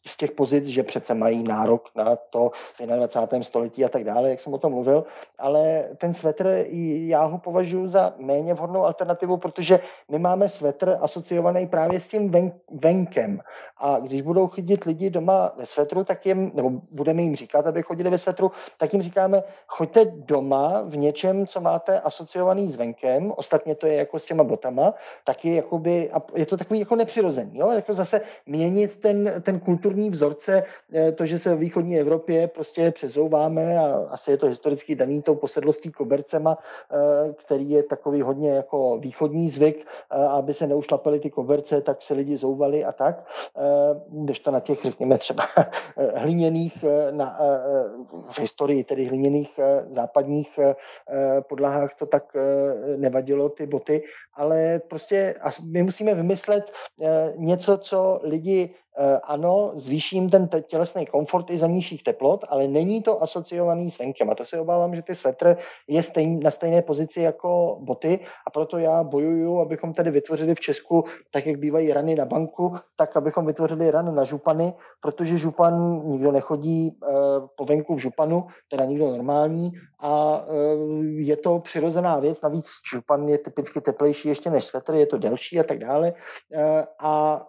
[0.06, 2.52] z těch pozic, že přece mají nárok na to
[2.82, 3.44] v 21.
[3.44, 5.04] století a tak dále, jak jsem o tom mluvil.
[5.40, 6.66] Ale ten svetr,
[7.08, 9.80] já ho považuji za méně vhodnou alternativu, protože
[10.12, 13.40] my máme svetr asociovaný právě s tím ven, venkem.
[13.78, 17.82] A když budou chodit lidi doma ve svetru, tak jim, nebo budeme jim říkat, aby
[17.82, 23.34] chodili ve svetru, tak jim říkáme, choďte doma v něčem, co máte asociovaný s venkem,
[23.36, 24.94] ostatně to je jako s těma botama,
[25.24, 27.72] taky jakoby, a je to takový jako nepřirozený, jo?
[27.72, 32.92] jako zase měnit ten, ten kulturní vzorce, eh, to, že se v východní Evropě prostě
[32.92, 38.50] přezouváme a asi je to historicky daný tou posedlostí kobercema, eh, který je takový hodně
[38.50, 43.26] jako východní zvyk, eh, aby se neušlapali ty koberce, tak se lidi fungovaly a tak,
[43.58, 43.62] eh,
[44.10, 45.44] když to na těch, řekněme, třeba
[46.16, 47.38] hliněných, na,
[48.32, 49.60] v historii tedy hliněných
[49.90, 50.60] západních
[51.50, 52.34] podlahách to tak
[52.98, 55.36] nevadilo, ty boty, ale prostě
[55.72, 56.72] my musíme vymyslet
[57.38, 58.74] něco, co lidi
[59.24, 64.30] ano, zvýším ten tělesný komfort i za nižších teplot, ale není to asociovaný s venkem.
[64.30, 65.58] A to se obávám, že ty svetr
[65.88, 68.20] je stejn, na stejné pozici jako boty.
[68.48, 72.76] A proto já bojuju, abychom tady vytvořili v Česku, tak jak bývají rany na banku,
[72.96, 78.48] tak abychom vytvořili rany na župany, protože župan nikdo nechodí uh, po venku v županu,
[78.70, 79.72] teda nikdo normální.
[80.00, 85.06] A uh, je to přirozená věc, navíc župan je typicky teplejší ještě než svetr, je
[85.06, 86.14] to delší a tak dále.
[86.14, 87.46] Uh, a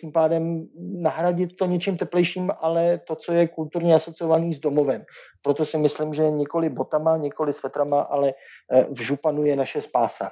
[0.00, 5.04] tím pádem nahradit to něčím teplejším, ale to, co je kulturně asociovaný s domovem.
[5.42, 8.32] Proto si myslím, že nikoli botama, nikoli svetrama, ale
[8.72, 10.30] eh, v županu je naše spása.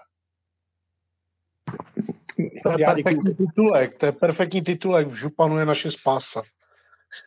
[2.63, 6.43] To je Já perfektní titulek, to je perfektní titulek, v županu je naše spása.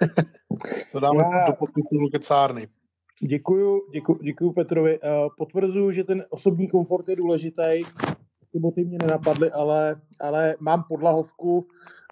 [0.92, 1.48] to dáme Já...
[1.48, 2.68] do podtitulu kecárny.
[3.22, 5.00] Děkuju, děkuju, děkuju Petrovi.
[5.38, 7.84] Potvrzuju, že ten osobní komfort je důležitý.
[8.52, 11.68] Ty boty mě nenapadly, ale, ale mám podlahovku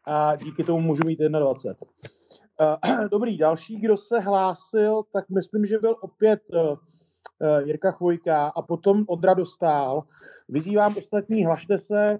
[0.06, 1.88] a díky tomu můžu mít 21.
[3.12, 6.78] Dobrý, další, kdo se hlásil, tak myslím, že byl opět uh,
[7.66, 10.04] Jirka Chvojka a potom Ondra Dostál.
[10.50, 12.18] Vyzývám ostatní, hlašte se.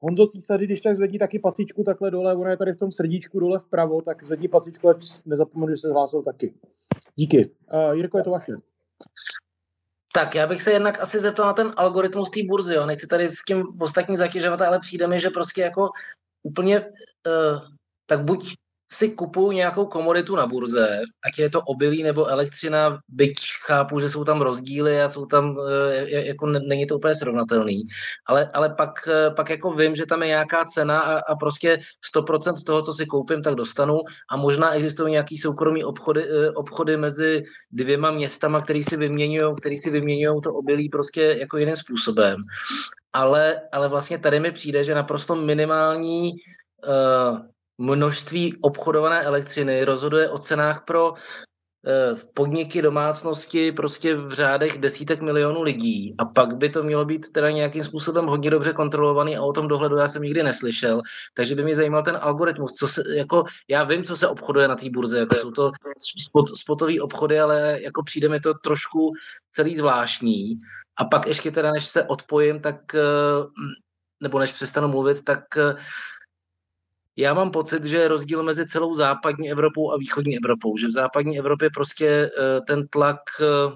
[0.00, 3.40] Honzo Císaři, když tak zvedni taky pacičku takhle dole, ona je tady v tom srdíčku
[3.40, 4.96] dole vpravo, tak zvedni pacičku, ať
[5.26, 6.54] nezapomenu, že se hlásil taky.
[7.16, 7.50] Díky.
[7.72, 8.52] Uh, Jirko, je to vaše.
[10.14, 12.74] Tak já bych se jednak asi zeptal na ten algoritmus té burzy.
[12.74, 12.86] Jo.
[12.86, 15.90] Nechci tady s tím ostatní zatěžovat, ale přijde mi, že prostě jako
[16.42, 17.58] úplně uh,
[18.06, 18.54] tak buď
[18.92, 23.36] si kupuju nějakou komoditu na burze, ať je to obilí nebo elektřina, byť
[23.66, 25.56] chápu, že jsou tam rozdíly a jsou tam,
[25.92, 27.86] e, jako není to úplně srovnatelný,
[28.26, 31.78] ale, ale pak, e, pak jako vím, že tam je nějaká cena a, a prostě
[32.14, 34.00] 100% z toho, co si koupím, tak dostanu
[34.30, 37.42] a možná existují nějaký soukromý obchody, e, obchody mezi
[37.72, 42.40] dvěma městama, který si vyměňují, který si vyměňují to obilí prostě jako jiným způsobem.
[43.12, 46.32] Ale, ale vlastně tady mi přijde, že naprosto minimální
[46.88, 47.38] uh,
[47.78, 55.62] množství obchodované elektřiny rozhoduje o cenách pro eh, podniky, domácnosti prostě v řádech desítek milionů
[55.62, 56.14] lidí.
[56.18, 59.68] A pak by to mělo být teda nějakým způsobem hodně dobře kontrolovaný a o tom
[59.68, 61.02] dohledu já jsem nikdy neslyšel,
[61.34, 64.76] takže by mě zajímal ten algoritmus, co se, jako já vím, co se obchoduje na
[64.76, 65.72] té burze, jako jsou to
[66.18, 69.12] spot, spotové obchody, ale jako přijde mi to trošku
[69.50, 70.58] celý zvláštní.
[70.98, 73.00] A pak ještě teda, než se odpojím, tak eh,
[74.22, 75.76] nebo než přestanu mluvit, tak eh,
[77.18, 80.92] já mám pocit, že je rozdíl mezi celou západní Evropou a východní Evropou, že v
[80.92, 83.72] západní Evropě prostě eh, ten tlak eh,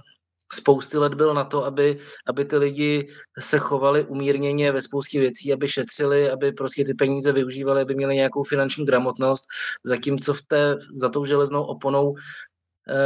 [0.52, 3.08] spousty let byl na to, aby, aby ty lidi
[3.38, 8.14] se chovali umírněně ve spoustě věcí, aby šetřili, aby prostě ty peníze využívali, aby měli
[8.14, 9.44] nějakou finanční gramotnost,
[9.84, 12.14] zatímco v té, za tou železnou oponou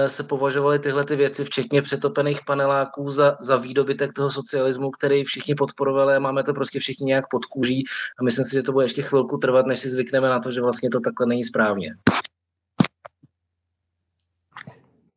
[0.07, 5.55] se považovaly tyhle ty věci, včetně přetopených paneláků, za, za výdobytek toho socialismu, který všichni
[5.55, 7.85] podporovali a máme to prostě všichni nějak pod kůží
[8.19, 10.61] a myslím si, že to bude ještě chvilku trvat, než si zvykneme na to, že
[10.61, 11.97] vlastně to takhle není správně.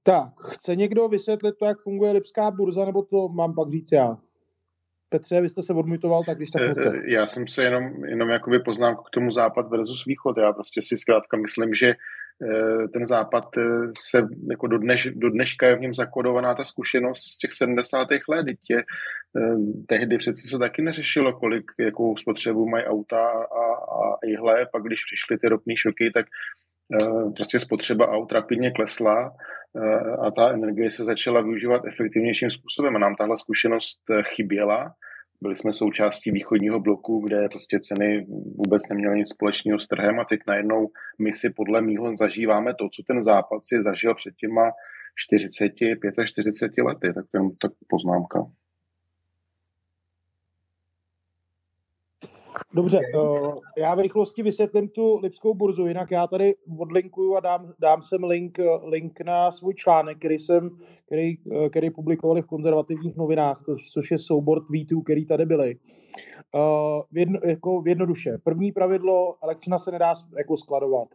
[0.03, 4.17] Tak, chce někdo vysvětlit to, jak funguje Lipská burza, nebo to mám pak říct já?
[5.09, 6.97] Petře, vy jste se odmutoval, tak když tak můžete.
[6.97, 10.37] Eh, já jsem se jenom, jenom jakoby poznám k tomu západ versus východ.
[10.37, 11.95] Já prostě si zkrátka myslím, že Eh,
[12.93, 13.61] ten západ eh,
[13.97, 18.07] se jako do, dneš, do dneška je v něm zakodovaná ta zkušenost z těch 70.
[18.29, 18.45] let.
[18.45, 18.83] Dítě,
[19.37, 19.55] eh,
[19.87, 24.65] tehdy přeci se taky neřešilo, kolik, jakou spotřebu mají auta a, a jihle.
[24.71, 26.25] Pak když přišly ty ropní šoky, tak
[27.35, 29.31] prostě spotřeba aut rapidně klesla
[30.21, 32.95] a ta energie se začala využívat efektivnějším způsobem.
[32.95, 34.93] A nám tahle zkušenost chyběla
[35.41, 38.25] byli jsme součástí východního bloku, kde prostě ceny
[38.55, 40.87] vůbec neměly nic společného s trhem a teď najednou
[41.19, 44.71] my si podle mýho zažíváme to, co ten západ si zažil před těma
[45.15, 45.71] 40,
[46.25, 48.39] 45 lety, tak to je tak poznámka.
[52.73, 52.99] Dobře,
[53.77, 58.23] já v rychlosti vysvětlím tu Lipskou burzu, jinak já tady odlinkuju a dám, dám sem
[58.23, 60.69] link, link na svůj článek, který jsem,
[61.05, 61.37] který,
[61.69, 65.75] který publikovali v konzervativních novinách, to, což je soubor tweetů, který tady byly.
[67.11, 68.37] V jedno, jako v jednoduše.
[68.43, 71.07] První pravidlo, elektřina se nedá jako skladovat.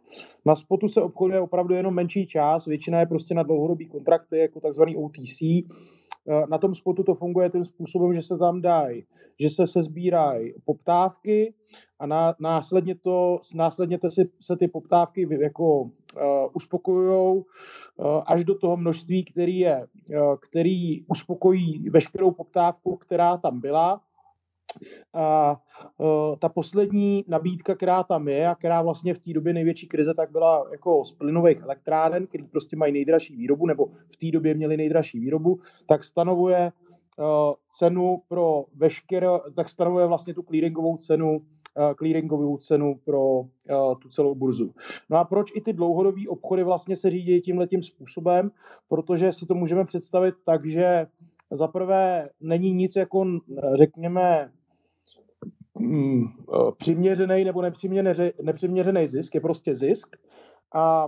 [0.45, 4.59] Na spotu se obchoduje opravdu jenom menší část, většina je prostě na dlouhodobý kontrakty, jako
[4.59, 6.04] takzvaný OTC, Eh,
[6.49, 9.05] na tom spotu to funguje tím způsobem, že se tam dají,
[9.39, 11.53] že se se sbírají poptávky
[11.99, 15.89] a na, následně, to, následně te si, se ty poptávky jako uh,
[16.53, 17.43] uspokojují uh,
[18.25, 24.01] až do toho množství, který, je, uh, který uspokojí veškerou poptávku, která tam byla
[25.13, 25.57] a
[25.97, 30.13] uh, ta poslední nabídka, která tam je a která vlastně v té době největší krize,
[30.13, 34.55] tak byla jako z plynových elektráren, který prostě mají nejdražší výrobu, nebo v té době
[34.55, 36.71] měli nejdražší výrobu, tak stanovuje
[37.17, 37.25] uh,
[37.69, 41.41] cenu pro veškeré, tak stanovuje vlastně tu clearingovou cenu
[41.97, 43.47] clearingovou cenu pro uh,
[44.01, 44.73] tu celou burzu.
[45.09, 48.51] No a proč i ty dlouhodobé obchody vlastně se řídí tím způsobem?
[48.87, 51.07] Protože si to můžeme představit tak, že
[51.51, 53.25] za prvé není nic jako,
[53.75, 54.51] řekněme,
[55.79, 57.61] mm, eh, přiměřený nebo
[58.41, 60.15] nepřiměřený zisk, je prostě zisk.
[60.75, 61.07] A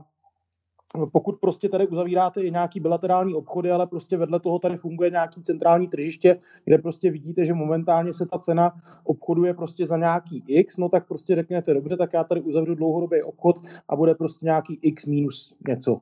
[1.11, 5.43] pokud prostě tady uzavíráte i nějaký bilaterální obchody, ale prostě vedle toho tady funguje nějaký
[5.43, 8.71] centrální tržiště, kde prostě vidíte, že momentálně se ta cena
[9.03, 13.21] obchoduje prostě za nějaký X, no tak prostě řekněte, dobře, tak já tady uzavřu dlouhodobý
[13.21, 13.55] obchod
[13.89, 15.97] a bude prostě nějaký X minus něco.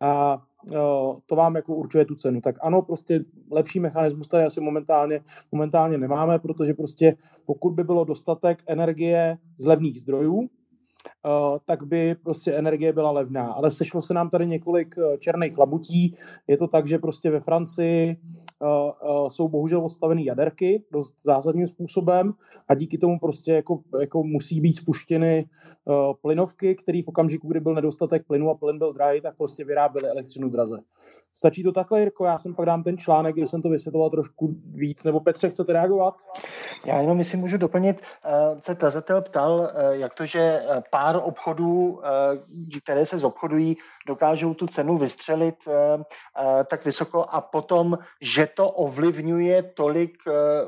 [0.00, 0.42] A
[1.26, 2.40] to vám jako určuje tu cenu.
[2.40, 5.20] Tak ano, prostě lepší mechanismus tady asi momentálně,
[5.52, 7.16] momentálně nemáme, protože prostě
[7.46, 10.48] pokud by bylo dostatek energie z levných zdrojů,
[11.66, 13.52] tak by prostě energie byla levná.
[13.52, 16.16] Ale sešlo se nám tady několik uh, černých labutí.
[16.46, 22.32] Je to tak, že prostě ve Francii uh, jsou bohužel odstavené jaderky dost zásadním způsobem
[22.68, 25.48] a díky tomu prostě jako, jako musí být spuštěny
[26.22, 30.08] plynovky, které v okamžiku, kdy byl nedostatek plynu a plyn byl drahý, tak prostě vyráběly
[30.08, 30.78] elektřinu draze.
[31.34, 32.24] Stačí to takhle, Jirko?
[32.24, 35.04] Já jsem pak dám ten článek, kde jsem to vysvětloval trošku víc.
[35.04, 36.14] Nebo Petře, chcete reagovat?
[36.86, 38.02] Já jenom, jestli můžu doplnit,
[38.58, 42.00] se tazatel ptal, jak to, že pár obchodů,
[42.82, 43.76] které se zobchodují,
[44.06, 45.54] dokážou tu cenu vystřelit
[46.66, 47.26] tak vysoko.
[47.30, 50.16] A potom, že to ovlivňuje tolik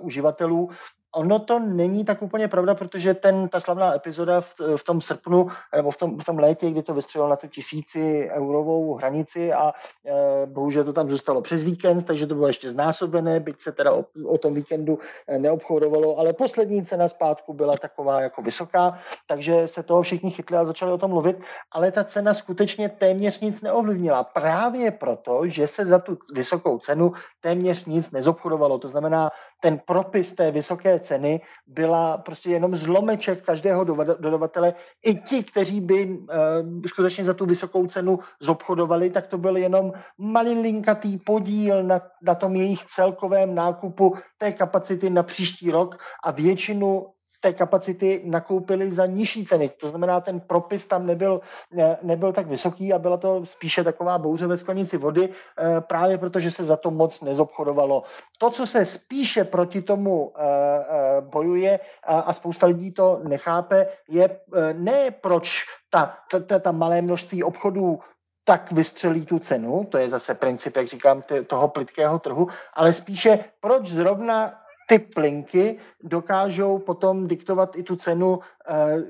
[0.00, 0.70] uživatelů,
[1.14, 5.46] Ono to není tak úplně pravda, protože ten, ta slavná epizoda v, v tom srpnu
[5.76, 9.72] nebo v tom, v tom létě, kdy to vystřelilo na tu tisíci eurovou hranici a
[10.06, 13.92] e, bohužel to tam zůstalo přes víkend, takže to bylo ještě znásobené, byť se teda
[13.92, 14.98] o, o tom víkendu
[15.28, 18.98] e, neobchodovalo, ale poslední cena zpátku byla taková jako vysoká,
[19.28, 21.36] takže se toho všichni chytli a začali o tom mluvit,
[21.72, 24.24] ale ta cena skutečně téměř nic neovlivnila.
[24.24, 28.78] Právě proto, že se za tu vysokou cenu téměř nic nezobchodovalo.
[28.78, 29.30] To znamená,
[29.60, 34.74] ten propis té vysoké ceny byla prostě jenom zlomeček každého dodavatele.
[35.04, 36.18] I ti, kteří by uh,
[36.86, 42.56] skutečně za tu vysokou cenu zobchodovali, tak to byl jenom malilinkatý podíl na, na tom
[42.56, 47.06] jejich celkovém nákupu té kapacity na příští rok a většinu
[47.42, 49.68] té kapacity nakoupili za nižší ceny.
[49.68, 51.40] To znamená, ten propis tam nebyl,
[51.74, 56.18] ne, nebyl tak vysoký a byla to spíše taková bouře ve sklenici vody, eh, právě
[56.18, 58.02] protože se za to moc nezobchodovalo.
[58.38, 64.40] To, co se spíše proti tomu eh, eh, bojuje a spousta lidí to nechápe, je
[64.72, 66.14] ne proč ta,
[66.46, 67.98] ta, ta malé množství obchodů
[68.44, 73.44] tak vystřelí tu cenu, to je zase princip, jak říkám, toho plitkého trhu, ale spíše
[73.60, 74.61] proč zrovna
[74.92, 78.40] ty plinky dokážou potom diktovat i tu cenu,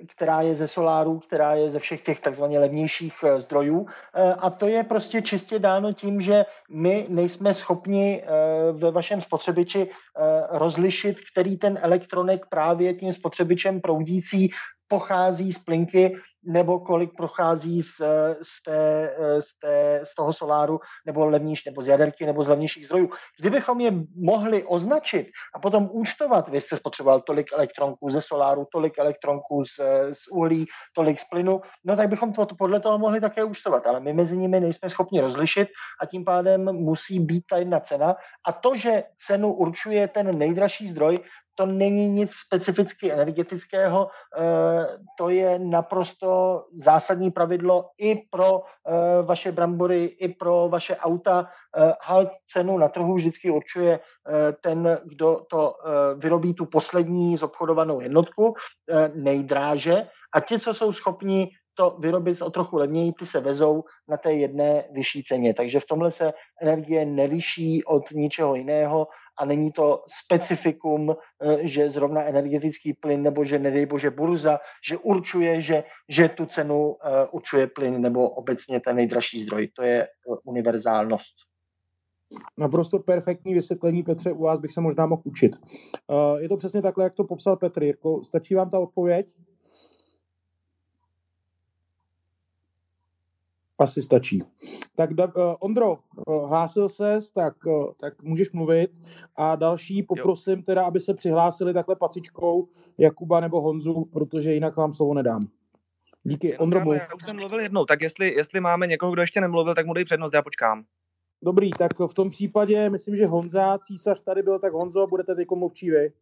[0.08, 3.86] která je ze soláru, která je ze všech těch takzvaně levnějších eh, zdrojů.
[4.14, 8.24] Eh, a to je prostě čistě dáno tím, že my nejsme schopni
[8.72, 9.90] ve vašem spotřebiči
[10.50, 14.50] rozlišit, který ten elektronek právě tím spotřebičem proudící
[14.92, 17.96] pochází z plinky nebo kolik prochází z,
[18.42, 22.84] z, té, z, té, z toho soláru, nebo levnější, nebo z jaderky, nebo z levnějších
[22.84, 23.10] zdrojů.
[23.40, 28.98] Kdybychom je mohli označit a potom účtovat, vy jste spotřeboval tolik elektronků ze soláru, tolik
[28.98, 29.80] elektronků z,
[30.12, 34.00] z uhlí, tolik z plynu, no tak bychom to podle toho mohli také účtovat, ale
[34.00, 35.68] my mezi nimi nejsme schopni rozlišit
[36.02, 38.14] a tím pádem musí být ta jedna cena.
[38.46, 41.18] A to, že cenu určuje ten nejdražší zdroj,
[41.54, 44.08] to není nic specificky energetického,
[44.38, 44.86] eh,
[45.18, 51.48] to je naprosto zásadní pravidlo i pro eh, vaše brambory, i pro vaše auta.
[51.76, 54.00] Eh, halt cenu na trhu vždycky určuje
[54.60, 55.74] ten, kdo to
[56.14, 58.54] vyrobí tu poslední zobchodovanou jednotku
[59.14, 64.16] nejdráže a ti, co jsou schopni to vyrobit o trochu levněji, ty se vezou na
[64.16, 65.54] té jedné vyšší ceně.
[65.54, 66.32] Takže v tomhle se
[66.62, 69.08] energie neliší od ničeho jiného
[69.38, 74.58] a není to specifikum, eh, že zrovna energetický plyn nebo že nedej bože burza,
[74.88, 79.68] že určuje, že, že tu cenu eh, určuje plyn nebo obecně ten nejdražší zdroj.
[79.76, 80.08] To je eh,
[80.44, 81.34] univerzálnost.
[82.58, 85.52] Naprosto perfektní vysvětlení, Petře, u vás bych se možná mohl učit.
[86.38, 87.82] Je to přesně takhle, jak to popsal Petr.
[87.82, 89.26] Jirko, stačí vám ta odpověď?
[93.82, 94.42] Asi stačí.
[94.94, 98.90] Tak uh, Ondro, uh, hlásil ses, tak, uh, tak můžeš mluvit
[99.36, 100.62] a další poprosím jo.
[100.66, 102.68] teda, aby se přihlásili takhle pacičkou
[102.98, 105.48] Jakuba nebo Honzu, protože jinak vám slovo nedám.
[106.24, 106.92] Díky, Ondro.
[106.92, 109.86] Já, já už jsem mluvil jednou, tak jestli, jestli máme někoho, kdo ještě nemluvil, tak
[109.86, 110.84] mu dej přednost, já počkám.
[111.42, 115.48] Dobrý, tak v tom případě myslím, že Honza, císař tady byl, tak Honzo, budete teď
[115.50, 116.12] mluvčí vy.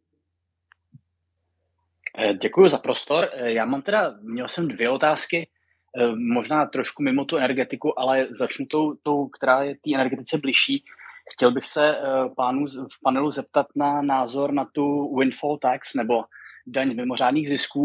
[2.42, 3.28] Děkuji za prostor.
[3.42, 5.48] Já mám teda, měl jsem dvě otázky.
[5.98, 10.84] Eh, možná trošku mimo tu energetiku, ale začnu tou, tou která je té energetice bližší.
[11.32, 12.02] Chtěl bych se eh,
[12.36, 16.24] pánů v panelu zeptat na názor na tu windfall tax nebo
[16.66, 17.84] daň z mimořádných zisků.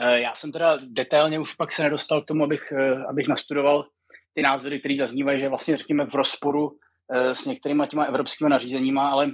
[0.00, 2.72] Eh, já jsem teda detailně už pak se nedostal k tomu, abych,
[3.08, 3.86] abych nastudoval
[4.34, 6.78] ty názory, které zaznívají, že vlastně řekněme v rozporu
[7.08, 9.30] s některými těma evropskými nařízeníma, ale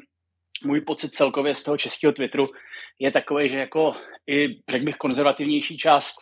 [0.65, 2.47] můj pocit celkově z toho českého Twitteru
[2.99, 6.15] je takový, že jako i, řekl bych, konzervativnější část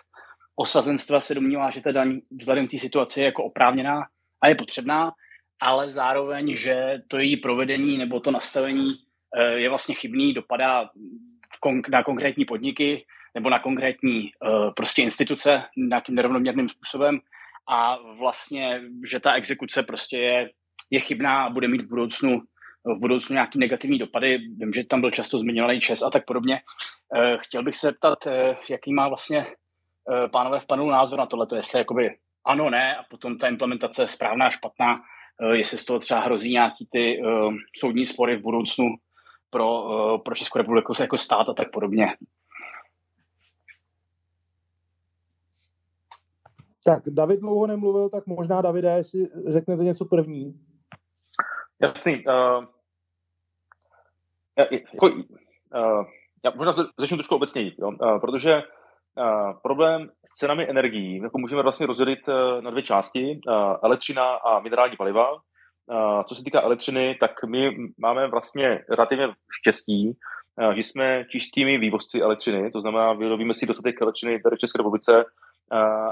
[0.60, 4.02] osazenstva se domnívá, že ta daň vzhledem k té situaci je jako oprávněná
[4.40, 5.12] a je potřebná,
[5.60, 8.94] ale zároveň, že to její provedení nebo to nastavení
[9.36, 10.90] eh, je vlastně chybný, dopadá
[11.90, 17.20] na konkrétní podniky nebo na konkrétní eh, prostě instituce nějakým nerovnoměrným způsobem
[17.68, 18.80] a vlastně,
[19.10, 20.50] že ta exekuce prostě je,
[20.90, 22.42] je chybná a bude mít v budoucnu
[22.84, 24.38] v budoucnu nějaký negativní dopady.
[24.38, 26.60] Vím, že tam byl často zmiňovaný ČES a tak podobně.
[27.16, 28.18] Eh, chtěl bych se zeptat,
[28.70, 29.46] jaký má vlastně
[30.32, 34.50] pánové vpadnou názor na tohle, jestli jakoby ano, ne, a potom ta implementace je správná,
[34.50, 35.00] špatná,
[35.52, 38.84] jestli z toho třeba hrozí nějaký ty uh, soudní spory v budoucnu
[39.50, 42.16] pro, uh, pro Českou republiku jako stát a tak podobně.
[46.84, 50.60] Tak David dlouho nemluvil, tak možná Davide, jestli řeknete něco první.
[51.82, 52.24] Jasný.
[52.26, 52.64] Uh,
[54.70, 56.04] jako, uh,
[56.44, 57.88] já možná začnu trošku obecněji, jo?
[57.88, 58.62] Uh, protože
[59.20, 64.34] uh, problém s cenami energií jako můžeme vlastně rozdělit uh, na dvě části, uh, elektřina
[64.34, 65.26] a minerální paliva.
[66.28, 69.28] Co se týká elektřiny, tak my máme vlastně relativně
[69.60, 70.12] štěstí,
[70.74, 75.24] že jsme čistými vývozci elektřiny, to znamená, vyrobíme si dostatek elektřiny tady v České republice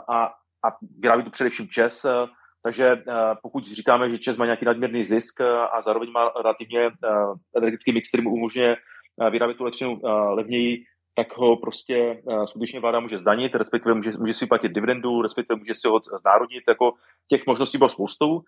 [0.09, 0.31] a
[0.67, 2.27] a vyrábí to především ČES, eh,
[2.63, 3.03] takže eh,
[3.43, 6.91] pokud říkáme, že ČES má nějaký nadměrný zisk eh, a zároveň má relativně
[7.57, 8.77] energetický mix, který mu umožňuje
[9.31, 14.47] vyrábět tu elektřinu levněji, tak ho prostě skutečně vláda může zdanit, respektive může, může si
[14.47, 16.65] platit dividendu, respektive může si ho znárodnit.
[16.69, 16.93] Jako
[17.29, 18.41] těch možností bylo spoustou.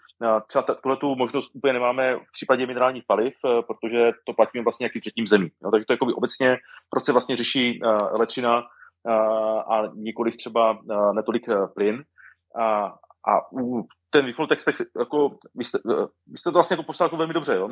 [0.46, 3.34] Třeba tuhle tu možnost úplně nemáme v případě minerálních paliv,
[3.66, 5.48] protože to platíme vlastně nějaký třetím zemí.
[5.62, 6.56] No, takže to je obecně,
[6.90, 7.80] proč se vlastně řeší
[8.14, 8.62] elektřina
[9.70, 10.78] a nikoliv třeba
[11.14, 12.04] netolik e, plyn.
[12.60, 12.84] A,
[13.28, 17.04] a u ten default text, text jako, vy, jste, e, vy jste to vlastně jako
[17.04, 17.54] jako velmi dobře.
[17.54, 17.68] Jo?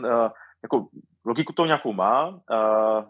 [0.63, 0.87] Jako,
[1.27, 2.41] logiku to nějakou má,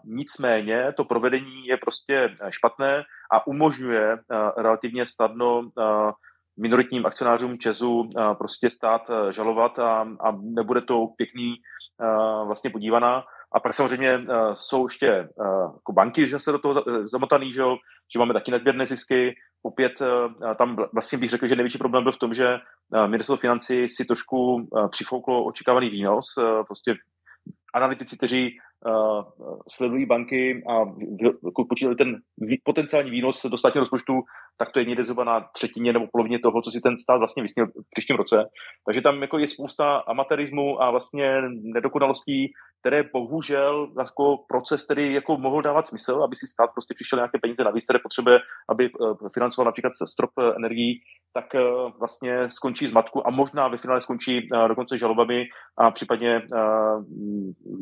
[0.05, 4.17] nicméně to provedení je prostě špatné a umožňuje
[4.57, 5.69] relativně snadno
[6.57, 11.55] minoritním akcionářům Česu prostě stát žalovat a, a nebude to pěkný
[12.45, 13.23] vlastně podívaná.
[13.53, 14.19] A pak samozřejmě
[14.53, 15.29] jsou ještě
[15.73, 17.77] jako banky, že se do toho zamotaný, že, jo,
[18.13, 19.35] že máme taky nadměrné zisky.
[19.63, 23.37] Opět uh, tam vlastně bych řekl, že největší problém byl v tom, že uh, ministerstvo
[23.37, 26.25] financí si trošku uh, přifouklo očekávaný výnos.
[26.67, 26.95] Prostě
[27.73, 28.57] analytici, kteří
[29.67, 30.73] sledují banky a
[31.69, 32.17] počítali ten
[32.63, 34.13] potenciální výnos do státního rozpočtu,
[34.57, 37.43] tak to je někde zhruba na třetině nebo polovině toho, co si ten stát vlastně
[37.43, 38.45] vysnil v příštím roce.
[38.85, 45.37] Takže tam jako je spousta amatérismu a vlastně nedokonalostí, které bohužel jako proces, který jako
[45.37, 48.39] mohl dávat smysl, aby si stát prostě přišel nějaké peníze navíc, které potřebuje,
[48.69, 51.01] aby eh, financoval například strop eh, energií,
[51.33, 51.45] tak
[51.99, 55.45] vlastně skončí zmatku a možná ve finále skončí dokonce žalobami
[55.77, 56.41] a případně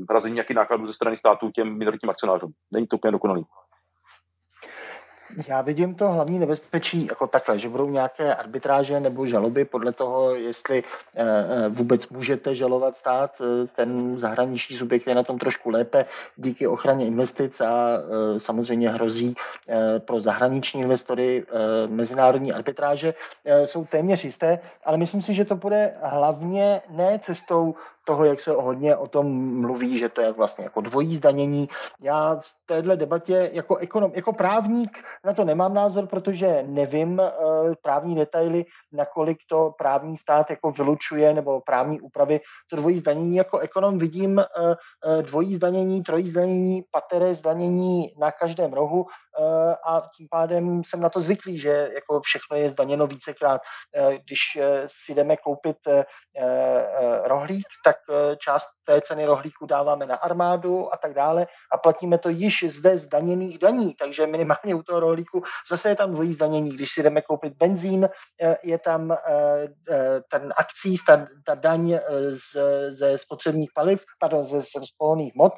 [0.09, 2.51] hrazení nějakých nákladů ze strany státu těm minoritním akcionářům.
[2.71, 3.43] Není to úplně dokonalý.
[5.47, 10.35] Já vidím to hlavní nebezpečí jako takhle, že budou nějaké arbitráže nebo žaloby podle toho,
[10.35, 10.83] jestli
[11.15, 13.41] eh, eh, vůbec můžete žalovat stát.
[13.41, 16.05] Eh, ten zahraniční subjekt je na tom trošku lépe
[16.35, 17.97] díky ochraně investic a
[18.37, 19.35] samozřejmě hrozí
[19.99, 21.45] pro zahraniční investory
[21.87, 23.13] mezinárodní arbitráže.
[23.65, 27.75] Jsou téměř jisté, ale myslím si, že to bude hlavně ne cestou
[28.07, 29.27] toho, jak se hodně o tom
[29.61, 31.69] mluví, že to je vlastně jako dvojí zdanění.
[32.01, 37.73] Já v téhle debatě jako, ekonom, jako právník na to nemám názor, protože nevím uh,
[37.81, 42.39] právní detaily, nakolik to právní stát jako vylučuje nebo právní úpravy
[42.69, 43.35] to dvojí zdanění.
[43.35, 49.05] Jako ekonom vidím uh, dvojí zdanění, trojí zdanění, patere zdanění na každém rohu
[49.87, 53.61] a tím pádem jsem na to zvyklý, že jako všechno je zdaněno vícekrát.
[53.97, 55.77] Uh, když uh, si jdeme koupit
[57.23, 62.17] rohlík, tak eh, část té ceny rohlíku dáváme na armádu a tak dále a platíme
[62.17, 66.71] to již zde zdaněných daní, takže minimálně u toho rohlíku zase je tam dvojí zdanění.
[66.71, 68.09] Když si jdeme koupit benzín,
[68.41, 69.67] eh, je tam eh,
[70.31, 71.99] ten akcí, ta, ta daň
[72.29, 72.57] z,
[72.89, 75.53] ze spotřebních paliv, pardon, ze, ze spolných mod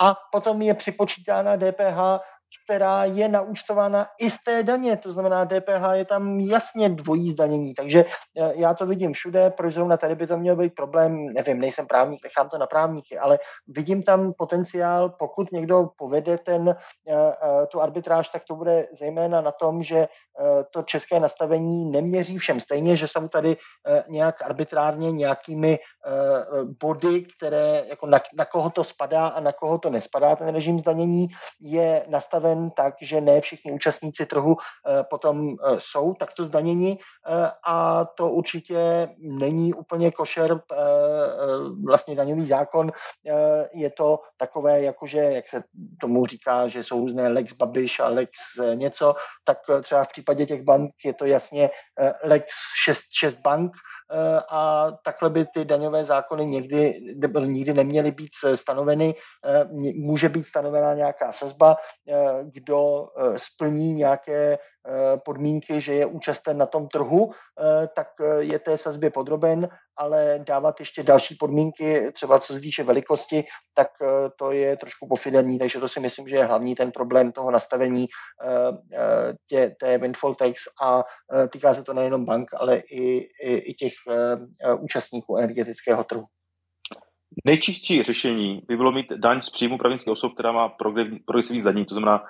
[0.00, 2.22] a potom je připočítána DPH
[2.64, 7.74] která je naúčtována i z té daně, to znamená DPH je tam jasně dvojí zdanění,
[7.74, 8.04] takže
[8.40, 11.86] eh, já to vidím všude, proč zrovna tady by to měl být problém, nevím, nejsem
[11.86, 13.38] právník, nechám to na právníky, ale
[13.68, 19.40] vidím tam potenciál, pokud někdo povede ten, eh, eh, tu arbitráž, tak to bude zejména
[19.40, 20.08] na tom, že
[20.70, 22.60] to české nastavení neměří všem.
[22.60, 23.56] Stejně, že jsou tady
[24.08, 25.78] nějak arbitrárně nějakými
[26.80, 30.78] body, které jako na, na koho to spadá a na koho to nespadá, ten režim
[30.78, 31.28] zdanění
[31.60, 36.98] je nastaven nastaven tak, že ne všichni účastníci trhu eh, potom eh, jsou takto zdaněni
[36.98, 40.60] eh, a to určitě není úplně košer
[41.86, 42.92] vlastně daňový zákon.
[43.72, 45.62] Je to takové, jakože, jak se
[46.00, 48.30] tomu říká, že jsou různé lex Babiš a lex
[48.74, 51.70] něco, tak třeba v případě těch bank je to jasně
[52.24, 52.46] lex
[52.84, 53.72] 6, 6 bank
[54.50, 57.00] a takhle by ty daňové zákony někdy,
[57.44, 59.14] nikdy neměly být stanoveny.
[59.94, 61.76] Může být stanovená nějaká sazba,
[62.44, 64.58] kdo splní nějaké
[65.24, 67.30] podmínky, že je účasten na tom trhu,
[67.94, 73.44] tak je té sazbě podroben, ale dávat ještě další podmínky, třeba co se týče velikosti,
[73.74, 73.88] tak
[74.36, 78.06] to je trošku pofidelní, takže to si myslím, že je hlavní ten problém toho nastavení
[79.46, 81.04] tě, té windfall tax a
[81.52, 83.92] týká se to nejenom bank, ale i, i, i těch
[84.80, 86.24] účastníků energetického trhu.
[87.44, 90.68] Nejčistší řešení by bylo mít daň z příjmu právnických osob, která má
[91.26, 92.22] progresivní zdanění, to znamená,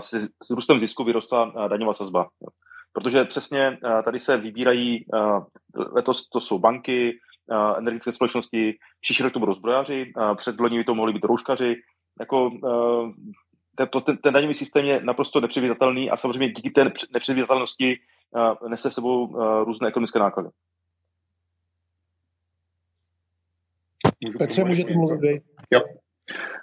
[0.00, 2.28] se, s růstem zisku vyrostla daňová sazba.
[2.92, 5.04] Protože přesně tady se vybírají,
[5.74, 7.18] letos to jsou banky,
[7.78, 11.76] energetické společnosti, příští rok to budou zbrojaři, před loni by to mohli být rouškaři.
[12.20, 12.50] Jako,
[13.76, 17.96] ten, ten daňový systém je naprosto nepředvídatelný a samozřejmě díky té nepředvídatelnosti
[18.68, 20.48] nese sebou různé ekonomické náklady.
[24.24, 25.40] Můžu Petře, můžete mluvit vy.
[25.70, 25.80] Jo.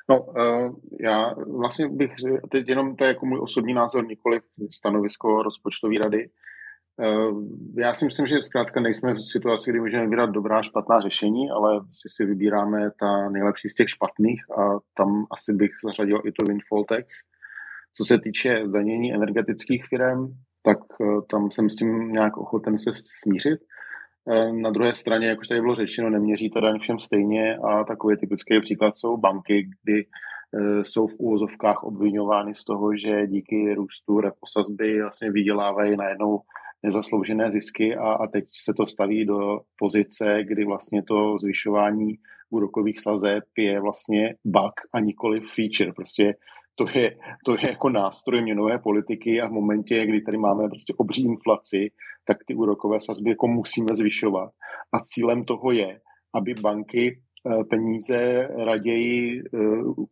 [0.09, 2.11] No, uh, já vlastně bych
[2.49, 4.39] teď jenom to je jako můj osobní názor, nikoli
[4.71, 6.29] stanovisko rozpočtové rady.
[6.97, 7.43] Uh,
[7.77, 11.81] já si myslím, že zkrátka nejsme v situaci, kdy můžeme vybírat dobrá, špatná řešení, ale
[11.91, 16.45] si si vybíráme ta nejlepší z těch špatných a tam asi bych zařadil i to
[16.45, 17.13] windfall tax.
[17.97, 20.27] Co se týče zdanění energetických firm,
[20.63, 23.59] tak uh, tam jsem s tím nějak ochoten se smířit.
[24.29, 27.83] Eh, na druhé straně, jak už tady bylo řečeno, neměří to daň všem stejně a
[27.83, 33.73] takový typický příklad jsou banky, kdy eh, jsou v úvozovkách obvinovány z toho, že díky
[33.73, 36.39] růstu reposazby vlastně vydělávají najednou
[36.83, 42.17] nezasloužené zisky a, a teď se to staví do pozice, kdy vlastně to zvyšování
[42.49, 45.93] úrokových sazeb je vlastně bug a nikoli feature.
[45.93, 46.35] Prostě
[46.75, 50.93] to je, to je jako nástroj měnové politiky a v momentě, kdy tady máme prostě
[50.97, 51.91] obří inflaci,
[52.27, 54.51] tak ty úrokové sazby jako musíme zvyšovat.
[54.93, 55.99] A cílem toho je,
[56.33, 59.59] aby banky eh, peníze raději eh,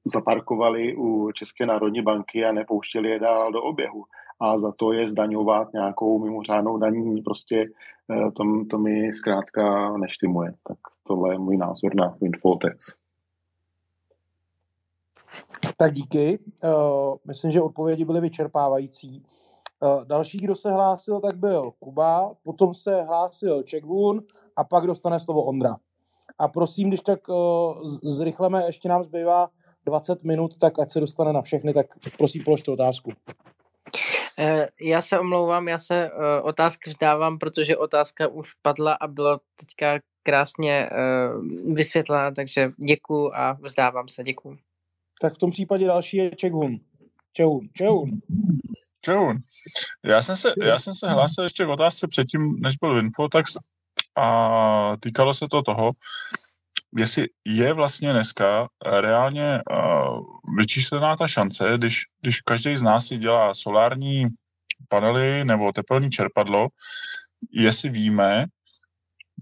[0.06, 4.04] zaparkovali u České národní banky a nepouštěli je dál do oběhu.
[4.42, 7.66] A za to je zdaňovat nějakou mimořádnou daní, prostě
[8.12, 10.54] eh, to, to mi zkrátka neštimuje.
[10.68, 10.78] Tak
[11.08, 13.02] tohle je můj názor na windfall tax.
[15.78, 16.40] Tak díky.
[16.64, 19.24] Uh, myslím, že odpovědi byly vyčerpávající.
[19.80, 24.24] Uh, další, kdo se hlásil, tak byl Kuba, potom se hlásil Čekvun
[24.56, 25.76] a pak dostane slovo Ondra.
[26.40, 27.36] A prosím, když tak uh,
[28.04, 29.50] zrychleme, ještě nám zbývá
[29.86, 31.86] 20 minut, tak ať se dostane na všechny, tak
[32.18, 33.12] prosím položte otázku.
[34.82, 36.10] Já se omlouvám, já se
[36.42, 40.90] otázky vzdávám, protože otázka už padla a byla teďka krásně
[41.74, 44.58] vysvětlena, takže děkuju a vzdávám se, děkuju.
[45.22, 46.80] Tak v tom případě další je Čehun.
[47.34, 47.70] Čehun.
[47.74, 48.22] Čehun.
[49.02, 49.38] Čehun.
[50.06, 53.58] Já jsem se, já jsem se hlásil ještě k otázce předtím, než byl Infotax
[54.18, 55.92] a týkalo se to toho,
[56.98, 60.24] jestli je vlastně dneska reálně uh,
[60.58, 64.28] vyčíslená ta šance, když, když každý z nás si dělá solární
[64.90, 66.68] panely nebo teplní čerpadlo,
[67.52, 68.46] jestli víme,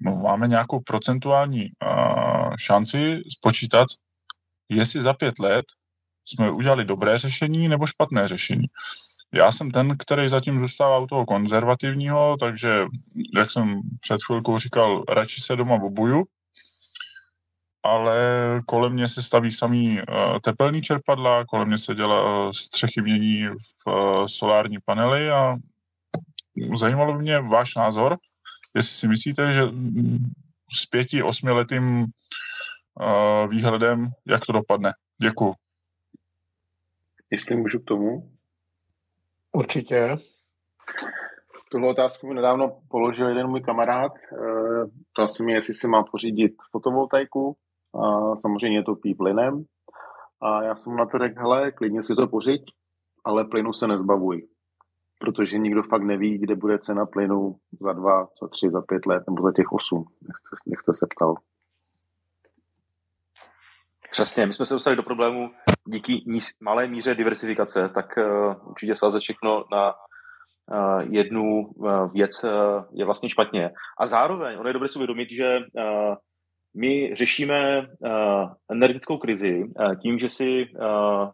[0.02, 3.88] no, máme nějakou procentuální uh, šanci spočítat,
[4.70, 5.66] jestli za pět let
[6.26, 8.66] jsme udělali dobré řešení nebo špatné řešení.
[9.34, 12.86] Já jsem ten, který zatím zůstává u toho konzervativního, takže,
[13.36, 16.26] jak jsem před chvilkou říkal, radši se doma obuju,
[17.84, 18.18] ale
[18.66, 23.48] kolem mě se staví samý uh, tepelný čerpadla, kolem mě se dělá uh, střechy mění
[23.48, 25.56] v uh, solární panely a
[26.76, 28.18] zajímalo by mě váš názor,
[28.76, 29.62] jestli si myslíte, že
[30.74, 32.06] s pěti, osmiletým
[33.50, 34.94] výhledem, jak to dopadne.
[35.22, 35.54] Děkuju.
[37.32, 38.30] Jestli můžu k tomu?
[39.52, 40.18] Určitě.
[41.72, 44.12] Tuhle otázku mi nedávno položil jeden můj kamarád.
[44.34, 47.56] Eh, ptal se mi, jestli si má pořídit fotovoltaiku.
[47.94, 49.64] A samozřejmě je to pí plynem.
[50.42, 52.62] A já jsem mu na to řekl, hele, klidně si to pořiď,
[53.26, 54.48] ale plynu se nezbavuj.
[55.20, 59.24] Protože nikdo fakt neví, kde bude cena plynu za dva, za tři, za pět let
[59.30, 61.36] nebo za těch osm, jak jste, jak jste se ptal.
[64.12, 65.52] Přesně, my jsme se dostali do problému
[65.86, 72.44] díky níz, malé míře diversifikace, tak uh, určitě sázet všechno na uh, jednu uh, věc
[72.44, 72.52] uh,
[72.94, 73.72] je vlastně špatně.
[74.00, 76.16] A zároveň, ono je dobré si uvědomit, že uh,
[76.78, 81.30] my řešíme uh, energetickou krizi uh, tím, že si uh,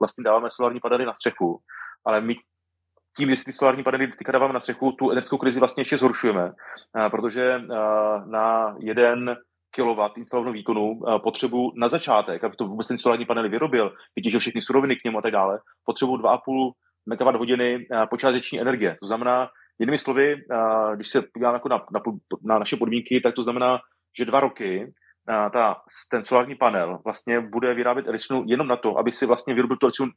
[0.00, 1.60] vlastně dáváme solární panely na střechu,
[2.04, 2.34] ale my
[3.16, 6.52] tím, jestli ty solární panely teďka dáváme na střechu, tu energetickou krizi vlastně ještě zhoršujeme,
[7.10, 7.60] protože
[8.26, 9.36] na jeden
[9.70, 14.40] kW instalovanou výkonu eh, potřebu na začátek, aby to vůbec ten solární panely vyrobil, vytěžil
[14.40, 16.70] všechny suroviny k němu a tak dále, potřebu 2,5
[17.06, 18.96] MW hodiny eh, počáteční energie.
[19.00, 19.48] To znamená,
[19.78, 22.00] jinými slovy, eh, když se podíváme jako na, na,
[22.42, 23.78] na naše podmínky, tak to znamená,
[24.18, 24.92] že dva roky
[25.52, 25.76] ta,
[26.10, 29.86] ten solární panel vlastně bude vyrábět elektřinu jenom na to, aby si vlastně vyrobil tu
[29.86, 30.10] elektřinu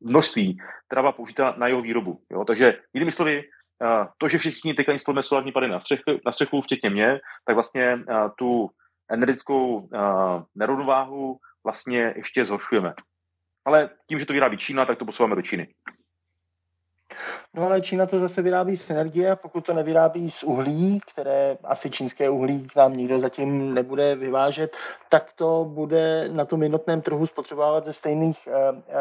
[0.00, 2.20] množství, která byla použita na jeho výrobu.
[2.30, 2.44] Jo?
[2.44, 3.42] Takže jinými slovy,
[4.18, 7.98] to, že všichni teďka instalujeme solární pady na střechu, na střechu, včetně mě, tak vlastně
[8.38, 8.70] tu
[9.10, 9.88] energetickou
[10.54, 12.94] nerovnováhu vlastně ještě zhoršujeme.
[13.64, 15.74] Ale tím, že to vyrábí Čína, tak to posouváme do Číny.
[17.54, 21.56] No ale Čína to zase vyrábí z energie a pokud to nevyrábí z uhlí, které
[21.64, 24.76] asi čínské uhlí k nám nikdo zatím nebude vyvážet,
[25.10, 28.52] tak to bude na tom jednotném trhu spotřebovávat ze stejných eh,
[28.88, 28.94] eh,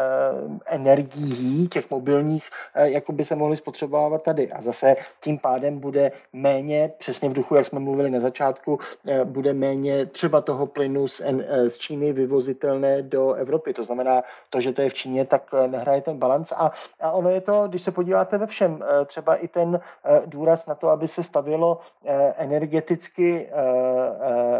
[0.65, 4.51] energií, těch mobilních, eh, jako by se mohly spotřebovávat tady.
[4.51, 9.25] A zase tím pádem bude méně, přesně v duchu, jak jsme mluvili na začátku, eh,
[9.25, 13.73] bude méně třeba toho plynu z, eh, z Číny vyvozitelné do Evropy.
[13.73, 16.51] To znamená, to, že to je v Číně, tak eh, nehraje ten balans.
[16.51, 18.79] A, a ono je to, když se podíváte ve všem.
[18.81, 23.49] Eh, třeba i ten eh, důraz na to, aby se stavělo eh, energeticky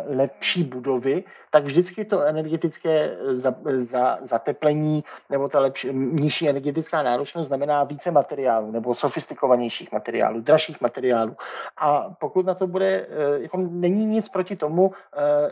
[0.06, 3.18] lepší budovy, tak vždycky to energetické
[4.22, 11.36] zateplení nebo ta lepší, nižší energetická náročnost znamená více materiálů nebo sofistikovanějších materiálů, dražších materiálů.
[11.78, 13.08] A pokud na to bude,
[13.42, 14.92] jako není nic proti tomu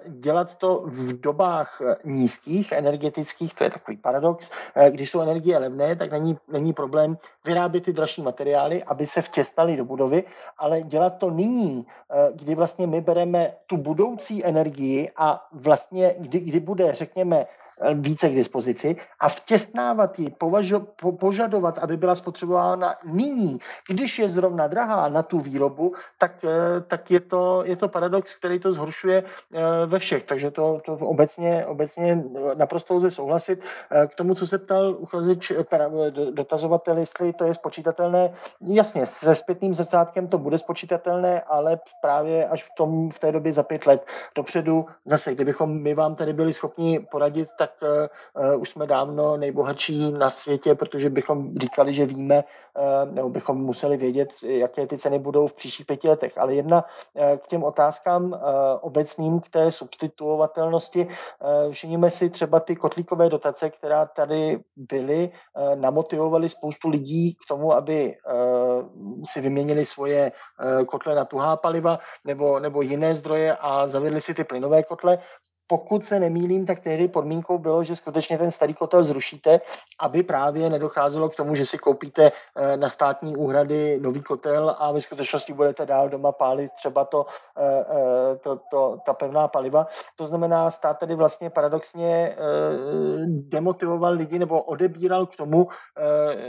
[0.08, 4.52] dělat to v dobách nízkých energetických, to je takový paradox,
[4.90, 9.78] když jsou energie levné, tak není, není problém vyrábět ty dražší materiály, aby se vtěstnaly
[9.78, 10.24] do budovy,
[10.58, 16.40] ale dělat to nyní, eh, kdy vlastně my bereme tu budoucí energii a vlastně, kdy,
[16.40, 17.46] kdy bude, řekněme,
[17.94, 24.30] více k dispozici a vtěstnávat ji, považo, po, požadovat, aby byla spotřebována nyní, když je
[24.30, 28.74] zrovna drahá na tu výrobu, tak, eh, tak je, to, je to paradox, který to
[28.74, 30.24] zhoršuje eh, ve všech.
[30.24, 32.24] Takže to, to obecně, obecně
[32.56, 33.60] naprosto lze souhlasit.
[33.92, 35.52] Eh, k tomu, co se ptal uchazeč,
[36.32, 42.64] dotazovatel, jestli to je spočítatelné, jasně, se zpětným zrcátkem to bude spočítatelné, ale právě až
[42.64, 46.54] v, tom, v té době za pět let dopředu, zase, kdybychom my vám tady byli
[46.54, 48.10] schopni poradit, tak tak
[48.54, 53.58] uh, už jsme dávno nejbohatší na světě, protože bychom říkali, že víme, uh, nebo bychom
[53.58, 56.38] museli vědět, jaké ty ceny budou v příštích pěti letech.
[56.38, 58.40] Ale jedna uh, k těm otázkám uh,
[58.82, 65.76] obecným, k té substituovatelnosti, uh, všimnime si třeba ty kotlíkové dotace, která tady byly, uh,
[65.76, 72.00] namotivovaly spoustu lidí k tomu, aby uh, si vyměnili svoje uh, kotle na tuhá paliva
[72.26, 75.20] nebo, nebo jiné zdroje a zavedli si ty plynové kotle
[75.70, 79.62] pokud se nemýlím, tak tehdy podmínkou bylo, že skutečně ten starý kotel zrušíte,
[80.00, 84.92] aby právě nedocházelo k tomu, že si koupíte eh, na státní úhrady nový kotel a
[84.92, 87.26] ve skutečnosti budete dál doma pálit třeba to,
[87.58, 89.88] eh, eh, to, to, ta pevná paliva.
[90.16, 92.36] To znamená, stát tedy vlastně paradoxně
[93.30, 95.68] demotivoval lidi nebo odebíral k tomu,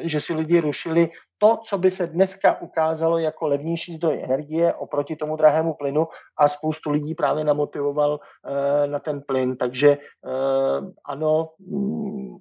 [0.01, 1.11] že si lidi rušili
[1.43, 6.49] to, co by se dneska ukázalo jako levnější zdroj energie oproti tomu drahému plynu a
[6.49, 9.57] spoustu lidí právě namotivoval eh, na ten plyn.
[9.57, 12.37] Takže eh, ano, mm,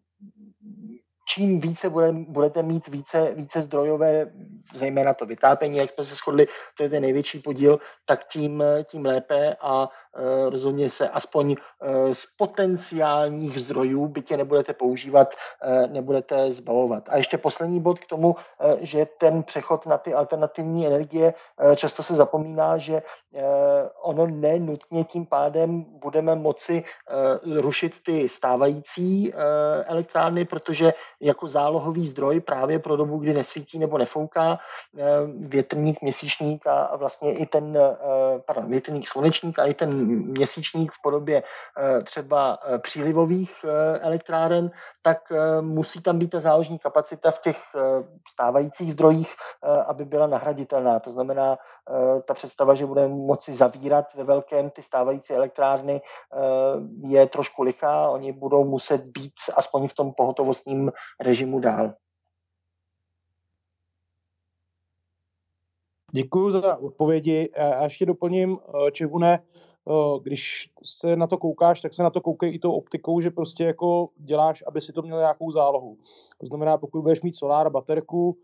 [1.28, 4.32] čím více bude, budete mít více, více zdrojové,
[4.74, 6.48] zejména to vytápění, jak jsme se shodli,
[6.78, 12.16] to je ten největší podíl, tak tím, tím lépe a Eh, rozhodně se aspoň eh,
[12.16, 17.04] z potenciálních zdrojů, bytě nebudete používat, eh, nebudete zbavovat.
[17.10, 18.36] A ještě poslední bod k tomu,
[18.82, 21.34] že ten přechod na ty alternativní energie,
[21.76, 23.02] často se zapomíná, že
[24.02, 26.84] ono nenutně tím pádem budeme moci
[27.56, 29.34] rušit ty stávající
[29.86, 34.60] elektrárny, protože jako zálohový zdroj právě pro dobu, kdy nesvítí nebo nefouká
[35.40, 37.78] větrník, měsíčník a vlastně i ten,
[38.46, 44.72] pardon, větrník, slunečník a i ten měsíčník v podobě eh, třeba eh, přílivových eh, elektráren,
[45.02, 45.18] tak
[45.62, 47.58] musí tam být ta záložní kapacita v těch
[48.30, 49.34] stávajících zdrojích,
[49.88, 51.00] aby byla nahraditelná.
[51.00, 51.58] To znamená,
[52.26, 56.02] ta představa, že budeme moci zavírat ve velkém ty stávající elektrárny,
[57.08, 58.10] je trošku lichá.
[58.10, 61.94] Oni budou muset být aspoň v tom pohotovostním režimu dál.
[66.12, 67.50] Děkuji za odpovědi.
[67.50, 68.58] A ještě doplním,
[68.92, 69.40] Čehune,
[70.24, 73.64] když se na to koukáš, tak se na to koukej i tou optikou, že prostě
[73.64, 75.98] jako děláš, aby si to měl nějakou zálohu.
[76.38, 78.38] To znamená, pokud budeš mít solár, baterku,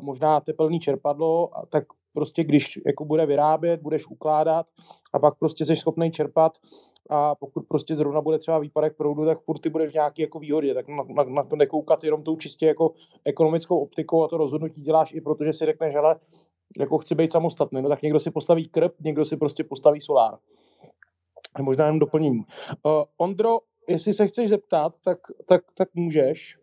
[0.00, 4.66] možná teplný čerpadlo, tak prostě když jako bude vyrábět, budeš ukládat
[5.12, 6.52] a pak prostě jsi schopný čerpat
[7.10, 10.38] a pokud prostě zrovna bude třeba výpadek proudu, tak furt ty budeš v nějaký jako
[10.38, 12.92] výhodě, tak na, na, na to nekoukat jenom tou čistě jako
[13.24, 16.00] ekonomickou optikou a to rozhodnutí děláš i protože si řekneš, že
[16.78, 20.38] jako chci být samostatný, no tak někdo si postaví krb, někdo si prostě postaví solár.
[21.62, 22.38] Možná jenom doplnění.
[22.82, 26.58] Uh, Ondro, jestli se chceš zeptat, tak, tak, tak můžeš.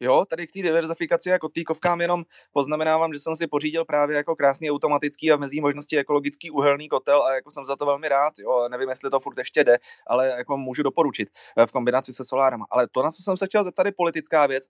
[0.00, 4.36] Jo, tady k té diverzifikaci jako týkovkám jenom poznamenávám, že jsem si pořídil právě jako
[4.36, 8.38] krásný automatický a mezi možnosti ekologický uhelný kotel a jako jsem za to velmi rád.
[8.38, 8.68] Jo.
[8.68, 12.66] Nevím, jestli to furt ještě jde, ale jako můžu doporučit eh, v kombinaci se solárama.
[12.70, 14.64] Ale to, na co jsem se chtěl zeptat, je politická věc.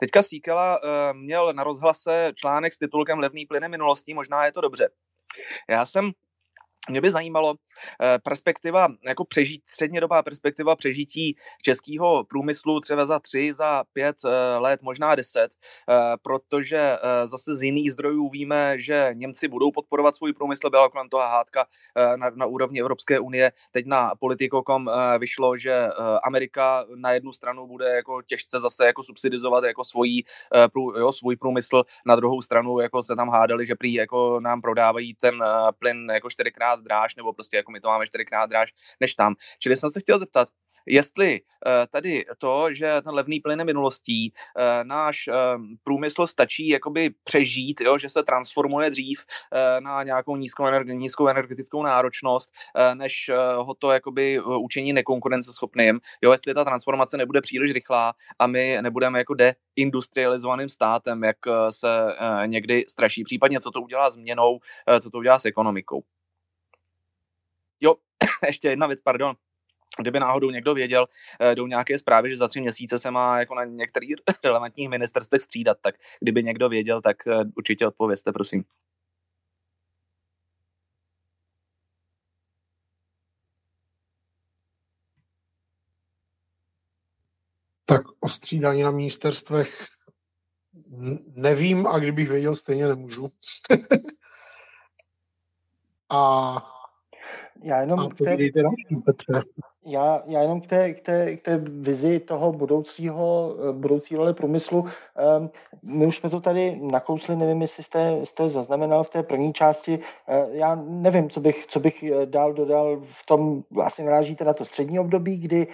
[0.00, 0.80] Teďka Síkela
[1.12, 4.88] měl na rozhlase článek s titulkem Levný plyne minulostí, možná je to dobře.
[5.68, 6.12] Já jsem
[6.90, 7.54] mě by zajímalo
[8.02, 14.58] eh, perspektiva, jako přežít, střednědobá perspektiva přežití českého průmyslu třeba za tři, za pět eh,
[14.58, 15.48] let, možná deset,
[15.90, 21.08] eh, protože zase z jiných zdrojů víme, že Němci budou podporovat svůj průmysl, byla kolem
[21.08, 21.66] toho hádka
[22.16, 23.52] na, na úrovni Evropské unie.
[23.70, 25.88] Teď na politikokom vyšlo, že
[26.22, 30.24] Amerika na jednu stranu bude jako těžce zase jako subsidizovat jako svojí,
[30.98, 35.14] jo, svůj průmysl, na druhou stranu jako se tam hádali, že prý jako nám prodávají
[35.14, 35.44] ten
[35.78, 39.34] plyn jako čtyřikrát čtyřikrát dráž, nebo prostě jako my to máme čtyřikrát dráž než tam.
[39.58, 40.48] Čili jsem se chtěl zeptat,
[40.88, 45.34] jestli uh, tady to, že ten levný plyn je minulostí, uh, náš uh,
[45.84, 49.24] průmysl stačí jakoby přežít, jo, že se transformuje dřív
[49.80, 52.50] na nějakou nízkou, energi- nízkou energetickou náročnost,
[52.94, 58.78] než ho to jakoby učení nekonkurenceschopným, jo, jestli ta transformace nebude příliš rychlá a my
[58.80, 61.36] nebudeme jako deindustrializovaným státem, jak
[61.70, 61.88] se
[62.46, 66.02] někdy straší, případně co to udělá s měnou, uh, co to udělá s ekonomikou.
[67.80, 67.94] Jo,
[68.46, 69.36] ještě jedna věc, pardon.
[69.98, 71.06] Kdyby náhodou někdo věděl,
[71.40, 75.42] eh, jdou nějaké zprávy, že za tři měsíce se má jako na některých relevantních ministerstvech
[75.42, 78.64] střídat, tak kdyby někdo věděl, tak eh, určitě odpověste, prosím.
[87.84, 89.86] Tak o střídání na ministerstvech
[91.34, 93.32] nevím a kdybych věděl, stejně nemůžu.
[96.10, 96.56] a
[97.62, 98.36] já jenom a k té,
[99.04, 99.42] Petře.
[99.88, 104.34] Já, já jenom k té, k, té, k té vizi toho budoucího, eh, budoucí role
[104.34, 104.86] průmyslu.
[105.16, 105.50] Ehm,
[105.82, 109.98] my už jsme to tady nakousli, nevím, jestli jste, jste zaznamenal v té první části.
[110.28, 114.52] Eh, já nevím, co bych, co bych eh, dál dodal v tom, asi narážíte na
[114.52, 115.66] to střední období, kdy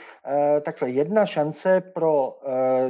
[0.62, 2.39] takhle jedna šance pro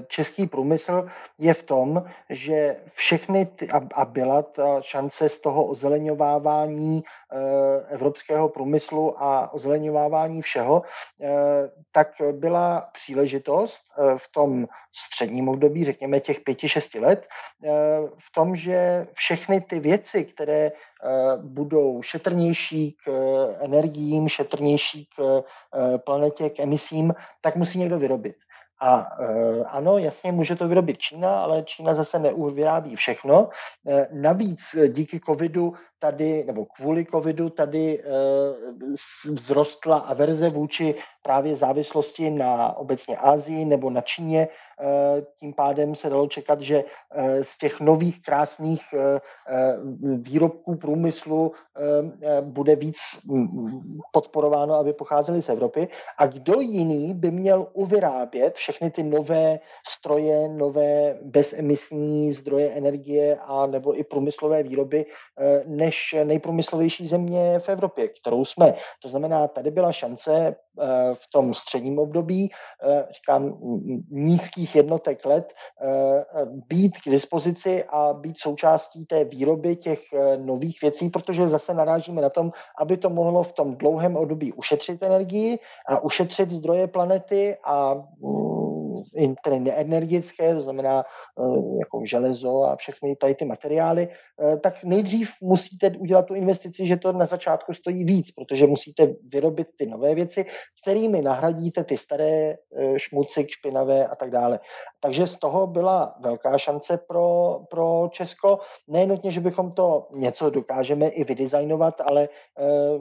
[0.06, 1.06] český průmysl
[1.38, 7.04] je v tom, že všechny, ty, a byla ta šance z toho ozeleňovávání
[7.88, 11.11] evropského průmyslu a ozeleňovávání všeho, Eh,
[11.92, 14.66] tak byla příležitost eh, v tom
[14.96, 17.26] středním období, řekněme těch pěti, šesti let,
[17.64, 17.70] eh,
[18.18, 20.72] v tom, že všechny ty věci, které
[21.36, 23.10] budou šetrnější k
[23.60, 25.42] energiím, šetrnější k
[26.04, 28.36] planetě, k emisím, tak musí někdo vyrobit.
[28.80, 28.94] A
[29.66, 33.48] ano, jasně, může to vyrobit Čína, ale Čína zase neuvyrábí všechno.
[34.12, 38.04] Navíc díky covidu tady, nebo kvůli covidu tady e,
[39.36, 44.42] vzrostla averze vůči právě závislosti na obecně Asii nebo na Číně.
[44.42, 44.48] E,
[45.38, 48.82] tím pádem se dalo čekat, že e, z těch nových krásných
[50.02, 51.52] výrobků průmyslu
[52.40, 52.98] bude víc
[54.12, 55.88] podporováno, aby pocházely z Evropy.
[56.18, 63.66] A kdo jiný by měl uvyrábět všechny ty nové stroje, nové bezemisní zdroje energie a
[63.66, 65.06] nebo i průmyslové výroby,
[65.66, 65.91] než
[66.24, 68.74] nejprůmyslovější země v Evropě, kterou jsme.
[69.02, 72.50] To znamená, tady byla šance Eh, v tom středním období,
[72.82, 73.58] eh, říkám,
[74.10, 75.52] nízkých jednotek let,
[75.82, 80.00] eh, být k dispozici a být součástí té výroby těch
[80.36, 85.02] nových věcí, protože zase narážíme na tom, aby to mohlo v tom dlouhém období ušetřit
[85.02, 85.58] energii
[85.88, 87.94] a ušetřit zdroje planety a
[89.44, 91.04] tedy neenergické, to znamená
[91.78, 94.08] jako železo a všechny tady ty materiály,
[94.62, 99.68] tak nejdřív musíte udělat tu investici, že to na začátku stojí víc, protože musíte vyrobit
[99.78, 100.44] ty nové věci,
[100.82, 104.60] kterými nahradíte ty staré eh, šmuci, špinavé a tak dále.
[105.00, 108.58] Takže z toho byla velká šance pro, pro Česko.
[108.88, 112.98] Nejenotně, že bychom to něco dokážeme i vydesignovat, ale eh,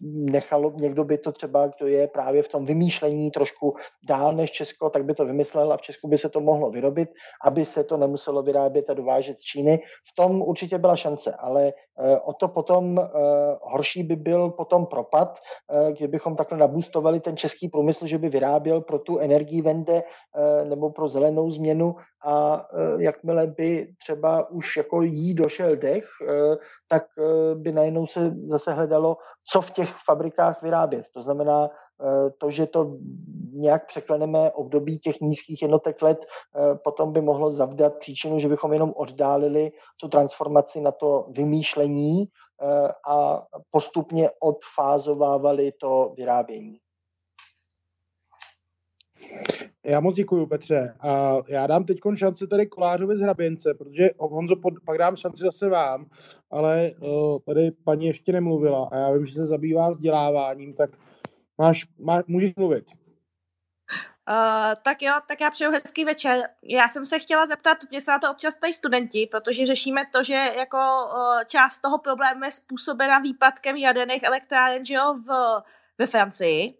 [0.00, 3.76] nechalo, někdo by to třeba, kdo je právě v tom vymýšlení trošku
[4.08, 7.08] dál než Česko, tak by to vymyslel a v Česku by se to mohlo vyrobit,
[7.44, 9.78] aby se to nemuselo vyrábět a dovážet z Číny.
[9.78, 12.98] V tom určitě byla šance, ale eh, o to potom
[13.62, 15.38] horší by byl potom propad,
[15.96, 20.90] kdybychom takhle nabůstovali ten český průmysl, že by vyráběl pro tu energii vende eh, nebo
[20.90, 21.94] pro zelenou změnu
[22.24, 26.56] a eh, jakmile by třeba už jako jí došel dech, eh,
[26.88, 27.04] tak
[27.54, 31.04] by najednou se zase hledalo, co v těch fabrikách vyrábět.
[31.14, 31.70] To znamená,
[32.38, 32.96] to, že to
[33.52, 36.18] nějak překleneme období těch nízkých jednotek let,
[36.84, 42.24] potom by mohlo zavdat příčinu, že bychom jenom oddálili tu transformaci na to vymýšlení
[43.10, 46.78] a postupně odfázovávali to vyrábění.
[49.84, 50.94] Já moc děkuji, Petře.
[51.00, 54.56] A já dám teď šanci tady Kolářovi z Hraběnce, protože Honzo,
[54.86, 56.06] pak dám šanci zase vám,
[56.50, 56.92] ale
[57.46, 60.90] tady paní ještě nemluvila a já vím, že se zabývá vzděláváním, tak
[61.58, 62.84] máš, má, můžeš mluvit.
[64.30, 66.48] Uh, tak jo, tak já přeju hezký večer.
[66.62, 70.22] Já jsem se chtěla zeptat, mě se na to občas tady studenti, protože řešíme to,
[70.22, 75.62] že jako uh, část toho problému je způsobena výpadkem jaderných elektráren, že jo, v,
[75.98, 76.78] ve Francii.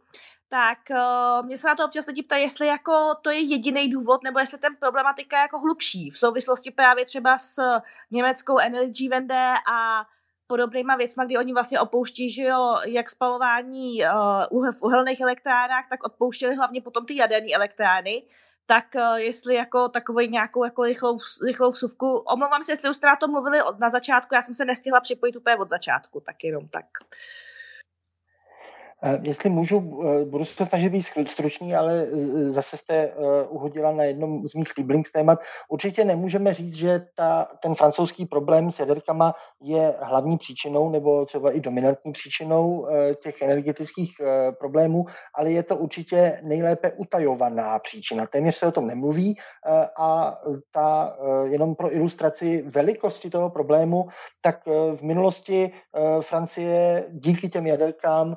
[0.49, 4.23] Tak uh, mě se na to občas lidi ptají, jestli jako to je jediný důvod,
[4.23, 7.63] nebo jestli ten problematika je jako hlubší v souvislosti právě třeba s
[8.11, 10.07] německou Energy Wende a
[10.49, 14.03] podobnýma věcma, kdy oni vlastně opouští, že jo, jak spalování
[14.51, 18.23] uh, v uhelných elektrárnách, tak odpouštěli hlavně potom ty jaderné elektrárny,
[18.67, 21.17] tak uh, jestli jako takový nějakou jako rychlou,
[21.47, 24.55] rychlou vsuvku, omlouvám se, jestli už jste na to mluvili od, na začátku, já jsem
[24.55, 26.87] se nestihla připojit úplně od začátku, tak jenom tak.
[27.03, 27.09] Uh,
[29.23, 32.07] jestli můžu, eh, budu se snažit být stručný, ale
[32.51, 33.13] zase jste eh,
[33.49, 34.69] uhodila na jednom z mých
[35.13, 35.41] témat.
[35.69, 41.53] Určitě nemůžeme říct, že ta, ten francouzský problém s jaderkama je hlavní příčinou nebo třeba
[41.53, 42.87] i dominantní příčinou
[43.23, 44.15] těch energetických
[44.59, 48.27] problémů, ale je to určitě nejlépe utajovaná příčina.
[48.27, 49.37] Téměř se o tom nemluví
[49.99, 50.39] a
[50.73, 54.09] ta jenom pro ilustraci velikosti toho problému,
[54.41, 55.73] tak v minulosti
[56.21, 58.37] Francie díky těm jaderkám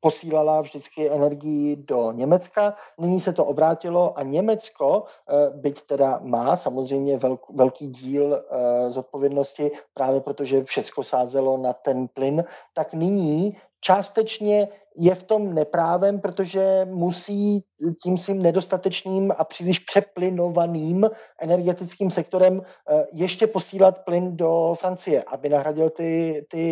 [0.00, 2.74] posílala vždycky energii do Německa.
[2.98, 9.70] Nyní se to obrátilo a Německo, eh, byť teda má samozřejmě velký díl eh, zodpovědnosti,
[9.94, 12.44] právě protože všechno sázelo na ten plyn,
[12.74, 17.64] tak nyní částečně je v tom neprávem, protože musí
[18.02, 21.10] tím svým nedostatečným a příliš přeplinovaným
[21.40, 26.64] energetickým sektorem eh, ještě posílat plyn do Francie, aby nahradil ty, ty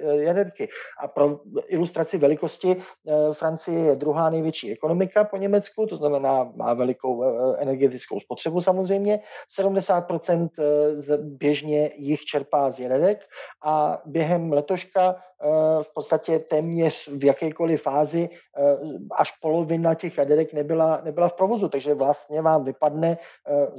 [0.00, 0.68] eh, jaderky.
[1.00, 6.74] A pro ilustraci velikosti eh, Francie je druhá největší ekonomika po Německu, to znamená má
[6.74, 7.22] velikou
[7.58, 9.20] energetickou spotřebu samozřejmě.
[9.60, 10.48] 70%
[11.18, 13.20] běžně jich čerpá z jaderek
[13.64, 15.16] a během letoška
[15.82, 18.30] v podstatě téměř v jakékoliv fázi
[19.16, 23.18] až polovina těch jaderek nebyla, nebyla v provozu, takže vlastně vám vypadne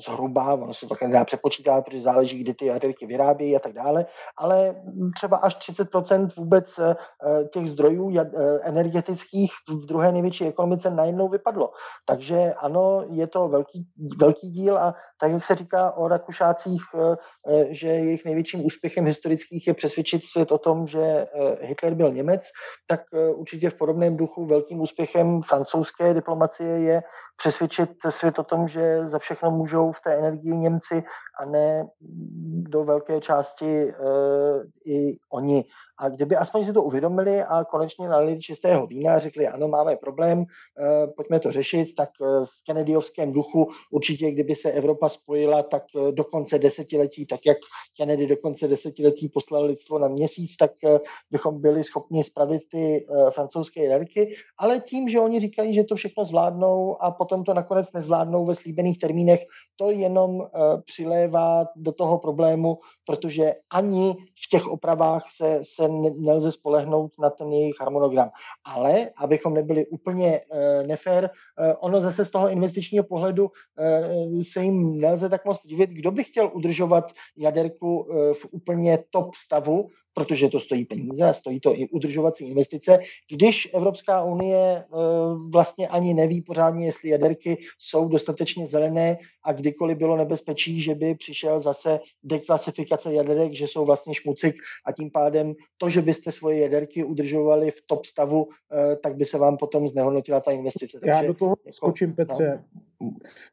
[0.06, 4.06] zhruba, ono se to nedá přepočítat, protože záleží, kdy ty jaderky vyrábějí a tak dále,
[4.38, 4.76] ale
[5.16, 6.80] třeba až 30% vůbec
[7.54, 8.12] těch zdrojů
[8.62, 11.72] energetických v druhé největší ekonomice najednou vypadlo.
[12.06, 13.88] Takže ano, je to velký,
[14.18, 16.82] velký díl a tak, jak se říká o Rakušácích,
[17.70, 21.28] že jejich největším úspěchem historických je přesvědčit svět o tom, že
[21.62, 22.42] Hitler byl Němec,
[22.88, 27.04] tak eh, určitě v podobném duchu velkým úspěchem francouzské diplomacie je
[27.38, 31.04] přesvědčit svět o tom, že za všechno můžou v té energii Němci
[31.40, 31.86] a ne
[32.72, 35.66] do velké části uh, i oni.
[36.00, 39.96] A kdyby aspoň si to uvědomili a konečně nalili čistého vína a řekli, ano, máme
[39.96, 40.46] problém, uh,
[41.16, 46.24] pojďme to řešit, tak uh, v Kennedyovském duchu určitě, kdyby se Evropa spojila, tak do
[46.24, 47.58] konce desetiletí, tak jak
[47.98, 50.72] Kennedy do konce desetiletí poslal lidstvo na měsíc, tak
[51.32, 56.26] bychom byli schopni spravit ty francouzské jaderky, ale tím, že oni říkají, že to všechno
[56.26, 59.46] zvládnou a potom to nakonec nezvládnou ve slíbených termínech,
[59.76, 60.48] to jenom
[60.86, 65.83] přilévá do toho problému, protože ani v těch opravách se, se
[66.18, 68.30] nelze spolehnout na ten jejich harmonogram.
[68.66, 71.30] Ale, abychom nebyli úplně uh, nefér,
[71.60, 76.12] uh, ono zase z toho investičního pohledu uh, se jim nelze tak moc divit, kdo
[76.12, 81.80] by chtěl udržovat jaderku v úplně top stavu, protože to stojí peníze a stojí to
[81.80, 83.00] i udržovací investice,
[83.32, 84.86] když Evropská unie eh,
[85.50, 91.16] vlastně ani neví pořádně, jestli jaderky jsou dostatečně zelené a kdykoliv bylo nebezpečí, že by
[91.16, 96.60] přišel zase deklasifikace jaderek, že jsou vlastně šmucik a tím pádem to, že byste svoje
[96.60, 101.00] jaderky udržovali v top stavu, eh, tak by se vám potom znehodnotila ta investice.
[101.00, 102.64] Takže, Já do toho jako, skočím, Petře.
[102.76, 102.82] No.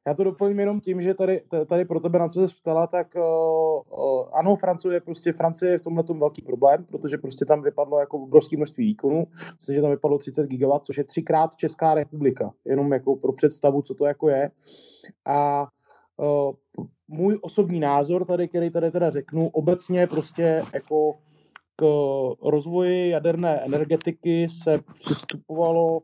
[0.06, 3.06] Já to doplním jenom tím, že tady, tady pro tebe, na co se ptala, tak
[3.16, 8.00] uh, uh, ano, Francie, prostě Francie je v tomhle velký problém, protože prostě tam vypadlo
[8.00, 9.26] jako obrovské množství výkonů.
[9.56, 12.50] Myslím, že tam vypadlo 30 gigawatt, což je třikrát Česká republika.
[12.64, 14.50] Jenom jako pro představu, co to jako je.
[15.26, 15.66] A
[16.16, 16.52] uh,
[17.08, 21.14] můj osobní názor tady, který tady teda řeknu, obecně prostě jako
[21.76, 21.84] k
[22.42, 26.00] rozvoji jaderné energetiky se přistupovalo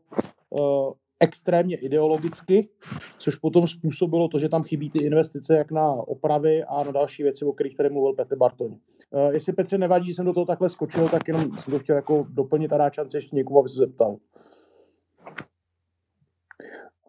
[1.19, 2.69] extrémně ideologicky,
[3.17, 7.23] což potom způsobilo to, že tam chybí ty investice jak na opravy a na další
[7.23, 8.71] věci, o kterých tady mluvil Petr Bartoň.
[8.71, 11.95] Uh, jestli Petře nevadí, že jsem do toho takhle skočil, tak jenom jsem to chtěl
[11.95, 14.17] jako doplnit a dát šanci ještě někomu, aby se zeptal.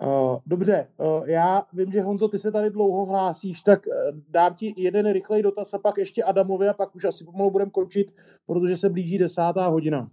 [0.02, 4.54] Uh, dobře, uh, já vím, že Honzo, ty se tady dlouho hlásíš, tak uh, dám
[4.54, 8.12] ti jeden rychlej dotaz a pak ještě Adamovi a pak už asi pomalu budeme končit,
[8.46, 10.10] protože se blíží desátá hodina.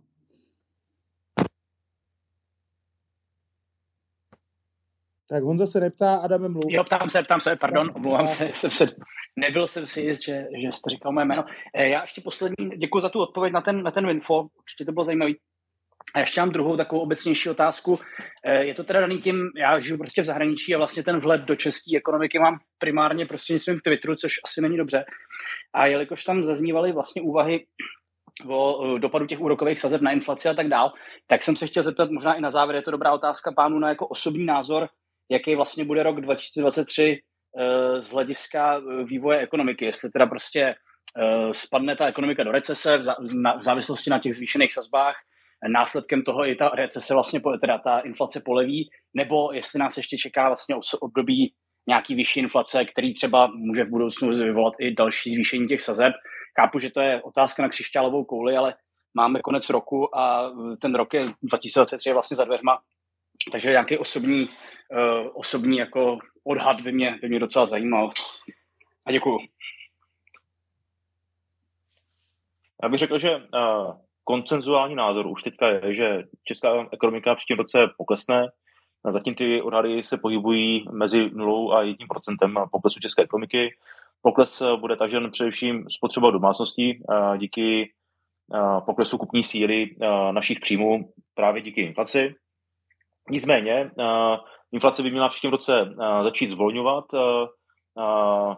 [5.29, 6.73] Tak Honza se neptá, Adame mluví.
[6.73, 8.87] Jo, ptám se, ptám se, pardon, omlouvám se, jsem se,
[9.35, 11.45] nebyl jsem si jist, že, že jste říkal moje jméno.
[11.75, 14.91] Eh, já ještě poslední, děkuji za tu odpověď na ten, na ten info, určitě to
[14.91, 15.37] bylo zajímavý.
[16.13, 17.99] A ještě mám druhou takovou obecnější otázku.
[18.45, 21.41] Eh, je to teda daný tím, já žiju prostě v zahraničí a vlastně ten vhled
[21.41, 25.05] do české ekonomiky mám primárně prostřednictvím Twitteru, což asi není dobře.
[25.73, 27.65] A jelikož tam zaznívaly vlastně úvahy
[28.47, 30.93] o eh, dopadu těch úrokových sazeb na inflaci a tak dál,
[31.27, 33.89] tak jsem se chtěl zeptat, možná i na závěr, je to dobrá otázka pánu na
[33.89, 34.89] jako osobní názor,
[35.31, 37.19] jaký vlastně bude rok 2023
[37.59, 40.75] eh, z hlediska vývoje ekonomiky, jestli teda prostě
[41.51, 45.15] spadne ta ekonomika do recese v závislosti na těch zvýšených sazbách,
[45.67, 50.47] následkem toho i ta recese vlastně, teda ta inflace poleví, nebo jestli nás ještě čeká
[50.47, 51.53] vlastně období
[51.87, 56.13] nějaký vyšší inflace, který třeba může v budoucnu vyvolat i další zvýšení těch sazeb.
[56.59, 58.75] Chápu, že to je otázka na křišťálovou kouli, ale
[59.13, 62.77] máme konec roku a ten rok je 2023 je vlastně za dveřma,
[63.51, 68.11] takže nějaký osobní, uh, osobní jako odhad by mě, by mě docela zajímal.
[69.07, 69.39] A děkuju.
[72.83, 73.41] Já bych řekl, že uh,
[74.23, 78.47] koncenzuální názor už teďka je, že česká ekonomika v příštím roce poklesne.
[79.11, 83.75] Zatím ty odhady se pohybují mezi 0 a 1% poklesu české ekonomiky.
[84.21, 87.03] Pokles bude tažen především spotřeba domácností
[87.37, 87.93] díky
[88.85, 89.95] poklesu kupní síly
[90.31, 92.35] našich příjmů právě díky inflaci.
[93.29, 93.91] Nicméně,
[94.71, 97.05] inflace by měla v příštím roce začít zvolňovat.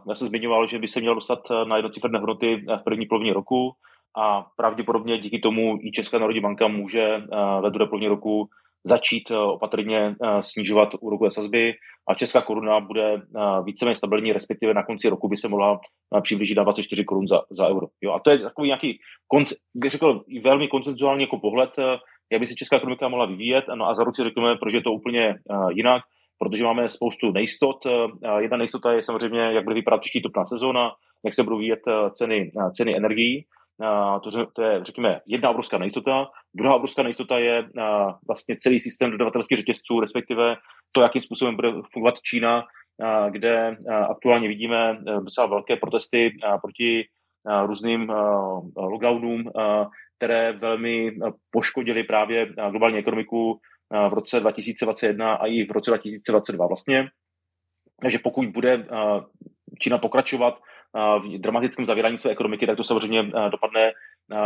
[0.09, 3.71] Já jsem zmiňoval, že by se měl dostat na jednocifrné hodnoty v první polovině roku
[4.17, 7.21] a pravděpodobně díky tomu i Česká národní banka může eh,
[7.61, 8.49] ve druhé polovině roku
[8.83, 11.73] začít eh, opatrně eh, snižovat úrokové sazby
[12.09, 13.21] a česká koruna bude
[13.63, 15.79] víceméně stabilní, respektive na konci roku by se mohla
[16.21, 17.87] přiblížit na 24 korun za, za euro.
[18.01, 18.99] Jo, a to je takový nějaký,
[19.75, 21.69] bych řekl, velmi koncenzuální jako pohled,
[22.31, 23.65] jak by se česká ekonomika mohla vyvíjet.
[23.75, 25.35] No a za si řekneme, proč je to úplně
[25.69, 26.01] jinak,
[26.39, 27.77] protože máme spoustu nejistot.
[28.39, 30.91] Jedna nejistota je samozřejmě, jak bude vypadat příští topná sezóna,
[31.25, 31.79] jak se budou vyvíjet
[32.11, 33.45] ceny, ceny energií.
[34.23, 36.27] To, to je, řekněme, jedna obrovská nejistota.
[36.55, 37.63] Druhá obrovská nejistota je
[38.27, 40.55] vlastně celý systém dodavatelských řetězců, respektive
[40.91, 42.63] to, jakým způsobem bude fungovat Čína,
[43.29, 43.77] kde
[44.09, 47.05] aktuálně vidíme docela velké protesty proti
[47.65, 48.09] různým
[48.77, 49.43] lockdownům,
[50.17, 51.11] které velmi
[51.51, 53.59] poškodily právě globální ekonomiku
[54.09, 57.07] v roce 2021 a i v roce 2022 vlastně.
[58.01, 58.87] Takže pokud bude
[59.79, 60.59] Čína pokračovat
[60.93, 63.91] v dramatickém zavírání své ekonomiky, tak to samozřejmě dopadne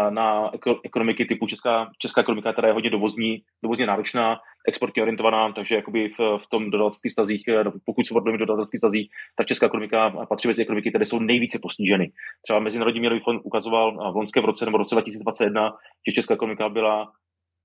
[0.09, 0.51] na
[0.83, 6.09] ekonomiky typu česká, česká ekonomika, která je hodně dovozní, dovozně náročná, exportně orientovaná, takže jakoby
[6.09, 10.47] v, v tom dodavatelských stazích, e, pokud jsou v dodavatelských stazích, tak česká ekonomika patří
[10.47, 12.11] mezi ekonomiky, které jsou nejvíce postiženy.
[12.41, 15.71] Třeba Mezinárodní měnový fond ukazoval v loňském roce nebo v roce 2021,
[16.07, 17.11] že česká ekonomika byla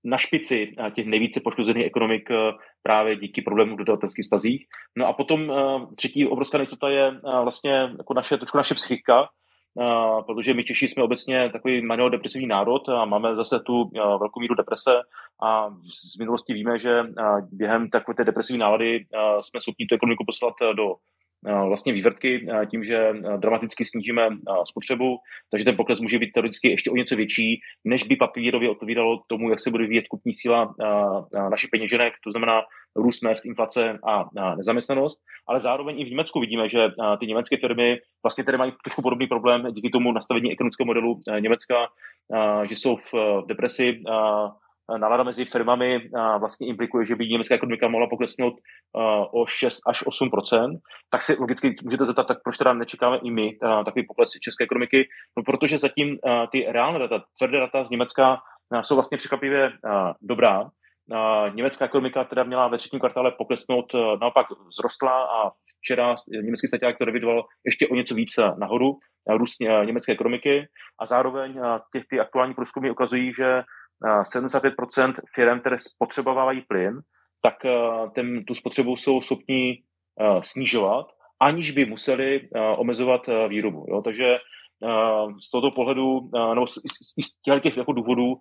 [0.06, 2.52] na špici eh, těch nejvíce poškozených ekonomik eh,
[2.82, 4.66] právě díky problémům v dodavatelských stazích.
[4.96, 5.54] No a potom eh,
[5.96, 9.28] třetí obrovská nejistota je vlastně jako naše, trošku naše psychika,
[10.26, 14.54] protože my Češi jsme obecně takový manuel depresivní národ a máme zase tu velkou míru
[14.54, 15.00] deprese
[15.42, 15.70] a
[16.14, 17.02] z minulosti víme, že
[17.52, 19.06] během takové té depresivní nálady
[19.40, 20.94] jsme schopni tu ekonomiku poslat do
[21.44, 24.28] vlastně vývrtky tím, že dramaticky snížíme
[24.68, 25.16] spotřebu,
[25.50, 29.50] takže ten pokles může být teoreticky ještě o něco větší, než by papírově odpovídalo tomu,
[29.50, 30.74] jak se bude vyvíjet kupní síla
[31.50, 32.62] našich peněženek, to znamená
[32.96, 34.24] růst mest, inflace a
[34.56, 35.18] nezaměstnanost,
[35.48, 36.78] ale zároveň i v Německu vidíme, že
[37.20, 41.86] ty německé firmy vlastně tady mají trošku podobný problém díky tomu nastavení ekonomického modelu Německa,
[42.68, 43.14] že jsou v
[43.48, 44.00] depresi,
[44.98, 48.54] nálada mezi firmami vlastně implikuje, že by německá ekonomika mohla poklesnout
[49.32, 50.30] o 6 až 8
[51.10, 55.08] tak si logicky můžete zeptat, tak proč teda nečekáme i my takový pokles české ekonomiky?
[55.36, 56.18] No protože zatím
[56.52, 58.38] ty reálné data, tvrdé data z Německa
[58.80, 59.72] jsou vlastně překvapivě
[60.22, 60.70] dobrá.
[61.54, 63.84] Německá ekonomika teda měla ve třetím kvartále poklesnout,
[64.20, 65.50] naopak vzrostla a
[65.82, 68.98] včera německý statiák to revidoval ještě o něco více nahoru,
[69.28, 70.66] růst německé ekonomiky
[71.00, 71.60] a zároveň
[71.92, 73.62] těch, ty aktuální průzkumy ukazují, že
[74.04, 77.00] 75% firm, které spotřebovávají plyn,
[77.42, 77.70] tak eh,
[78.14, 79.82] ten, tu spotřebu jsou schopni
[80.20, 81.06] uh, snižovat,
[81.40, 83.86] aniž by museli uh, omezovat výrobu.
[83.88, 84.02] Jo?
[84.02, 84.38] Takže
[85.38, 86.78] z tohoto pohledu, nebo z
[87.62, 88.36] těch jako důvodů,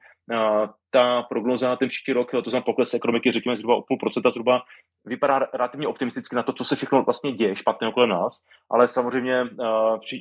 [0.92, 4.30] ta prognoza na ten příští rok, to znamená pokles ekonomiky, řekněme zhruba o půl procenta,
[4.30, 4.62] zhruba
[5.06, 9.44] vypadá relativně optimisticky na to, co se všechno vlastně děje špatně kolem nás, ale samozřejmě,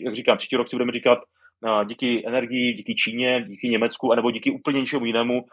[0.04, 1.18] jak říkám, příští rok si budeme říkat,
[1.88, 5.44] díky energii, díky Číně, díky Německu, anebo díky úplně něčemu jinému,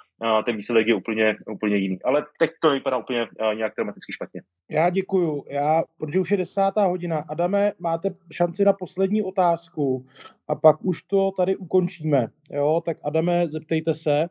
[0.45, 1.97] ten výsledek je úplně, úplně jiný.
[2.03, 4.41] Ale teď to nevypadá úplně nějak dramaticky špatně.
[4.71, 5.43] Já děkuju.
[5.49, 7.23] Já, protože už je desátá hodina.
[7.29, 10.05] Adame, máte šanci na poslední otázku
[10.47, 12.27] a pak už to tady ukončíme.
[12.51, 14.29] Jo, tak Adame, zeptejte se.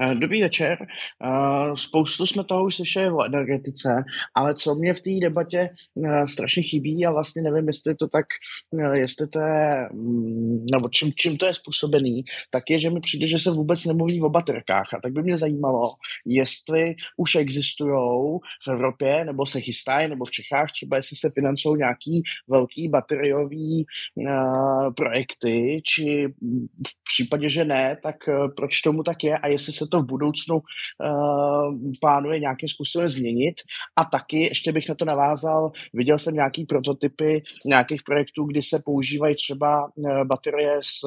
[0.00, 0.78] Eh, dobrý večer.
[0.80, 5.70] Eh, spoustu jsme toho už slyšeli o energetice, ale co mě v té debatě
[6.04, 8.26] eh, strašně chybí a vlastně nevím, jestli to tak,
[8.92, 13.26] jestli to je, mm, nebo čím, čím to je způsobený, tak je, že mi přijde,
[13.26, 15.94] že se vůbec nemluví o baterkách a tak by mě zajímalo,
[16.26, 21.78] jestli už existují v Evropě, nebo se chystají, nebo v Čechách třeba, jestli se financují
[21.78, 23.86] nějaký velký bateriový
[24.96, 26.28] projekty, či
[26.88, 28.16] v případě, že ne, tak
[28.56, 30.62] proč tomu tak je a jestli se to v budoucnu uh,
[32.00, 33.54] plánuje nějakým způsobem změnit.
[33.96, 38.82] A taky, ještě bych na to navázal, viděl jsem nějaký prototypy nějakých projektů, kdy se
[38.84, 41.00] používají třeba uh, baterie z,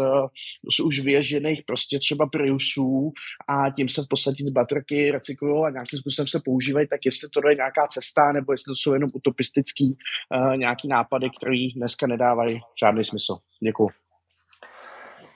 [0.76, 3.12] z už vyježděných prostě třeba Priusů
[3.48, 7.30] a tím se v podstatě ty baterky recyklují a nějakým způsobem se používají, tak jestli
[7.30, 9.98] to je nějaká cesta, nebo jestli to jsou jenom utopistický
[10.36, 13.38] uh, nějaký nápady, které dneska nedávají žádný smysl.
[13.64, 14.09] Děkuji.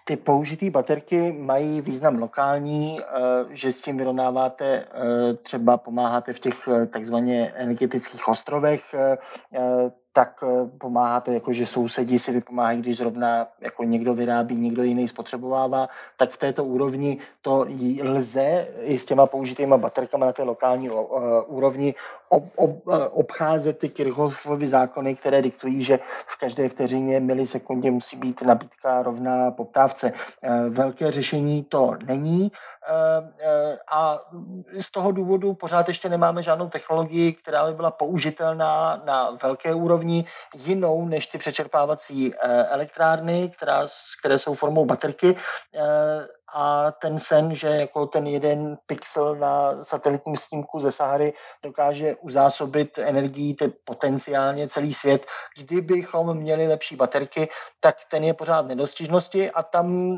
[0.06, 3.06] Ty použitý baterky mají význam lokální, eh,
[3.50, 8.96] že s tím vyrovnáváte, eh, třeba pomáháte v těch eh, takzvaně energetických ostrovech,
[10.14, 10.44] tak
[10.78, 16.30] pomáháte, jako že sousedí si vypomáhají, když zrovna jako někdo vyrábí, někdo jiný spotřebovává, tak
[16.30, 17.66] v této úrovni to
[18.04, 20.90] lze i s těma použitýma baterkama na té lokální
[21.48, 21.96] úrovni
[22.34, 22.72] ob, ob,
[23.12, 29.52] obcházet ty Kirchhoffovy zákony, které diktují, že v každé vteřině milisekundě musí být nabídka rovná
[29.52, 30.12] poptávce.
[30.44, 34.20] Eh, velké řešení to není eh, eh, a
[34.80, 40.03] z toho důvodu pořád ještě nemáme žádnou technologii, která by byla použitelná na velké úrovni,
[40.56, 42.36] jinou než ty přečerpávací
[42.70, 43.88] elektrárny, která,
[44.20, 45.36] které jsou formou baterky
[46.54, 52.98] a ten sen, že jako ten jeden pixel na satelitním snímku ze Sahary dokáže uzásobit
[52.98, 55.26] energií potenciálně celý svět.
[55.58, 57.50] Kdybychom měli lepší baterky,
[57.80, 60.18] tak ten je pořád nedostižnosti a tam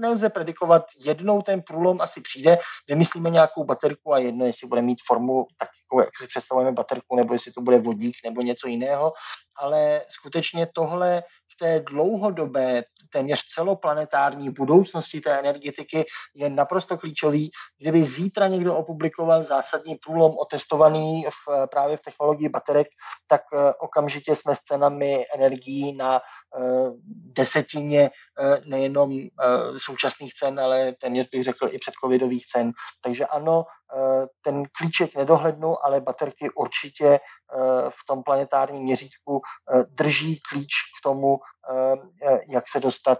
[0.00, 0.86] nelze predikovat.
[1.04, 2.58] Jednou ten průlom asi přijde,
[2.88, 7.16] vymyslíme nějakou baterku a jedno, jestli bude mít formu tak, jako jak si představujeme baterku,
[7.16, 9.12] nebo jestli to bude vodík nebo něco jiného,
[9.58, 11.22] ale skutečně tohle
[11.52, 16.04] v té dlouhodobé, téměř celoplanetární budoucnosti té energetiky
[16.34, 17.50] je naprosto klíčový.
[17.78, 22.86] Kdyby zítra někdo opublikoval zásadní průlom otestovaný v, právě v technologii baterek,
[23.26, 26.20] tak eh, okamžitě jsme s cenami energií na
[27.08, 29.18] desetině eh, nejenom
[29.76, 32.72] současných cen, ale téměř bych řekl i předcovidových cen.
[33.00, 33.64] Takže ano,
[34.42, 37.18] ten klíček nedohlednu, ale baterky určitě
[37.90, 39.40] v tom planetárním měřítku
[39.90, 41.38] drží klíč k tomu,
[42.48, 43.18] jak se dostat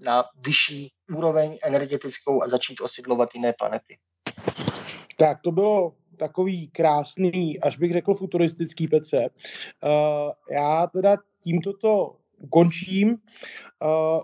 [0.00, 3.98] na vyšší úroveň energetickou a začít osidlovat jiné planety.
[5.18, 9.18] Tak to bylo takový krásný, až bych řekl futuristický, Petře.
[9.18, 13.08] Uh, já teda tímto to ukončím.
[13.08, 14.22] Uh,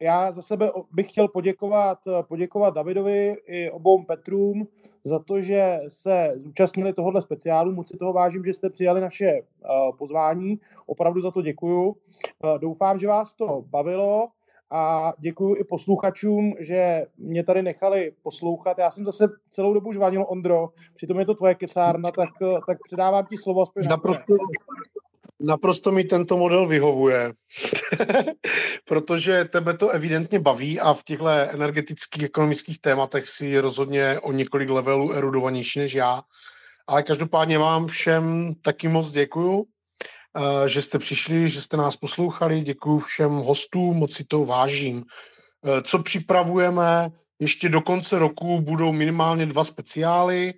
[0.00, 1.98] já za sebe bych chtěl poděkovat,
[2.28, 4.68] poděkovat Davidovi i obou Petrům
[5.04, 7.72] za to, že se zúčastnili tohohle speciálu.
[7.72, 10.60] Moc si toho vážím, že jste přijali naše uh, pozvání.
[10.86, 11.96] Opravdu za to děkuju.
[12.58, 14.28] Doufám, že vás to bavilo
[14.70, 18.78] a děkuji i posluchačům, že mě tady nechali poslouchat.
[18.78, 22.28] Já jsem zase celou dobu žvanil, Ondro, přitom je to tvoje kecárna, tak,
[22.66, 23.64] tak předávám ti slovo.
[23.88, 24.34] Naprosto,
[25.40, 27.32] naprosto mi tento model vyhovuje,
[28.84, 34.70] protože tebe to evidentně baví a v těchto energetických, ekonomických tématech si rozhodně o několik
[34.70, 36.22] levelů erudovanější než já.
[36.86, 39.66] Ale každopádně vám všem taky moc děkuju
[40.36, 42.60] Eh, že jste přišli, že jste nás poslouchali.
[42.60, 45.04] Děkuji všem hostům, moc si to vážím.
[45.64, 47.10] Eh, co připravujeme?
[47.38, 50.54] Ještě do konce roku budou minimálně dva speciály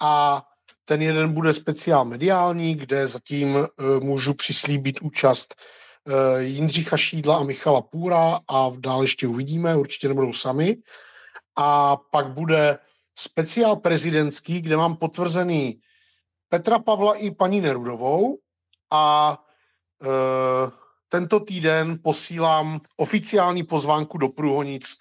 [0.00, 0.42] a
[0.84, 3.66] ten jeden bude speciál mediální, kde zatím eh,
[4.00, 5.54] můžu přislíbit účast
[6.38, 10.76] Jindřicha Šídla a Michala Půra a dál ještě uvidíme, určitě nebudou sami.
[11.56, 12.78] A pak bude
[13.18, 15.80] speciál prezidentský, kde mám potvrzený
[16.48, 18.38] Petra Pavla i paní Nerudovou,
[18.92, 19.38] a
[20.02, 20.06] e,
[21.08, 24.96] tento týden posílám oficiální pozvánku do Průhonic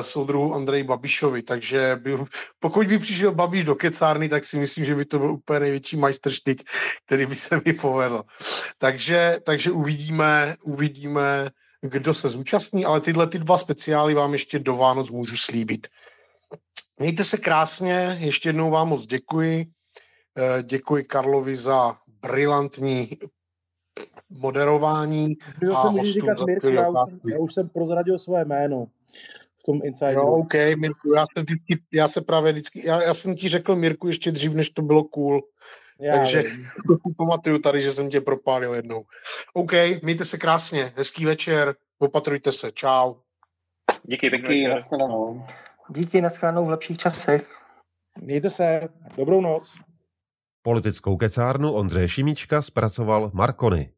[0.00, 2.16] soudruhu Andrej Babišovi, takže by,
[2.58, 5.96] pokud by přišel Babiš do kecárny, tak si myslím, že by to byl úplně největší
[5.96, 6.62] majstrštyk,
[7.06, 8.22] který by se mi povedl.
[8.78, 11.50] Takže, takže uvidíme, uvidíme,
[11.80, 15.86] kdo se zúčastní, ale tyhle ty dva speciály vám ještě do Vánoc můžu slíbit.
[16.98, 19.66] Mějte se krásně, ještě jednou vám moc děkuji.
[20.38, 23.18] E, děkuji Karlovi za brilantní
[24.30, 25.34] moderování.
[25.62, 28.86] Já jsem říkat Mirku, já už, jsem, já už jsem prozradil své jméno
[29.66, 30.20] tom Insideru.
[30.20, 33.76] Jo, OK, Mirku, já se, vždycky, já se právě vždycky, já, já jsem ti řekl
[33.76, 35.42] Mirku ještě dřív, než to bylo cool.
[36.00, 36.42] Já Takže
[36.88, 39.04] to si pamatuju tady, že jsem tě propálil jednou.
[39.54, 39.72] OK,
[40.02, 43.14] mějte se krásně, hezký večer, opatrujte se, čau.
[44.02, 44.78] Díky, pěkný večer.
[45.88, 47.56] Díky, naschledanou v lepších časech.
[48.20, 49.74] Mějte se, dobrou noc.
[50.62, 53.95] Politickou kecárnu Ondřeje Šimíčka zpracoval Markony.